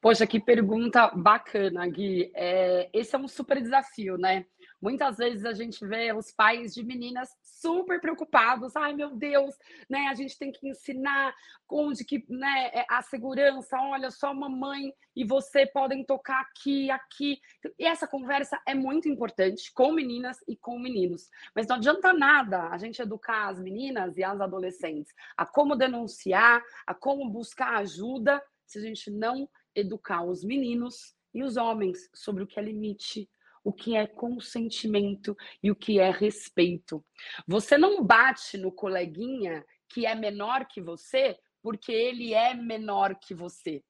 Poxa, 0.00 0.26
que 0.26 0.40
pergunta 0.40 1.08
bacana, 1.08 1.86
Gui. 1.86 2.30
É, 2.34 2.88
esse 2.94 3.14
é 3.14 3.18
um 3.18 3.28
super 3.28 3.60
desafio, 3.60 4.16
né? 4.16 4.46
Muitas 4.80 5.16
vezes 5.16 5.44
a 5.44 5.52
gente 5.52 5.84
vê 5.86 6.12
os 6.12 6.30
pais 6.30 6.74
de 6.74 6.82
meninas 6.82 7.30
super 7.42 8.00
preocupados. 8.00 8.76
Ai, 8.76 8.92
meu 8.92 9.14
Deus, 9.16 9.54
né? 9.88 10.08
A 10.08 10.14
gente 10.14 10.38
tem 10.38 10.52
que 10.52 10.68
ensinar 10.68 11.34
onde 11.68 12.04
que, 12.04 12.24
né, 12.28 12.70
é 12.72 12.84
a 12.88 13.02
segurança. 13.02 13.76
Olha, 13.78 14.10
só 14.10 14.32
mamãe 14.34 14.92
e 15.16 15.24
você 15.24 15.66
podem 15.66 16.04
tocar 16.04 16.40
aqui, 16.40 16.90
aqui. 16.90 17.40
E 17.78 17.86
essa 17.86 18.06
conversa 18.06 18.60
é 18.66 18.74
muito 18.74 19.08
importante 19.08 19.72
com 19.72 19.92
meninas 19.92 20.38
e 20.46 20.56
com 20.56 20.78
meninos. 20.78 21.30
Mas 21.54 21.66
não 21.66 21.76
adianta 21.76 22.12
nada 22.12 22.68
a 22.68 22.78
gente 22.78 23.00
educar 23.00 23.48
as 23.48 23.60
meninas 23.60 24.16
e 24.16 24.24
as 24.24 24.40
adolescentes 24.40 25.14
a 25.36 25.46
como 25.46 25.76
denunciar, 25.76 26.62
a 26.86 26.94
como 26.94 27.28
buscar 27.28 27.76
ajuda, 27.78 28.42
se 28.66 28.78
a 28.78 28.82
gente 28.82 29.10
não 29.10 29.48
educar 29.74 30.22
os 30.22 30.44
meninos 30.44 31.14
e 31.32 31.42
os 31.42 31.56
homens 31.56 32.08
sobre 32.14 32.44
o 32.44 32.46
que 32.46 32.58
é 32.58 32.62
limite, 32.62 33.28
o 33.64 33.72
que 33.72 33.96
é 33.96 34.06
consentimento 34.06 35.34
e 35.62 35.70
o 35.70 35.74
que 35.74 35.98
é 35.98 36.10
respeito. 36.10 37.04
Você 37.48 37.78
não 37.78 38.04
bate 38.04 38.58
no 38.58 38.70
coleguinha 38.70 39.64
que 39.88 40.06
é 40.06 40.14
menor 40.14 40.66
que 40.66 40.80
você 40.80 41.36
porque 41.62 41.90
ele 41.90 42.34
é 42.34 42.52
menor 42.52 43.14
que 43.18 43.34
você. 43.34 43.82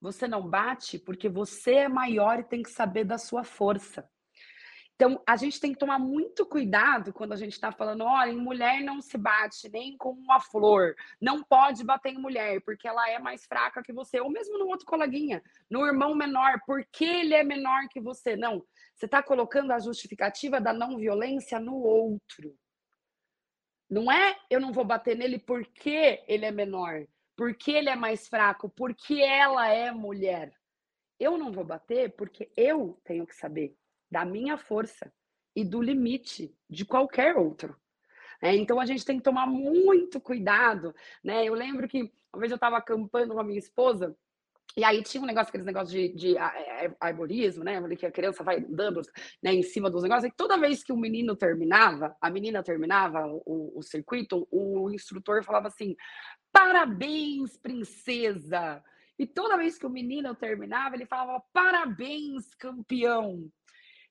Você 0.00 0.28
não 0.28 0.48
bate 0.48 1.00
porque 1.00 1.28
você 1.28 1.74
é 1.74 1.88
maior 1.88 2.38
e 2.38 2.44
tem 2.44 2.62
que 2.62 2.70
saber 2.70 3.04
da 3.04 3.18
sua 3.18 3.42
força. 3.42 4.08
Então, 4.94 5.20
a 5.26 5.36
gente 5.36 5.58
tem 5.58 5.72
que 5.72 5.78
tomar 5.78 5.98
muito 5.98 6.46
cuidado 6.46 7.12
quando 7.12 7.32
a 7.32 7.36
gente 7.36 7.52
está 7.54 7.72
falando: 7.72 8.04
olha, 8.04 8.30
em 8.30 8.36
mulher 8.36 8.80
não 8.82 9.00
se 9.00 9.18
bate 9.18 9.68
nem 9.68 9.96
com 9.96 10.10
uma 10.10 10.40
flor, 10.40 10.94
não 11.20 11.42
pode 11.42 11.82
bater 11.84 12.12
em 12.12 12.18
mulher, 12.18 12.60
porque 12.62 12.86
ela 12.86 13.08
é 13.10 13.18
mais 13.18 13.44
fraca 13.44 13.82
que 13.82 13.92
você, 13.92 14.20
ou 14.20 14.30
mesmo 14.30 14.58
no 14.58 14.68
outro 14.68 14.86
coleguinha, 14.86 15.42
no 15.68 15.86
irmão 15.86 16.14
menor, 16.14 16.60
porque 16.66 17.04
ele 17.04 17.34
é 17.34 17.42
menor 17.42 17.88
que 17.88 18.00
você. 18.00 18.36
Não, 18.36 18.64
você 18.94 19.06
está 19.06 19.22
colocando 19.22 19.72
a 19.72 19.78
justificativa 19.78 20.60
da 20.60 20.72
não 20.72 20.96
violência 20.96 21.58
no 21.58 21.74
outro. 21.74 22.54
Não 23.90 24.10
é 24.10 24.36
eu 24.48 24.60
não 24.60 24.72
vou 24.72 24.84
bater 24.84 25.16
nele 25.16 25.38
porque 25.38 26.22
ele 26.26 26.46
é 26.46 26.50
menor, 26.50 27.06
porque 27.36 27.72
ele 27.72 27.90
é 27.90 27.96
mais 27.96 28.28
fraco, 28.28 28.68
porque 28.70 29.20
ela 29.20 29.68
é 29.68 29.90
mulher. 29.90 30.52
Eu 31.18 31.36
não 31.36 31.52
vou 31.52 31.64
bater 31.64 32.14
porque 32.16 32.50
eu 32.56 33.00
tenho 33.04 33.26
que 33.26 33.34
saber 33.34 33.76
da 34.12 34.26
minha 34.26 34.58
força 34.58 35.10
e 35.56 35.64
do 35.64 35.80
limite 35.80 36.54
de 36.68 36.84
qualquer 36.84 37.34
outro. 37.36 37.74
É, 38.42 38.54
então 38.54 38.78
a 38.78 38.84
gente 38.84 39.04
tem 39.04 39.16
que 39.16 39.24
tomar 39.24 39.46
muito 39.46 40.20
cuidado, 40.20 40.94
né? 41.24 41.44
Eu 41.48 41.54
lembro 41.54 41.88
que 41.88 42.12
uma 42.32 42.40
vez 42.40 42.52
eu 42.52 42.56
estava 42.56 42.76
acampando 42.76 43.32
com 43.32 43.40
a 43.40 43.44
minha 43.44 43.58
esposa 43.58 44.14
e 44.76 44.84
aí 44.84 45.02
tinha 45.02 45.22
um 45.22 45.26
negócio, 45.26 45.48
aqueles 45.48 45.66
negócios 45.66 45.92
de, 45.92 46.08
de 46.14 46.34
arborismo, 47.00 47.64
né? 47.64 47.80
Que 47.96 48.06
a 48.06 48.12
criança 48.12 48.44
vai 48.44 48.58
andando 48.58 49.00
né, 49.42 49.54
em 49.54 49.62
cima 49.62 49.90
dos 49.90 50.02
negócios. 50.02 50.30
E 50.30 50.36
toda 50.36 50.58
vez 50.58 50.82
que 50.84 50.92
o 50.92 50.96
menino 50.96 51.34
terminava, 51.34 52.14
a 52.20 52.30
menina 52.30 52.62
terminava 52.62 53.26
o, 53.26 53.78
o 53.78 53.82
circuito, 53.82 54.46
o 54.50 54.90
instrutor 54.90 55.42
falava 55.42 55.68
assim: 55.68 55.96
parabéns, 56.50 57.56
princesa! 57.56 58.82
E 59.18 59.26
toda 59.26 59.56
vez 59.56 59.78
que 59.78 59.86
o 59.86 59.90
menino 59.90 60.34
terminava, 60.34 60.96
ele 60.96 61.06
falava: 61.06 61.42
parabéns, 61.52 62.54
campeão! 62.54 63.50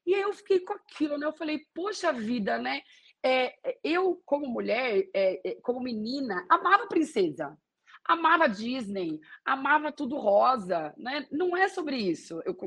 E 0.06 0.16
aí 0.16 0.22
eu 0.22 0.34
fiquei 0.34 0.60
com 0.60 0.74
aquilo, 0.74 1.18
né? 1.18 1.26
Eu 1.26 1.34
falei, 1.34 1.66
poxa 1.74 2.12
vida, 2.12 2.58
né? 2.58 2.82
É, 3.24 3.54
eu, 3.84 4.22
como 4.26 4.48
mulher, 4.48 5.08
é, 5.14 5.50
é, 5.52 5.56
como 5.62 5.80
menina, 5.80 6.46
amava 6.50 6.88
princesa, 6.88 7.56
amava 8.04 8.50
Disney, 8.50 9.20
amava 9.46 9.92
tudo 9.92 10.18
rosa, 10.18 10.94
né? 10.98 11.28
Não 11.32 11.56
é 11.56 11.68
sobre 11.68 11.98
isso. 11.98 12.42
Eu 12.46 12.58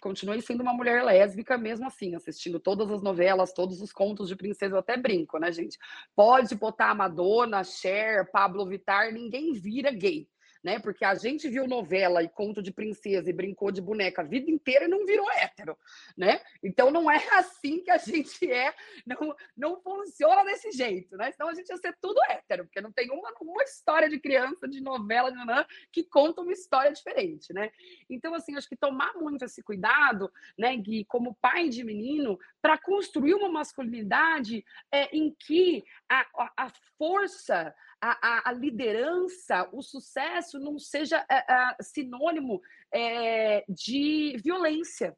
continuei 0.00 0.40
sendo 0.40 0.62
uma 0.62 0.72
mulher 0.72 1.04
lésbica 1.04 1.58
mesmo 1.58 1.86
assim, 1.86 2.14
assistindo 2.14 2.58
todas 2.58 2.90
as 2.90 3.02
novelas, 3.02 3.52
todos 3.52 3.82
os 3.82 3.92
contos 3.92 4.28
de 4.28 4.36
princesa, 4.36 4.74
eu 4.74 4.80
até 4.80 4.96
brinco, 4.96 5.38
né, 5.38 5.52
gente? 5.52 5.78
Pode 6.16 6.54
botar 6.54 6.90
a 6.90 6.94
Madonna, 6.94 7.62
Cher, 7.62 8.30
Pablo 8.30 8.66
Vittar, 8.66 9.12
ninguém 9.12 9.52
vira 9.52 9.90
gay 9.90 10.26
né? 10.62 10.78
Porque 10.78 11.04
a 11.04 11.14
gente 11.14 11.48
viu 11.48 11.66
novela 11.66 12.22
e 12.22 12.28
conto 12.28 12.62
de 12.62 12.72
princesa 12.72 13.28
e 13.28 13.32
brincou 13.32 13.70
de 13.72 13.80
boneca 13.80 14.22
a 14.22 14.24
vida 14.24 14.50
inteira 14.50 14.84
e 14.84 14.88
não 14.88 15.04
virou 15.04 15.30
hétero, 15.30 15.76
né? 16.16 16.40
Então 16.62 16.90
não 16.90 17.10
é 17.10 17.22
assim 17.32 17.82
que 17.82 17.90
a 17.90 17.98
gente 17.98 18.50
é, 18.50 18.74
não, 19.06 19.34
não 19.56 19.80
funciona 19.80 20.44
desse 20.44 20.70
jeito, 20.72 21.16
né? 21.16 21.32
Senão 21.32 21.50
a 21.50 21.54
gente 21.54 21.68
ia 21.68 21.76
ser 21.76 21.96
tudo 22.00 22.20
hétero, 22.28 22.64
porque 22.64 22.80
não 22.80 22.92
tem 22.92 23.10
uma, 23.10 23.32
uma 23.40 23.62
história 23.62 24.08
de 24.08 24.18
criança, 24.18 24.68
de 24.68 24.80
novela, 24.80 25.30
de 25.30 25.36
nanã, 25.36 25.64
que 25.90 26.04
conta 26.04 26.42
uma 26.42 26.52
história 26.52 26.92
diferente, 26.92 27.52
né? 27.52 27.70
Então, 28.08 28.34
assim, 28.34 28.56
acho 28.56 28.68
que 28.68 28.76
tomar 28.76 29.14
muito 29.14 29.44
esse 29.44 29.62
cuidado, 29.62 30.32
né, 30.56 30.76
Gui, 30.76 31.04
como 31.04 31.34
pai 31.34 31.68
de 31.68 31.82
menino, 31.82 32.38
para 32.60 32.78
construir 32.78 33.34
uma 33.34 33.48
masculinidade 33.48 34.64
é, 34.90 35.14
em 35.16 35.34
que 35.34 35.84
a, 36.08 36.20
a, 36.36 36.52
a 36.66 36.72
força 36.96 37.74
a, 38.02 38.50
a, 38.50 38.52
liderança, 38.52 39.68
o 39.72 39.80
sucesso 39.80 40.58
não 40.58 40.76
seja 40.76 41.24
é, 41.30 41.36
é, 41.36 41.76
sinônimo 41.80 42.60
é, 42.92 43.64
de 43.68 44.36
violência. 44.42 45.16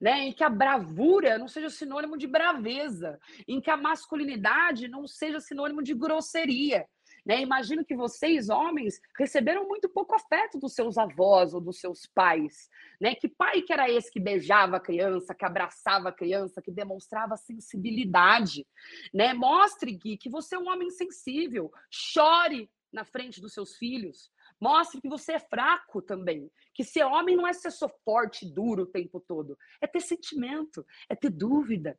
Né, 0.00 0.24
em 0.24 0.32
que 0.32 0.42
a 0.42 0.50
bravura 0.50 1.38
não 1.38 1.46
seja 1.46 1.70
sinônimo 1.70 2.18
de 2.18 2.26
braveza, 2.26 3.18
em 3.46 3.60
que 3.60 3.70
a 3.70 3.76
masculinidade 3.76 4.88
não 4.88 5.06
seja 5.06 5.40
sinônimo 5.40 5.82
de 5.82 5.94
grosseria, 5.94 6.84
né? 7.24 7.40
Imagino 7.40 7.84
que 7.84 7.96
vocês, 7.96 8.50
homens, 8.50 9.00
receberam 9.18 9.66
muito 9.66 9.88
pouco 9.88 10.14
afeto 10.14 10.58
dos 10.58 10.74
seus 10.74 10.98
avós 10.98 11.54
ou 11.54 11.60
dos 11.60 11.80
seus 11.80 12.06
pais. 12.06 12.68
Né? 13.00 13.14
Que 13.14 13.28
pai 13.28 13.62
que 13.62 13.72
era 13.72 13.90
esse 13.90 14.10
que 14.10 14.20
beijava 14.20 14.76
a 14.76 14.80
criança, 14.80 15.34
que 15.34 15.44
abraçava 15.44 16.10
a 16.10 16.12
criança, 16.12 16.60
que 16.60 16.70
demonstrava 16.70 17.36
sensibilidade? 17.36 18.66
Né? 19.12 19.32
Mostre, 19.32 19.92
Gui, 19.92 20.18
que 20.18 20.28
você 20.28 20.56
é 20.56 20.58
um 20.58 20.68
homem 20.68 20.90
sensível. 20.90 21.72
Chore 21.90 22.70
na 22.92 23.04
frente 23.04 23.40
dos 23.40 23.54
seus 23.54 23.76
filhos. 23.76 24.30
Mostre 24.60 25.00
que 25.00 25.08
você 25.08 25.32
é 25.32 25.38
fraco 25.38 26.02
também. 26.02 26.50
Que 26.74 26.84
ser 26.84 27.04
homem 27.04 27.36
não 27.36 27.46
é 27.46 27.52
ser 27.52 27.70
só 27.70 27.88
forte, 28.04 28.50
duro 28.50 28.82
o 28.82 28.86
tempo 28.86 29.18
todo. 29.18 29.58
É 29.80 29.86
ter 29.86 30.00
sentimento, 30.00 30.86
é 31.08 31.16
ter 31.16 31.30
dúvida, 31.30 31.98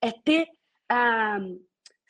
é 0.00 0.10
ter 0.10 0.48
ah, 0.88 1.38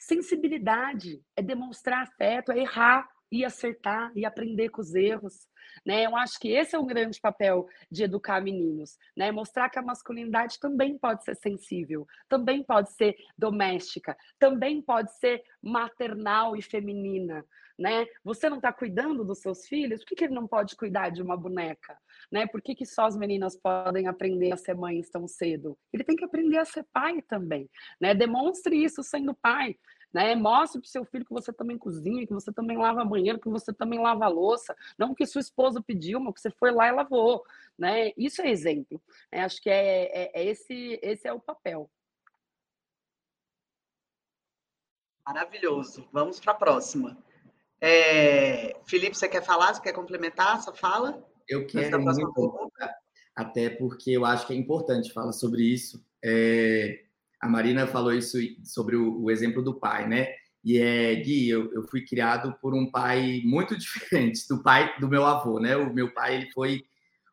Sensibilidade 0.02 1.24
é 1.36 1.40
demonstrar 1.40 2.02
afeto, 2.02 2.50
é 2.50 2.58
errar 2.58 3.08
e 3.32 3.46
acertar 3.46 4.12
e 4.14 4.26
aprender 4.26 4.68
com 4.68 4.82
os 4.82 4.94
erros, 4.94 5.48
né? 5.86 6.04
Eu 6.04 6.14
acho 6.14 6.38
que 6.38 6.52
esse 6.52 6.76
é 6.76 6.78
um 6.78 6.86
grande 6.86 7.18
papel 7.18 7.66
de 7.90 8.04
educar 8.04 8.42
meninos, 8.42 8.98
né? 9.16 9.32
Mostrar 9.32 9.70
que 9.70 9.78
a 9.78 9.82
masculinidade 9.82 10.60
também 10.60 10.98
pode 10.98 11.24
ser 11.24 11.34
sensível, 11.36 12.06
também 12.28 12.62
pode 12.62 12.92
ser 12.92 13.16
doméstica, 13.36 14.14
também 14.38 14.82
pode 14.82 15.10
ser 15.18 15.42
maternal 15.62 16.54
e 16.54 16.60
feminina, 16.60 17.42
né? 17.78 18.06
Você 18.22 18.50
não 18.50 18.58
está 18.58 18.72
cuidando 18.72 19.24
dos 19.24 19.40
seus 19.40 19.66
filhos, 19.66 20.00
por 20.00 20.08
que, 20.08 20.16
que 20.16 20.24
ele 20.24 20.34
não 20.34 20.46
pode 20.46 20.76
cuidar 20.76 21.08
de 21.08 21.22
uma 21.22 21.36
boneca? 21.36 21.96
Né? 22.30 22.46
Por 22.46 22.60
que, 22.60 22.74
que 22.74 22.84
só 22.84 23.06
as 23.06 23.16
meninas 23.16 23.56
podem 23.56 24.06
aprender 24.06 24.52
a 24.52 24.56
ser 24.56 24.74
mães 24.74 25.08
tão 25.10 25.26
cedo? 25.26 25.76
Ele 25.92 26.04
tem 26.04 26.16
que 26.16 26.24
aprender 26.24 26.58
a 26.58 26.64
ser 26.64 26.84
pai 26.92 27.22
também, 27.22 27.68
né? 28.00 28.14
Demonstre 28.14 28.76
isso 28.76 29.02
sendo 29.02 29.34
pai. 29.34 29.74
Né? 30.12 30.34
Mostre 30.34 30.80
para 30.80 30.86
o 30.86 30.90
seu 30.90 31.04
filho 31.04 31.24
que 31.24 31.32
você 31.32 31.52
também 31.52 31.78
cozinha, 31.78 32.26
que 32.26 32.32
você 32.32 32.52
também 32.52 32.76
lava 32.76 33.04
banheiro, 33.04 33.40
que 33.40 33.48
você 33.48 33.72
também 33.72 33.98
lava 33.98 34.28
louça, 34.28 34.76
não 34.98 35.14
que 35.14 35.26
sua 35.26 35.40
esposa 35.40 35.82
pediu, 35.82 36.20
mas 36.20 36.34
que 36.34 36.40
você 36.40 36.50
foi 36.50 36.70
lá 36.70 36.88
e 36.88 36.92
lavou, 36.92 37.44
né? 37.78 38.12
Isso 38.16 38.42
é 38.42 38.50
exemplo. 38.50 39.00
É, 39.30 39.42
acho 39.42 39.62
que 39.62 39.70
é, 39.70 40.04
é, 40.04 40.30
é, 40.34 40.44
esse, 40.44 40.98
esse 41.02 41.26
é 41.26 41.32
o 41.32 41.40
papel. 41.40 41.90
Maravilhoso. 45.26 46.06
Vamos 46.12 46.40
para 46.40 46.52
a 46.52 46.56
próxima. 46.56 47.16
É, 47.80 48.76
Felipe, 48.84 49.16
você 49.16 49.28
quer 49.28 49.42
falar? 49.42 49.74
Você 49.74 49.80
quer 49.80 49.92
complementar 49.92 50.58
essa 50.58 50.72
fala? 50.72 51.24
Eu 51.48 51.66
quero 51.66 52.00
muito, 52.00 52.72
até 53.34 53.70
porque 53.70 54.10
eu 54.10 54.24
acho 54.24 54.46
que 54.46 54.52
é 54.52 54.56
importante 54.56 55.12
falar 55.12 55.32
sobre 55.32 55.62
isso. 55.62 56.04
É, 56.24 57.04
a 57.42 57.48
Marina 57.48 57.88
falou 57.88 58.14
isso 58.14 58.38
sobre 58.62 58.94
o, 58.94 59.20
o, 59.20 59.30
exemplo 59.30 59.60
do 59.60 59.74
pai, 59.74 60.08
né? 60.08 60.28
E 60.64 60.78
é, 60.78 61.12
Gui, 61.16 61.48
eu, 61.48 61.72
eu, 61.74 61.82
fui 61.82 62.04
criado 62.04 62.56
por 62.62 62.72
um 62.72 62.88
pai 62.88 63.42
muito 63.44 63.76
diferente 63.76 64.46
do 64.48 64.62
pai 64.62 64.94
do 65.00 65.08
meu 65.08 65.26
avô, 65.26 65.58
né? 65.58 65.76
O 65.76 65.92
meu 65.92 66.14
pai, 66.14 66.36
ele 66.36 66.50
foi 66.52 66.84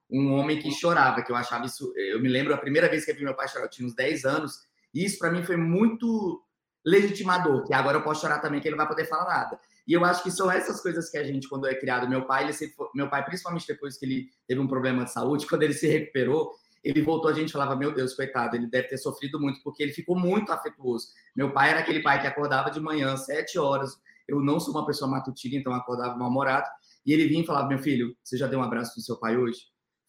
um 0.09 0.33
homem 0.33 0.57
que 0.57 0.71
chorava, 0.71 1.21
que 1.21 1.31
eu 1.31 1.35
achava 1.35 1.67
isso... 1.67 1.93
Eu 1.95 2.19
me 2.19 2.27
lembro 2.27 2.51
a 2.55 2.57
primeira 2.57 2.89
vez 2.89 3.05
que 3.05 3.11
eu 3.11 3.15
vi 3.15 3.23
meu 3.23 3.35
pai 3.35 3.47
chorar, 3.47 3.65
eu 3.65 3.69
tinha 3.69 3.87
uns 3.87 3.93
10 3.93 4.25
anos, 4.25 4.53
e 4.91 5.05
isso 5.05 5.19
para 5.19 5.29
mim 5.31 5.43
foi 5.43 5.55
muito 5.55 6.43
legitimador, 6.83 7.63
que 7.63 7.73
agora 7.75 7.99
eu 7.99 8.03
posso 8.03 8.21
chorar 8.21 8.39
também, 8.39 8.59
que 8.59 8.67
ele 8.67 8.75
não 8.75 8.83
vai 8.83 8.87
poder 8.87 9.05
falar 9.05 9.25
nada. 9.25 9.59
E 9.87 9.93
eu 9.93 10.03
acho 10.03 10.23
que 10.23 10.31
são 10.31 10.49
essas 10.49 10.81
coisas 10.81 11.11
que 11.11 11.17
a 11.19 11.23
gente, 11.23 11.47
quando 11.47 11.67
é 11.67 11.75
criado, 11.75 12.09
meu 12.09 12.25
pai, 12.25 12.45
ele 12.45 12.53
sempre, 12.53 12.73
meu 12.95 13.07
pai, 13.07 13.23
principalmente 13.23 13.67
depois 13.67 13.95
que 13.95 14.05
ele 14.07 14.29
teve 14.47 14.59
um 14.59 14.67
problema 14.67 15.05
de 15.05 15.11
saúde, 15.11 15.45
quando 15.49 15.61
ele 15.61 15.73
se 15.73 15.87
recuperou, 15.87 16.51
ele 16.83 17.01
voltou, 17.01 17.29
a 17.29 17.33
gente 17.33 17.51
falava, 17.51 17.75
meu 17.75 17.93
Deus, 17.93 18.13
coitado, 18.13 18.55
ele 18.55 18.67
deve 18.67 18.87
ter 18.87 18.97
sofrido 18.97 19.39
muito, 19.39 19.61
porque 19.63 19.83
ele 19.83 19.91
ficou 19.91 20.17
muito 20.17 20.51
afetuoso. 20.51 21.07
Meu 21.35 21.51
pai 21.51 21.71
era 21.71 21.79
aquele 21.79 22.01
pai 22.01 22.21
que 22.21 22.27
acordava 22.27 22.71
de 22.71 22.79
manhã, 22.79 23.15
sete 23.17 23.59
horas, 23.59 23.99
eu 24.27 24.39
não 24.41 24.59
sou 24.59 24.73
uma 24.73 24.85
pessoa 24.85 25.09
matutina, 25.09 25.57
então 25.57 25.73
acordava 25.73 26.15
mal-humorado, 26.15 26.67
e 27.05 27.13
ele 27.13 27.27
vinha 27.27 27.43
e 27.43 27.45
falava, 27.45 27.67
meu 27.67 27.79
filho, 27.79 28.15
você 28.23 28.37
já 28.37 28.47
deu 28.47 28.59
um 28.59 28.63
abraço 28.63 28.93
no 28.97 29.03
seu 29.03 29.17
pai 29.17 29.37
hoje? 29.37 29.59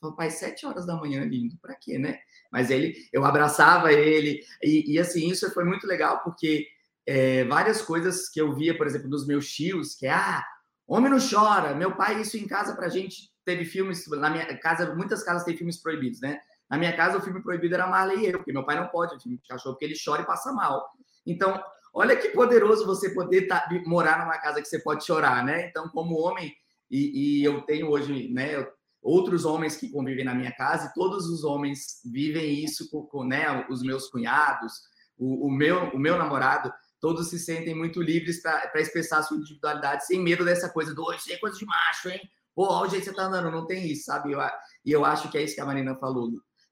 Falei, 0.00 0.16
pai, 0.16 0.30
sete 0.30 0.66
horas 0.66 0.86
da 0.86 0.96
manhã, 0.96 1.24
lindo, 1.24 1.56
para 1.60 1.74
quê, 1.74 1.98
né? 1.98 2.18
Mas 2.50 2.70
ele, 2.70 2.94
eu 3.12 3.24
abraçava 3.24 3.92
ele, 3.92 4.40
e, 4.62 4.94
e 4.94 4.98
assim, 4.98 5.28
isso 5.28 5.50
foi 5.52 5.64
muito 5.64 5.86
legal, 5.86 6.22
porque 6.22 6.66
é, 7.06 7.44
várias 7.44 7.82
coisas 7.82 8.28
que 8.28 8.40
eu 8.40 8.54
via, 8.54 8.76
por 8.76 8.86
exemplo, 8.86 9.08
dos 9.08 9.26
meus 9.26 9.50
tios, 9.50 9.94
que 9.94 10.06
é, 10.06 10.10
ah, 10.10 10.44
homem 10.86 11.10
não 11.10 11.18
chora, 11.18 11.74
meu 11.74 11.96
pai, 11.96 12.20
isso 12.20 12.36
em 12.36 12.46
casa 12.46 12.74
pra 12.74 12.88
gente, 12.88 13.30
teve 13.44 13.64
filmes, 13.64 14.06
na 14.08 14.30
minha 14.30 14.58
casa, 14.58 14.94
muitas 14.94 15.22
casas 15.22 15.44
têm 15.44 15.56
filmes 15.56 15.76
proibidos, 15.76 16.20
né? 16.20 16.40
Na 16.70 16.78
minha 16.78 16.96
casa, 16.96 17.18
o 17.18 17.20
filme 17.20 17.42
proibido 17.42 17.74
era 17.74 17.88
Marley 17.88 18.20
e 18.20 18.26
eu, 18.26 18.38
porque 18.38 18.52
meu 18.52 18.64
pai 18.64 18.78
não 18.78 18.86
pode 18.86 19.20
filme 19.20 19.36
de 19.38 19.48
cachorro, 19.48 19.74
porque 19.74 19.84
ele 19.84 19.96
chora 20.02 20.22
e 20.22 20.26
passa 20.26 20.52
mal. 20.52 20.88
Então, 21.26 21.60
olha 21.92 22.16
que 22.16 22.28
poderoso 22.28 22.86
você 22.86 23.10
poder 23.10 23.48
tá, 23.48 23.68
morar 23.86 24.20
numa 24.20 24.38
casa 24.38 24.62
que 24.62 24.68
você 24.68 24.78
pode 24.78 25.04
chorar, 25.04 25.44
né? 25.44 25.66
Então, 25.66 25.88
como 25.88 26.16
homem, 26.16 26.54
e, 26.88 27.40
e 27.40 27.44
eu 27.44 27.62
tenho 27.62 27.90
hoje, 27.90 28.28
né, 28.32 28.64
outros 29.02 29.44
homens 29.44 29.76
que 29.76 29.90
convivem 29.90 30.24
na 30.24 30.34
minha 30.34 30.52
casa, 30.52 30.86
e 30.86 30.94
todos 30.94 31.26
os 31.26 31.42
homens 31.42 32.00
vivem 32.04 32.62
isso 32.62 32.88
com, 32.88 33.02
com 33.02 33.24
né, 33.24 33.66
os 33.68 33.82
meus 33.82 34.08
cunhados, 34.08 34.72
o, 35.18 35.48
o, 35.48 35.50
meu, 35.50 35.90
o 35.90 35.98
meu 35.98 36.16
namorado, 36.16 36.72
todos 37.00 37.30
se 37.30 37.38
sentem 37.38 37.74
muito 37.74 38.00
livres 38.00 38.40
para 38.40 38.80
expressar 38.80 39.22
sua 39.22 39.38
individualidade 39.38 40.06
sem 40.06 40.20
medo 40.20 40.44
dessa 40.44 40.68
coisa 40.68 40.94
do 40.94 41.02
hoje 41.02 41.32
é 41.32 41.38
coisa 41.38 41.58
de 41.58 41.66
macho, 41.66 42.10
hein? 42.10 42.20
Pô, 42.54 42.82
que 42.88 43.00
você 43.00 43.12
tá 43.12 43.24
andando, 43.24 43.50
não 43.50 43.66
tem 43.66 43.90
isso, 43.90 44.04
sabe? 44.04 44.32
Eu, 44.32 44.40
e 44.84 44.92
eu 44.92 45.04
acho 45.04 45.30
que 45.30 45.38
é 45.38 45.42
isso 45.42 45.54
que 45.54 45.60
a 45.60 45.66
Marina 45.66 45.96
falou. 45.96 46.30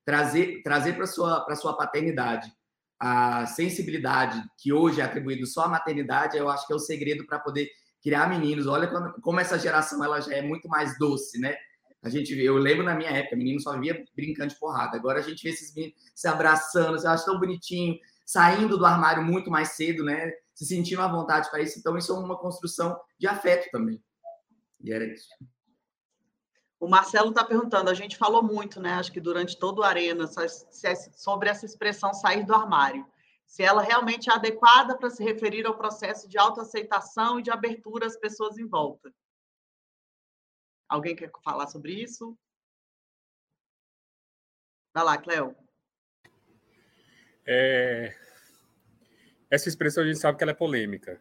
Trazer, 0.09 0.63
trazer 0.63 0.95
para 0.95 1.07
sua, 1.07 1.43
para 1.43 1.55
sua 1.55 1.77
paternidade 1.77 2.51
a 2.99 3.45
sensibilidade 3.45 4.43
que 4.57 4.73
hoje 4.73 5.03
é 5.03 5.05
atribuído 5.05 5.47
só 5.47 5.65
à 5.65 5.69
maternidade, 5.69 6.39
eu 6.39 6.49
acho 6.49 6.67
que 6.67 6.73
é 6.73 6.77
o 6.77 6.79
segredo 6.79 7.27
para 7.27 7.39
poder 7.39 7.69
criar 8.03 8.27
meninos. 8.27 8.67
Olha 8.67 8.89
como, 8.89 9.13
como 9.21 9.39
essa 9.39 9.59
geração 9.59 10.03
ela 10.03 10.19
já 10.19 10.35
é 10.35 10.41
muito 10.41 10.67
mais 10.67 10.99
doce, 10.99 11.39
né? 11.39 11.55
A 12.03 12.09
gente 12.09 12.33
eu 12.41 12.57
lembro 12.57 12.87
na 12.87 12.95
minha 12.95 13.11
época, 13.11 13.37
menino 13.37 13.61
só 13.61 13.79
via 13.79 14.03
brincando 14.17 14.55
de 14.55 14.59
porrada. 14.59 14.97
Agora 14.97 15.19
a 15.19 15.23
gente 15.23 15.43
vê 15.43 15.51
esses 15.51 15.75
meninos 15.75 15.99
se 16.15 16.27
abraçando, 16.27 16.97
eu 16.97 17.11
acho 17.11 17.27
tão 17.27 17.39
bonitinho, 17.39 17.99
saindo 18.25 18.79
do 18.79 18.87
armário 18.87 19.23
muito 19.23 19.51
mais 19.51 19.73
cedo, 19.73 20.03
né? 20.03 20.33
Se 20.55 20.65
sentindo 20.65 21.03
à 21.03 21.09
vontade 21.09 21.51
para 21.51 21.61
isso. 21.61 21.79
Então 21.79 21.99
isso 21.99 22.11
é 22.13 22.19
uma 22.19 22.39
construção 22.39 22.99
de 23.19 23.27
afeto 23.27 23.69
também. 23.71 24.03
E 24.81 24.91
era 24.91 25.05
isso. 25.05 25.29
O 26.81 26.87
Marcelo 26.87 27.31
está 27.31 27.45
perguntando, 27.45 27.91
a 27.91 27.95
gente 27.95 28.17
falou 28.17 28.43
muito, 28.43 28.81
né? 28.81 28.93
Acho 28.93 29.11
que 29.11 29.21
durante 29.21 29.59
todo 29.59 29.81
o 29.81 29.83
Arena, 29.83 30.27
sobre 31.13 31.49
essa 31.49 31.67
expressão 31.67 32.15
sair 32.15 32.45
do 32.47 32.55
armário. 32.55 33.05
Se 33.47 33.63
ela 33.63 33.83
realmente 33.83 34.31
é 34.31 34.33
adequada 34.33 34.97
para 34.97 35.11
se 35.11 35.25
referir 35.25 35.67
ao 35.67 35.77
processo 35.77 36.29
de 36.29 36.39
autoaceitação 36.39 37.41
e 37.41 37.43
de 37.43 37.51
abertura 37.51 38.07
às 38.07 38.17
pessoas 38.17 38.59
em 38.59 38.67
volta. 38.67 39.13
Alguém 40.89 41.17
quer 41.17 41.31
falar 41.43 41.67
sobre 41.67 41.93
isso? 41.93 42.39
Vai 44.95 45.05
lá, 45.05 45.19
Cléo. 45.19 45.57
É... 47.47 48.15
Essa 49.51 49.69
expressão 49.69 50.05
a 50.05 50.07
gente 50.07 50.19
sabe 50.19 50.37
que 50.37 50.45
ela 50.45 50.53
é 50.53 50.55
polêmica. 50.55 51.21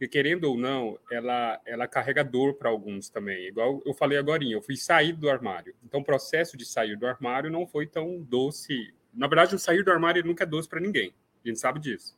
E 0.00 0.06
querendo 0.06 0.44
ou 0.44 0.56
não, 0.56 0.98
ela, 1.10 1.60
ela 1.66 1.88
carrega 1.88 2.22
dor 2.22 2.54
para 2.54 2.70
alguns 2.70 3.08
também. 3.08 3.48
Igual 3.48 3.82
eu 3.84 3.92
falei 3.92 4.16
agora, 4.16 4.44
eu 4.44 4.62
fui 4.62 4.76
sair 4.76 5.12
do 5.12 5.28
armário. 5.28 5.74
Então, 5.84 6.00
o 6.00 6.04
processo 6.04 6.56
de 6.56 6.64
sair 6.64 6.96
do 6.96 7.06
armário 7.06 7.50
não 7.50 7.66
foi 7.66 7.86
tão 7.86 8.22
doce. 8.22 8.94
Na 9.12 9.26
verdade, 9.26 9.56
o 9.56 9.58
sair 9.58 9.82
do 9.82 9.90
armário 9.90 10.24
nunca 10.24 10.44
é 10.44 10.46
doce 10.46 10.68
para 10.68 10.80
ninguém. 10.80 11.12
A 11.44 11.48
gente 11.48 11.58
sabe 11.58 11.80
disso. 11.80 12.16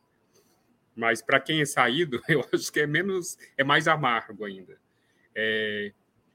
Mas 0.94 1.22
para 1.22 1.40
quem 1.40 1.62
é 1.62 1.64
saído, 1.64 2.20
eu 2.28 2.44
acho 2.52 2.70
que 2.70 2.80
é 2.80 2.86
menos, 2.86 3.38
é 3.56 3.64
mais 3.64 3.88
amargo 3.88 4.44
ainda. 4.44 4.78
É, 5.34 5.92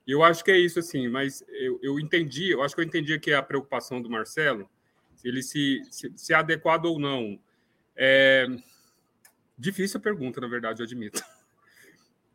eu 0.08 0.24
acho 0.24 0.43
que 0.43 0.52
é 0.52 0.58
isso, 0.58 0.80
assim, 0.80 1.08
mas 1.08 1.43
eu, 1.50 1.80
eu 1.84 2.00
entendi, 2.00 2.52
eu 2.52 2.64
acho 2.64 2.74
que 2.74 2.82
eu 2.82 2.86
entendi 2.86 3.20
que 3.20 3.34
a 3.34 3.43
preocupação 3.43 4.02
do 4.02 4.10
Marcelo, 4.10 4.70
se 5.16 5.28
ele 5.28 5.43
se, 5.43 5.82
se, 5.91 6.12
se 6.16 6.34
é 6.34 6.36
adequado 6.36 6.86
ou 6.86 7.00
não. 7.00 7.39
É, 7.96 8.48
difícil 9.58 10.00
a 10.00 10.04
pergunta, 10.04 10.41
na 10.41 10.48
verdade, 10.48 10.82
eu 10.82 10.86
admito. 10.86 11.22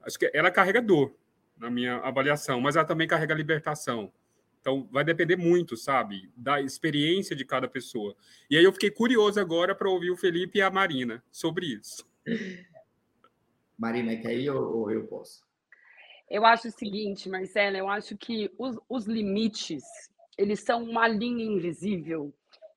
Acho 0.03 0.19
que 0.19 0.31
ela 0.35 0.51
carrega 0.51 0.81
dor, 0.81 1.15
na 1.57 1.71
minha 1.71 1.97
avaliação, 1.97 2.61
mas 2.61 2.75
ela 2.75 2.85
também 2.85 3.07
carrega 3.07 3.35
libertação. 3.35 4.13
Então, 4.61 4.89
vai 4.91 5.05
depender 5.05 5.37
muito, 5.37 5.77
sabe, 5.77 6.31
da 6.37 6.61
experiência 6.61 7.35
de 7.35 7.45
cada 7.45 7.67
pessoa. 7.67 8.15
E 8.51 8.57
aí 8.57 8.65
eu 8.65 8.73
fiquei 8.73 8.91
curioso 8.91 9.41
agora 9.41 9.75
para 9.75 9.89
ouvir 9.89 10.11
o 10.11 10.17
Felipe 10.17 10.59
e 10.59 10.63
a 10.63 10.71
Marina 10.71 11.23
sobre 11.31 11.67
isso. 11.67 12.07
Marina, 13.79 14.15
quer 14.17 14.35
ir 14.35 14.51
ou, 14.51 14.81
ou 14.81 14.91
eu 14.91 15.07
posso? 15.07 15.43
Eu 16.29 16.45
acho 16.45 16.69
o 16.69 16.71
seguinte, 16.71 17.29
Marcela, 17.29 17.77
eu 17.79 17.89
acho 17.89 18.17
que 18.17 18.53
os, 18.59 18.79
os 18.89 19.07
limites, 19.07 19.83
eles 20.37 20.61
são 20.61 20.85
uma 20.85 21.09
linha 21.09 21.45
invisível 21.45 22.33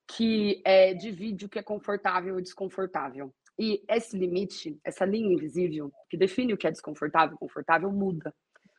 que 0.06 0.62
é, 0.64 0.94
divide 0.94 1.44
o 1.44 1.48
que 1.48 1.58
é 1.58 1.62
confortável 1.62 2.38
e 2.38 2.42
desconfortável. 2.42 3.32
E 3.58 3.82
esse 3.88 4.16
limite, 4.18 4.78
essa 4.84 5.04
linha 5.04 5.32
invisível, 5.32 5.92
que 6.10 6.16
define 6.16 6.54
o 6.54 6.56
que 6.56 6.66
é 6.66 6.70
desconfortável 6.70 7.36
e 7.36 7.38
confortável, 7.38 7.90
muda 7.90 8.34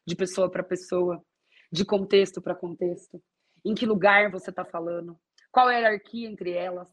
de 0.05 0.15
pessoa 0.15 0.51
para 0.51 0.63
pessoa, 0.63 1.23
de 1.71 1.85
contexto 1.85 2.41
para 2.41 2.55
contexto. 2.55 3.21
Em 3.63 3.73
que 3.73 3.85
lugar 3.85 4.29
você 4.29 4.49
está 4.49 4.63
falando? 4.63 5.17
Qual 5.51 5.69
é 5.69 5.75
a 5.75 5.79
hierarquia 5.79 6.29
entre 6.29 6.51
elas? 6.51 6.89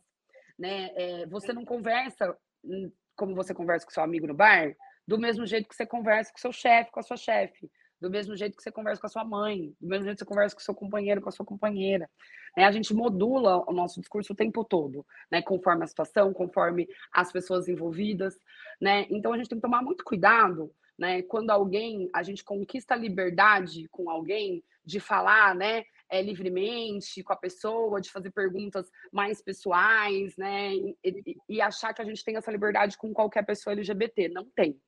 Né? 0.58 0.90
É, 0.94 1.26
você 1.26 1.52
não 1.52 1.64
conversa 1.64 2.36
hum, 2.64 2.90
como 3.16 3.34
você 3.34 3.52
conversa 3.52 3.84
com 3.84 3.92
seu 3.92 4.02
amigo 4.02 4.26
no 4.26 4.34
bar, 4.34 4.74
do 5.06 5.18
mesmo 5.18 5.44
jeito 5.44 5.68
que 5.68 5.74
você 5.74 5.84
conversa 5.84 6.32
com 6.32 6.38
seu 6.38 6.52
chefe, 6.52 6.90
com 6.90 7.00
a 7.00 7.02
sua 7.02 7.16
chefe, 7.16 7.70
do 8.02 8.10
mesmo 8.10 8.36
jeito 8.36 8.56
que 8.56 8.62
você 8.64 8.72
conversa 8.72 9.00
com 9.00 9.06
a 9.06 9.10
sua 9.10 9.24
mãe, 9.24 9.72
do 9.80 9.86
mesmo 9.86 10.04
jeito 10.04 10.16
que 10.16 10.24
você 10.24 10.28
conversa 10.28 10.56
com 10.56 10.60
seu 10.60 10.74
companheiro, 10.74 11.20
com 11.22 11.28
a 11.28 11.32
sua 11.32 11.46
companheira. 11.46 12.10
Né? 12.56 12.64
A 12.64 12.72
gente 12.72 12.92
modula 12.92 13.62
o 13.70 13.72
nosso 13.72 14.00
discurso 14.00 14.32
o 14.32 14.36
tempo 14.36 14.64
todo, 14.64 15.06
né? 15.30 15.40
conforme 15.40 15.84
a 15.84 15.86
situação, 15.86 16.32
conforme 16.32 16.88
as 17.12 17.30
pessoas 17.30 17.68
envolvidas. 17.68 18.36
Né? 18.80 19.06
Então 19.08 19.32
a 19.32 19.36
gente 19.36 19.48
tem 19.48 19.58
que 19.58 19.62
tomar 19.62 19.82
muito 19.82 20.02
cuidado 20.02 20.74
né? 20.98 21.22
quando 21.22 21.50
alguém, 21.50 22.10
a 22.12 22.24
gente 22.24 22.42
conquista 22.42 22.94
a 22.94 22.96
liberdade 22.96 23.86
com 23.88 24.10
alguém 24.10 24.64
de 24.84 24.98
falar, 24.98 25.54
né? 25.54 25.84
É, 26.10 26.20
livremente 26.20 27.22
com 27.22 27.32
a 27.32 27.36
pessoa, 27.36 27.98
de 27.98 28.10
fazer 28.10 28.30
perguntas 28.32 28.90
mais 29.10 29.40
pessoais, 29.40 30.36
né? 30.36 30.74
E, 30.74 30.96
e, 31.02 31.36
e, 31.48 31.60
achar 31.62 31.94
que 31.94 32.02
a 32.02 32.04
gente 32.04 32.22
tem 32.22 32.36
essa 32.36 32.50
liberdade 32.50 32.98
com 32.98 33.14
qualquer 33.14 33.46
pessoa 33.46 33.72
LGBT. 33.72 34.28
Não 34.28 34.44
tem 34.44 34.78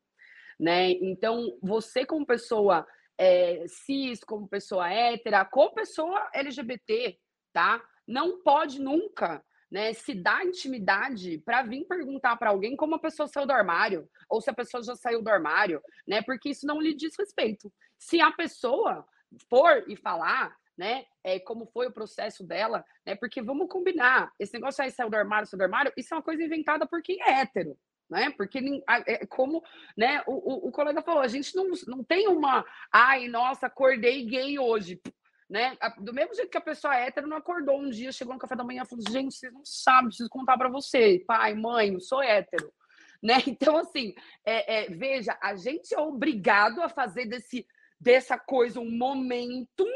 né? 0.59 0.91
Então, 0.93 1.57
você 1.63 2.05
como 2.05 2.27
pessoa 2.27 2.87
é, 3.19 3.65
cis, 3.69 4.23
como 4.25 4.49
pessoa 4.49 4.91
hétera, 4.91 5.45
como 5.45 5.75
pessoa 5.75 6.29
LGBT, 6.33 7.19
tá? 7.53 7.83
Não 8.07 8.43
pode 8.43 8.81
nunca 8.81 9.45
né, 9.71 9.93
se 9.93 10.15
dar 10.15 10.45
intimidade 10.47 11.39
para 11.39 11.63
vir 11.63 11.85
perguntar 11.87 12.37
para 12.37 12.51
alguém 12.51 12.77
como 12.77 12.95
a 12.95 12.99
pessoa 12.99 13.27
saiu 13.27 13.47
do 13.47 13.53
armário, 13.53 14.09
ou 14.29 14.41
se 14.41 14.51
a 14.51 14.55
pessoa 14.55 14.83
já 14.83 14.95
saiu 14.95 15.23
do 15.23 15.31
armário, 15.31 15.83
né? 16.07 16.23
Porque 16.23 16.51
isso 16.51 16.67
não 16.67 16.81
lhe 16.81 16.95
diz 16.95 17.15
respeito. 17.19 17.73
Se 17.99 18.21
a 18.21 18.31
pessoa 18.31 19.07
for 19.49 19.85
e 19.89 19.97
falar, 19.97 20.55
né, 20.77 21.05
é, 21.23 21.39
como 21.41 21.67
foi 21.67 21.87
o 21.87 21.93
processo 21.93 22.45
dela, 22.45 22.85
né? 23.07 23.15
Porque 23.15 23.43
vamos 23.43 23.69
combinar, 23.69 24.33
esse 24.39 24.53
negócio 24.53 24.85
aí 24.85 24.91
saiu 24.91 25.11
do 25.11 25.17
armário, 25.17 25.47
saiu 25.47 25.59
do 25.59 25.65
armário, 25.65 25.93
isso 25.97 26.13
é 26.13 26.17
uma 26.17 26.23
coisa 26.23 26.43
inventada 26.43 26.87
por 26.87 27.03
quem 27.03 27.21
é 27.23 27.41
hétero, 27.41 27.77
né? 28.09 28.31
Porque 28.31 28.61
é 29.07 29.27
como 29.27 29.63
né, 29.97 30.23
o, 30.27 30.33
o, 30.33 30.69
o, 30.69 30.73
colega 30.73 31.03
falou, 31.03 31.23
a 31.23 31.29
gente 31.29 31.55
não, 31.55 31.71
não 31.87 32.05
tem 32.05 32.29
uma 32.29 32.65
ai, 32.93 33.29
nossa, 33.29 33.67
acordei 33.67 34.25
gay 34.25 34.59
hoje. 34.59 35.01
Né? 35.49 35.77
Do 35.99 36.13
mesmo 36.13 36.35
jeito 36.35 36.51
que 36.51 36.59
a 36.59 36.63
pessoa 36.63 36.97
hétero 36.97 37.27
não 37.27 37.37
acordou 37.37 37.79
um 37.79 37.91
dia, 37.91 38.13
chegou 38.13 38.35
no 38.35 38.41
café 38.41 38.57
da 38.57 38.65
manhã 38.65 38.83
e 38.83 38.89
falou: 38.89 39.05
gente, 39.09 39.35
vocês 39.35 39.53
não 39.53 39.65
sabem, 39.65 40.09
preciso 40.09 40.29
contar 40.29 40.57
para 40.57 40.69
você, 40.69 41.23
pai, 41.27 41.55
mãe, 41.55 41.93
eu 41.93 42.01
sou 42.01 42.23
hétero. 42.23 42.73
Né? 43.25 43.43
Então, 43.47 43.79
assim, 43.79 44.15
é, 44.45 44.85
é, 44.85 44.91
veja, 44.91 45.35
a 45.41 45.57
gente 45.57 45.95
é 45.95 45.99
obrigado 45.99 46.83
a 46.83 46.91
fazer 46.91 47.25
desse, 47.25 47.67
dessa 47.99 48.39
coisa 48.39 48.79
um 48.79 48.91
momento 48.91 49.87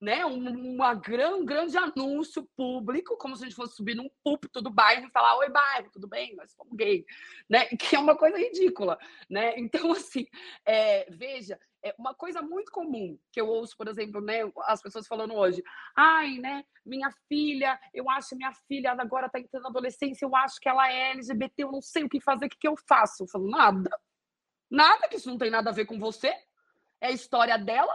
né, 0.00 0.24
um, 0.24 0.74
uma 0.74 0.94
gran, 0.94 1.44
grande 1.44 1.76
anúncio 1.76 2.48
público, 2.56 3.18
como 3.18 3.36
se 3.36 3.44
a 3.44 3.46
gente 3.46 3.56
fosse 3.56 3.76
subir 3.76 3.94
num 3.94 4.08
púlpito 4.24 4.62
do 4.62 4.70
bairro 4.70 5.06
e 5.06 5.10
falar: 5.10 5.36
Oi, 5.36 5.50
bairro, 5.50 5.90
tudo 5.92 6.08
bem? 6.08 6.34
Nós 6.36 6.52
somos 6.52 6.74
gay, 6.74 7.04
né? 7.48 7.66
Que 7.66 7.96
é 7.96 7.98
uma 7.98 8.16
coisa 8.16 8.38
ridícula, 8.38 8.98
né? 9.28 9.58
Então, 9.58 9.92
assim, 9.92 10.26
é, 10.64 11.06
veja, 11.10 11.58
é 11.82 11.94
uma 11.98 12.14
coisa 12.14 12.40
muito 12.40 12.72
comum 12.72 13.18
que 13.32 13.40
eu 13.40 13.46
ouço, 13.46 13.76
por 13.76 13.88
exemplo, 13.88 14.20
né, 14.20 14.40
as 14.64 14.80
pessoas 14.80 15.06
falando 15.06 15.34
hoje: 15.34 15.62
Ai, 15.94 16.38
né, 16.38 16.64
minha 16.84 17.10
filha, 17.28 17.78
eu 17.92 18.08
acho 18.08 18.36
minha 18.36 18.52
filha 18.66 18.92
agora 18.92 19.26
está 19.26 19.38
entrando 19.38 19.64
na 19.64 19.68
adolescência, 19.68 20.24
eu 20.24 20.34
acho 20.34 20.58
que 20.60 20.68
ela 20.68 20.90
é 20.90 21.10
LGBT, 21.12 21.64
eu 21.64 21.72
não 21.72 21.82
sei 21.82 22.04
o 22.04 22.08
que 22.08 22.20
fazer, 22.20 22.46
o 22.46 22.48
que, 22.48 22.58
que 22.58 22.68
eu 22.68 22.76
faço? 22.88 23.24
Eu 23.24 23.28
falo: 23.28 23.50
Nada. 23.50 23.90
Nada, 24.70 25.08
que 25.08 25.16
isso 25.16 25.28
não 25.28 25.36
tem 25.36 25.50
nada 25.50 25.70
a 25.70 25.72
ver 25.74 25.84
com 25.84 25.98
você. 25.98 26.28
É 27.00 27.08
a 27.08 27.10
história 27.10 27.58
dela, 27.58 27.92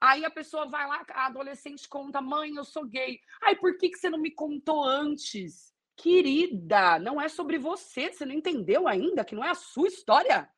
Aí 0.00 0.24
a 0.24 0.30
pessoa 0.30 0.68
vai 0.68 0.86
lá, 0.86 1.04
a 1.10 1.26
adolescente 1.26 1.88
conta: 1.88 2.20
mãe, 2.20 2.54
eu 2.54 2.64
sou 2.64 2.84
gay. 2.84 3.20
Ai, 3.42 3.56
por 3.56 3.76
que, 3.78 3.90
que 3.90 3.98
você 3.98 4.10
não 4.10 4.18
me 4.18 4.30
contou 4.30 4.84
antes? 4.84 5.74
Querida, 5.96 6.98
não 6.98 7.20
é 7.20 7.28
sobre 7.28 7.58
você. 7.58 8.12
Você 8.12 8.24
não 8.26 8.34
entendeu 8.34 8.86
ainda 8.86 9.24
que 9.24 9.34
não 9.34 9.44
é 9.44 9.50
a 9.50 9.54
sua 9.54 9.88
história? 9.88 10.48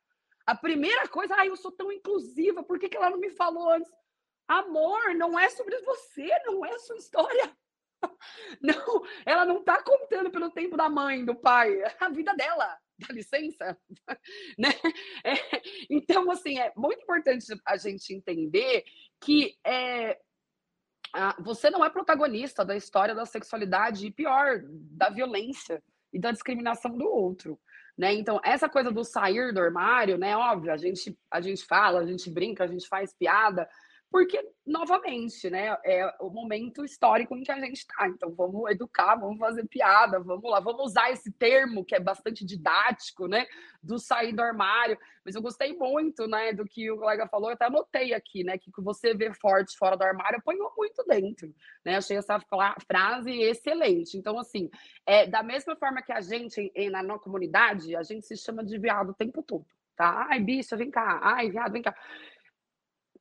A 0.45 0.55
primeira 0.55 1.07
coisa, 1.07 1.35
ai, 1.35 1.49
eu 1.49 1.55
sou 1.55 1.71
tão 1.71 1.91
inclusiva, 1.91 2.63
por 2.63 2.79
que, 2.79 2.89
que 2.89 2.97
ela 2.97 3.11
não 3.11 3.19
me 3.19 3.29
falou 3.29 3.69
antes? 3.69 3.91
Amor, 4.47 5.13
não 5.13 5.39
é 5.39 5.47
sobre 5.49 5.79
você, 5.81 6.27
não 6.45 6.65
é 6.65 6.73
a 6.73 6.79
sua 6.79 6.97
história. 6.97 7.55
Não, 8.61 9.03
ela 9.25 9.45
não 9.45 9.57
está 9.57 9.83
contando 9.83 10.31
pelo 10.31 10.49
tempo 10.51 10.77
da 10.77 10.89
mãe, 10.89 11.25
do 11.25 11.35
pai, 11.35 11.83
a 11.99 12.07
vida 12.07 12.33
dela, 12.33 12.79
dá 13.07 13.13
licença, 13.13 13.77
né? 14.57 14.69
É, 15.23 15.33
então, 15.89 16.29
assim, 16.31 16.59
é 16.59 16.71
muito 16.75 17.01
importante 17.01 17.45
a 17.65 17.77
gente 17.77 18.13
entender 18.13 18.83
que 19.21 19.55
é, 19.65 20.19
você 21.39 21.69
não 21.69 21.83
é 21.83 21.89
protagonista 21.89 22.63
da 22.63 22.75
história 22.75 23.15
da 23.15 23.25
sexualidade 23.25 24.07
e 24.07 24.11
pior, 24.11 24.61
da 24.63 25.09
violência 25.09 25.81
e 26.13 26.19
da 26.19 26.31
discriminação 26.31 26.95
do 26.95 27.07
outro. 27.07 27.59
Né? 27.97 28.13
Então, 28.13 28.39
essa 28.43 28.69
coisa 28.69 28.91
do 28.91 29.03
sair 29.03 29.53
do 29.53 29.59
armário, 29.59 30.17
né? 30.17 30.35
Óbvio, 30.35 30.71
a 30.71 30.77
gente, 30.77 31.17
a 31.29 31.41
gente 31.41 31.65
fala, 31.65 31.99
a 31.99 32.05
gente 32.05 32.29
brinca, 32.29 32.63
a 32.63 32.67
gente 32.67 32.87
faz 32.87 33.13
piada, 33.13 33.67
porque, 34.11 34.43
novamente, 34.65 35.49
né, 35.49 35.77
é 35.85 36.11
o 36.19 36.29
momento 36.31 36.83
histórico 36.83 37.35
em 37.35 37.43
que 37.43 37.51
a 37.51 37.59
gente 37.59 37.77
está. 37.77 38.07
Então, 38.07 38.33
vamos 38.33 38.69
educar, 38.71 39.15
vamos 39.15 39.37
fazer 39.37 39.67
piada, 39.67 40.19
vamos 40.19 40.49
lá, 40.49 40.59
vamos 40.59 40.83
usar 40.85 41.11
esse 41.11 41.31
termo 41.31 41.85
que 41.85 41.93
é 41.93 41.99
bastante 41.99 42.43
didático, 42.43 43.27
né, 43.27 43.45
do 43.83 43.99
sair 43.99 44.33
do 44.33 44.41
armário. 44.41 44.97
Mas 45.23 45.35
eu 45.35 45.41
gostei 45.41 45.73
muito, 45.73 46.27
né, 46.27 46.53
do 46.53 46.65
que 46.65 46.89
o 46.89 46.97
colega 46.97 47.27
falou, 47.27 47.49
eu 47.49 47.53
até 47.53 47.65
anotei 47.65 48.13
aqui, 48.13 48.43
né, 48.43 48.57
que 48.57 48.71
você 48.79 49.13
vê 49.13 49.31
forte 49.31 49.77
fora 49.77 49.95
do 49.95 50.03
armário 50.03 50.39
apanhou 50.39 50.73
muito 50.75 51.03
dentro, 51.03 51.53
né, 51.85 51.97
achei 51.97 52.17
essa 52.17 52.39
frase 52.87 53.31
excelente. 53.31 54.17
Então, 54.17 54.39
assim, 54.39 54.69
é, 55.05 55.27
da 55.27 55.43
mesma 55.43 55.75
forma 55.75 56.01
que 56.01 56.11
a 56.11 56.21
gente, 56.21 56.71
na 56.89 57.03
nossa 57.03 57.23
comunidade, 57.23 57.95
a 57.95 58.01
gente 58.01 58.25
se 58.25 58.35
chama 58.37 58.63
de 58.63 58.77
viado 58.79 59.09
o 59.09 59.13
tempo 59.13 59.43
todo, 59.43 59.65
tá? 59.95 60.25
Ai, 60.29 60.39
bicha, 60.39 60.75
vem 60.75 60.89
cá, 60.89 61.19
ai, 61.21 61.51
viado, 61.51 61.73
vem 61.73 61.83
cá. 61.83 61.95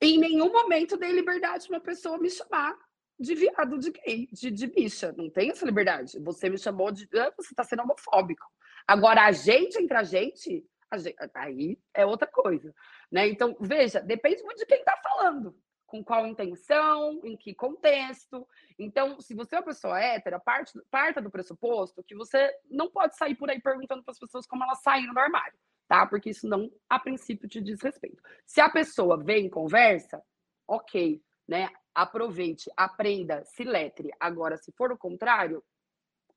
Em 0.01 0.18
nenhum 0.18 0.53
momento 0.53 0.96
dei 0.96 1.12
liberdade 1.12 1.66
para 1.66 1.76
uma 1.76 1.82
pessoa 1.82 2.18
me 2.18 2.30
chamar 2.30 2.76
de 3.18 3.34
viado, 3.34 3.78
de 3.78 3.90
gay, 3.90 4.28
de, 4.32 4.51
de 4.51 4.66
bicha. 4.66 5.12
Não 5.16 5.28
tem 5.28 5.51
essa 5.51 5.66
liberdade. 5.66 6.18
Você 6.20 6.49
me 6.49 6.59
chamou 6.59 6.92
de. 6.92 7.09
Ah, 7.16 7.32
você 7.36 7.53
está 7.53 7.64
sendo 7.64 7.82
homofóbico. 7.82 8.46
Agora, 8.86 9.26
a 9.26 9.32
gente 9.32 9.76
entre 9.82 9.96
a 9.96 10.05
gente, 10.05 10.64
a 10.90 10.99
gente, 10.99 11.16
aí 11.34 11.78
é 11.92 12.07
outra 12.07 12.28
coisa. 12.28 12.72
Né? 13.11 13.28
Então, 13.28 13.57
veja, 13.61 14.01
depende 14.01 14.42
muito 14.42 14.59
de 14.59 14.66
quem 14.66 14.78
está 14.78 14.96
falando, 15.03 15.55
com 15.89 16.05
qual 16.05 16.26
intenção, 16.26 17.18
em 17.24 17.36
que 17.36 17.53
contexto. 17.53 18.47
Então, 18.78 19.20
se 19.20 19.34
você 19.34 19.57
é 19.57 19.59
uma 19.59 19.64
pessoa 19.64 19.99
hétera, 19.99 20.39
parte, 20.39 20.78
parta 20.91 21.20
do 21.20 21.30
pressuposto 21.30 22.05
que 22.05 22.14
você 22.14 22.55
não 22.70 22.89
pode 22.89 23.16
sair 23.16 23.34
por 23.34 23.51
aí 23.51 23.61
perguntando 23.61 24.05
para 24.05 24.12
as 24.12 24.18
pessoas 24.20 24.47
como 24.47 24.62
elas 24.62 24.80
saíram 24.82 25.12
do 25.12 25.18
armário 25.18 25.59
tá? 25.89 26.07
Porque 26.07 26.30
isso 26.30 26.47
não, 26.47 26.70
a 26.89 26.99
princípio, 27.01 27.49
te 27.49 27.61
diz 27.61 27.80
respeito. 27.80 28.22
Se 28.47 28.61
a 28.61 28.68
pessoa 28.68 29.16
vem 29.16 29.47
e 29.47 29.51
conversa, 29.51 30.22
ok, 30.68 31.20
né? 31.49 31.70
Aproveite, 31.95 32.70
aprenda, 32.76 33.43
se 33.45 33.64
letre. 33.64 34.11
Agora, 34.20 34.57
se 34.59 34.70
for 34.72 34.93
o 34.93 34.99
contrário, 34.99 35.64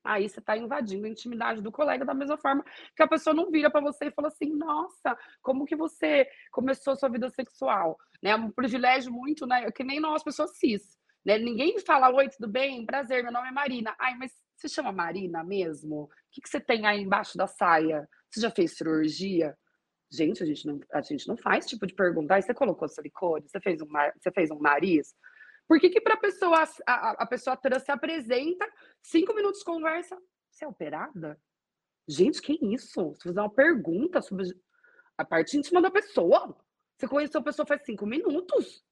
aí 0.03 0.27
você 0.27 0.39
está 0.39 0.57
invadindo 0.57 1.05
a 1.05 1.09
intimidade 1.09 1.61
do 1.61 1.71
colega 1.71 2.05
da 2.05 2.13
mesma 2.13 2.37
forma 2.37 2.63
que 2.95 3.03
a 3.03 3.07
pessoa 3.07 3.33
não 3.33 3.51
vira 3.51 3.69
para 3.69 3.81
você 3.81 4.05
e 4.05 4.11
fala 4.11 4.27
assim, 4.27 4.53
nossa, 4.55 5.17
como 5.41 5.65
que 5.65 5.75
você 5.75 6.27
começou 6.51 6.95
sua 6.95 7.09
vida 7.09 7.29
sexual? 7.29 7.97
Né? 8.21 8.31
É 8.31 8.35
um 8.35 8.51
privilégio 8.51 9.11
muito, 9.11 9.45
né? 9.45 9.69
Que 9.71 9.83
nem 9.83 9.99
nós, 9.99 10.23
pessoas 10.23 10.57
cis. 10.57 10.97
Né? 11.25 11.37
Ninguém 11.37 11.79
fala, 11.79 12.13
oi, 12.13 12.29
tudo 12.29 12.47
bem? 12.47 12.85
Prazer, 12.85 13.23
meu 13.23 13.31
nome 13.31 13.47
é 13.47 13.51
Marina. 13.51 13.95
Ai, 13.99 14.15
mas 14.17 14.31
você 14.55 14.67
chama 14.67 14.91
Marina 14.91 15.43
mesmo? 15.43 16.03
O 16.03 16.09
que, 16.31 16.41
que 16.41 16.49
você 16.49 16.59
tem 16.59 16.85
aí 16.85 17.01
embaixo 17.01 17.37
da 17.37 17.47
saia? 17.47 18.07
Você 18.29 18.41
já 18.41 18.51
fez 18.51 18.75
cirurgia? 18.75 19.55
Gente, 20.11 20.43
a 20.43 20.45
gente 20.45 20.67
não, 20.67 20.79
a 20.93 21.01
gente 21.01 21.27
não 21.27 21.37
faz 21.37 21.65
tipo 21.65 21.87
de 21.87 21.93
pergunta. 21.93 22.35
Aí 22.35 22.41
você 22.41 22.53
colocou 22.53 22.87
silicone? 22.87 23.47
Você 23.47 23.59
fez 23.59 23.81
um, 23.81 23.87
você 24.19 24.31
fez 24.31 24.51
um 24.51 24.59
nariz? 24.59 25.15
Por 25.71 25.79
que, 25.79 25.89
que 25.89 26.01
para 26.01 26.17
pessoa, 26.17 26.65
a, 26.85 27.11
a 27.11 27.25
pessoa 27.25 27.55
trans 27.55 27.83
se 27.83 27.91
apresenta, 27.93 28.69
cinco 29.01 29.33
minutos 29.33 29.63
conversa, 29.63 30.21
você 30.49 30.65
é 30.65 30.67
operada? 30.67 31.39
Gente, 32.05 32.41
que 32.41 32.59
isso? 32.61 33.13
Você 33.13 33.29
fazer 33.29 33.39
uma 33.39 33.49
pergunta 33.49 34.21
sobre 34.21 34.53
a 35.17 35.23
parte 35.23 35.57
íntima 35.57 35.81
da 35.81 35.89
pessoa. 35.89 36.57
Você 36.97 37.07
conheceu 37.07 37.39
a 37.39 37.43
pessoa 37.45 37.65
faz 37.65 37.85
cinco 37.85 38.05
minutos. 38.05 38.83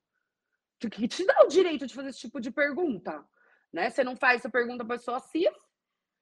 O 0.82 0.90
que 0.90 1.06
te 1.06 1.26
dá 1.26 1.44
o 1.44 1.50
direito 1.50 1.86
de 1.86 1.94
fazer 1.94 2.12
esse 2.12 2.20
tipo 2.20 2.40
de 2.40 2.50
pergunta? 2.50 3.28
Né? 3.74 3.90
Você 3.90 4.02
não 4.02 4.16
faz 4.16 4.40
essa 4.40 4.50
pergunta 4.50 4.86
para 4.86 4.96
a 4.96 4.98
pessoa 5.00 5.20
cis, 5.20 5.52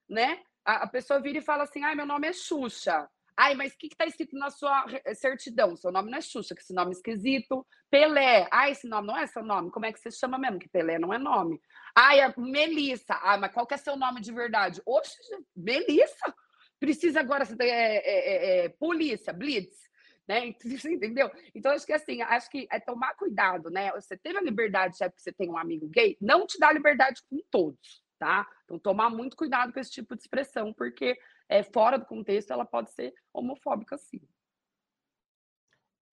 né? 0.10 0.44
a, 0.66 0.86
a 0.86 0.88
pessoa 0.88 1.22
vira 1.22 1.38
e 1.38 1.42
fala 1.42 1.66
assim: 1.66 1.84
ai, 1.84 1.94
meu 1.94 2.08
nome 2.08 2.28
é 2.28 2.34
Xuxa. 2.34 3.08
Ai, 3.40 3.54
mas 3.54 3.74
o 3.74 3.78
que 3.78 3.86
está 3.86 4.06
escrito 4.06 4.36
na 4.36 4.50
sua 4.50 4.86
certidão? 5.14 5.76
Seu 5.76 5.92
nome 5.92 6.10
não 6.10 6.18
é 6.18 6.22
Xuxa, 6.22 6.56
que 6.56 6.62
esse 6.62 6.74
nome 6.74 6.90
é 6.90 6.94
esquisito. 6.94 7.66
Pelé. 7.90 8.48
Ai, 8.52 8.72
esse 8.72 8.88
nome 8.88 9.08
não 9.08 9.18
é 9.18 9.28
seu 9.28 9.44
nome. 9.44 9.70
Como 9.70 9.86
é 9.86 9.94
que 9.94 10.00
você 10.00 10.10
chama 10.10 10.40
mesmo? 10.40 10.58
Que 10.58 10.68
Pelé 10.68 10.98
não 10.98 11.14
é 11.14 11.20
nome. 11.20 11.62
Ai, 11.96 12.20
a 12.20 12.34
Melissa. 12.36 13.14
Ai, 13.22 13.38
mas 13.38 13.54
qual 13.54 13.68
que 13.68 13.76
é 13.76 13.78
seu 13.78 13.96
nome 13.96 14.22
de 14.22 14.32
verdade? 14.32 14.82
Oxe, 14.86 15.16
Melissa. 15.56 16.34
Precisa 16.80 17.20
agora 17.20 17.44
é, 17.60 17.66
é, 17.66 18.00
é, 18.08 18.66
é, 18.66 18.70
polícia, 18.70 19.32
blitz. 19.32 19.88
Né? 20.28 20.48
Entendeu? 20.86 21.30
Então, 21.54 21.72
acho 21.72 21.86
que 21.86 21.94
assim, 21.94 22.24
acho 22.24 22.50
que 22.50 22.68
é 22.72 22.80
tomar 22.80 23.14
cuidado, 23.16 23.70
né? 23.70 23.92
Você 23.92 24.18
teve 24.18 24.40
a 24.40 24.42
liberdade, 24.42 24.98
já 24.98 25.12
que 25.12 25.22
você 25.22 25.32
tem 25.32 25.48
um 25.50 25.58
amigo 25.58 25.88
gay, 25.88 26.18
não 26.20 26.48
te 26.48 26.58
dá 26.58 26.72
liberdade 26.72 27.22
com 27.30 27.40
todos 27.52 28.02
tá? 28.18 28.48
Então, 28.66 28.80
tomar 28.80 29.10
muito 29.10 29.38
cuidado 29.38 29.72
com 29.72 29.80
esse 29.80 29.92
tipo 29.92 30.16
de 30.16 30.22
expressão, 30.22 30.74
porque 30.74 31.18
é, 31.50 31.64
fora 31.64 31.98
do 31.98 32.06
contexto 32.06 32.52
ela 32.52 32.66
pode 32.66 32.92
ser 32.92 33.14
homofóbica, 33.34 33.98
sim. 33.98 34.22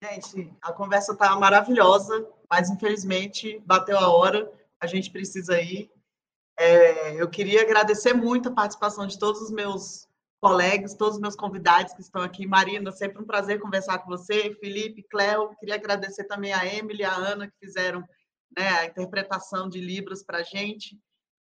Gente, 0.03 0.53
a 0.61 0.71
conversa 0.71 1.13
está 1.13 1.35
maravilhosa, 1.35 2.27
mas 2.49 2.69
infelizmente 2.69 3.59
bateu 3.65 3.97
a 3.97 4.09
hora, 4.09 4.51
a 4.79 4.87
gente 4.87 5.09
precisa 5.09 5.59
ir. 5.61 5.91
É, 6.57 7.21
eu 7.21 7.29
queria 7.29 7.61
agradecer 7.61 8.13
muito 8.13 8.49
a 8.49 8.53
participação 8.53 9.07
de 9.07 9.17
todos 9.17 9.41
os 9.41 9.51
meus 9.51 10.07
colegas, 10.41 10.93
todos 10.93 11.15
os 11.15 11.21
meus 11.21 11.35
convidados 11.35 11.93
que 11.93 12.01
estão 12.01 12.21
aqui. 12.21 12.45
Marina, 12.45 12.91
sempre 12.91 13.21
um 13.21 13.25
prazer 13.25 13.59
conversar 13.59 13.99
com 13.99 14.07
você. 14.07 14.53
Felipe, 14.55 15.03
Cléo, 15.03 15.55
queria 15.55 15.75
agradecer 15.75 16.25
também 16.25 16.53
a 16.53 16.65
Emily 16.65 17.03
a 17.03 17.15
Ana 17.15 17.47
que 17.47 17.57
fizeram 17.57 18.07
né, 18.55 18.67
a 18.79 18.85
interpretação 18.85 19.67
de 19.67 19.81
Libras 19.81 20.23
para 20.23 20.39
a 20.39 20.43
gente. 20.43 20.97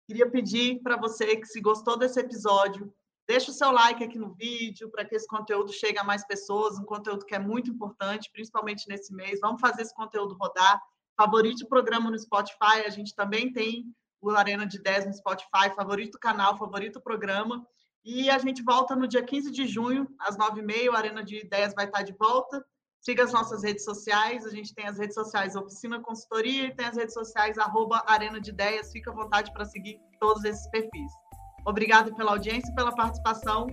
Queria 0.07 0.30
pedir 0.30 0.80
para 0.82 0.97
você 0.97 1.36
que 1.36 1.47
se 1.47 1.61
gostou 1.61 1.99
desse 1.99 2.20
episódio, 2.20 2.93
deixa 3.33 3.51
o 3.51 3.55
seu 3.55 3.72
like 3.72 4.05
aqui 4.05 4.18
no 4.18 4.35
vídeo 4.35 4.91
para 4.91 5.07
que 5.07 5.14
esse 5.14 5.26
conteúdo 5.26 5.72
chegue 5.72 5.99
a 5.99 6.05
mais 6.05 6.22
pessoas, 6.26 6.78
um 6.78 6.85
conteúdo 6.85 7.24
que 7.24 7.35
é 7.35 7.39
muito 7.39 7.70
importante, 7.70 8.30
principalmente 8.30 8.87
nesse 8.87 9.14
mês. 9.14 9.41
Vamos 9.41 9.59
fazer 9.59 9.80
esse 9.80 9.95
conteúdo 9.95 10.37
rodar. 10.39 10.78
Favorite 11.16 11.64
o 11.64 11.68
programa 11.68 12.11
no 12.11 12.18
Spotify, 12.18 12.85
a 12.87 12.91
gente 12.91 13.14
também 13.14 13.51
tem 13.51 13.87
o 14.20 14.30
Arena 14.30 14.66
de 14.66 14.78
10 14.78 15.07
no 15.07 15.14
Spotify, 15.14 15.74
favorito 15.74 16.16
o 16.16 16.20
canal, 16.20 16.59
favorito 16.59 16.97
o 16.97 17.03
programa. 17.03 17.66
E 18.05 18.28
a 18.28 18.37
gente 18.37 18.62
volta 18.62 18.95
no 18.95 19.09
dia 19.09 19.22
15 19.22 19.51
de 19.51 19.66
junho, 19.66 20.07
às 20.18 20.37
9h30, 20.37 20.91
o 20.91 20.97
Arena 20.97 21.24
de 21.24 21.39
Ideias 21.39 21.72
vai 21.74 21.87
estar 21.87 22.03
de 22.03 22.12
volta. 22.12 22.62
Siga 23.01 23.24
as 23.24 23.33
nossas 23.33 23.62
redes 23.62 23.85
sociais. 23.85 24.45
A 24.45 24.51
gente 24.51 24.74
tem 24.74 24.87
as 24.87 24.99
redes 24.99 25.14
sociais 25.14 25.57
Oficina 25.57 26.03
Consultoria 26.03 26.66
e 26.66 26.74
tem 26.74 26.85
as 26.85 26.97
redes 26.97 27.14
sociais 27.14 27.57
arroba 27.57 28.05
Arena 28.07 28.39
de 28.39 28.51
Ideias. 28.51 28.93
Fica 28.93 29.11
à 29.11 29.14
vontade 29.14 29.51
para 29.55 29.64
seguir 29.64 29.99
todos 30.20 30.45
esses 30.45 30.68
perfis. 30.70 31.22
Obrigado 31.64 32.14
pela 32.14 32.32
audiência 32.32 32.70
e 32.70 32.74
pela 32.74 32.92
participação. 32.92 33.66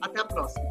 Até 0.00 0.20
a 0.20 0.24
próxima. 0.24 0.64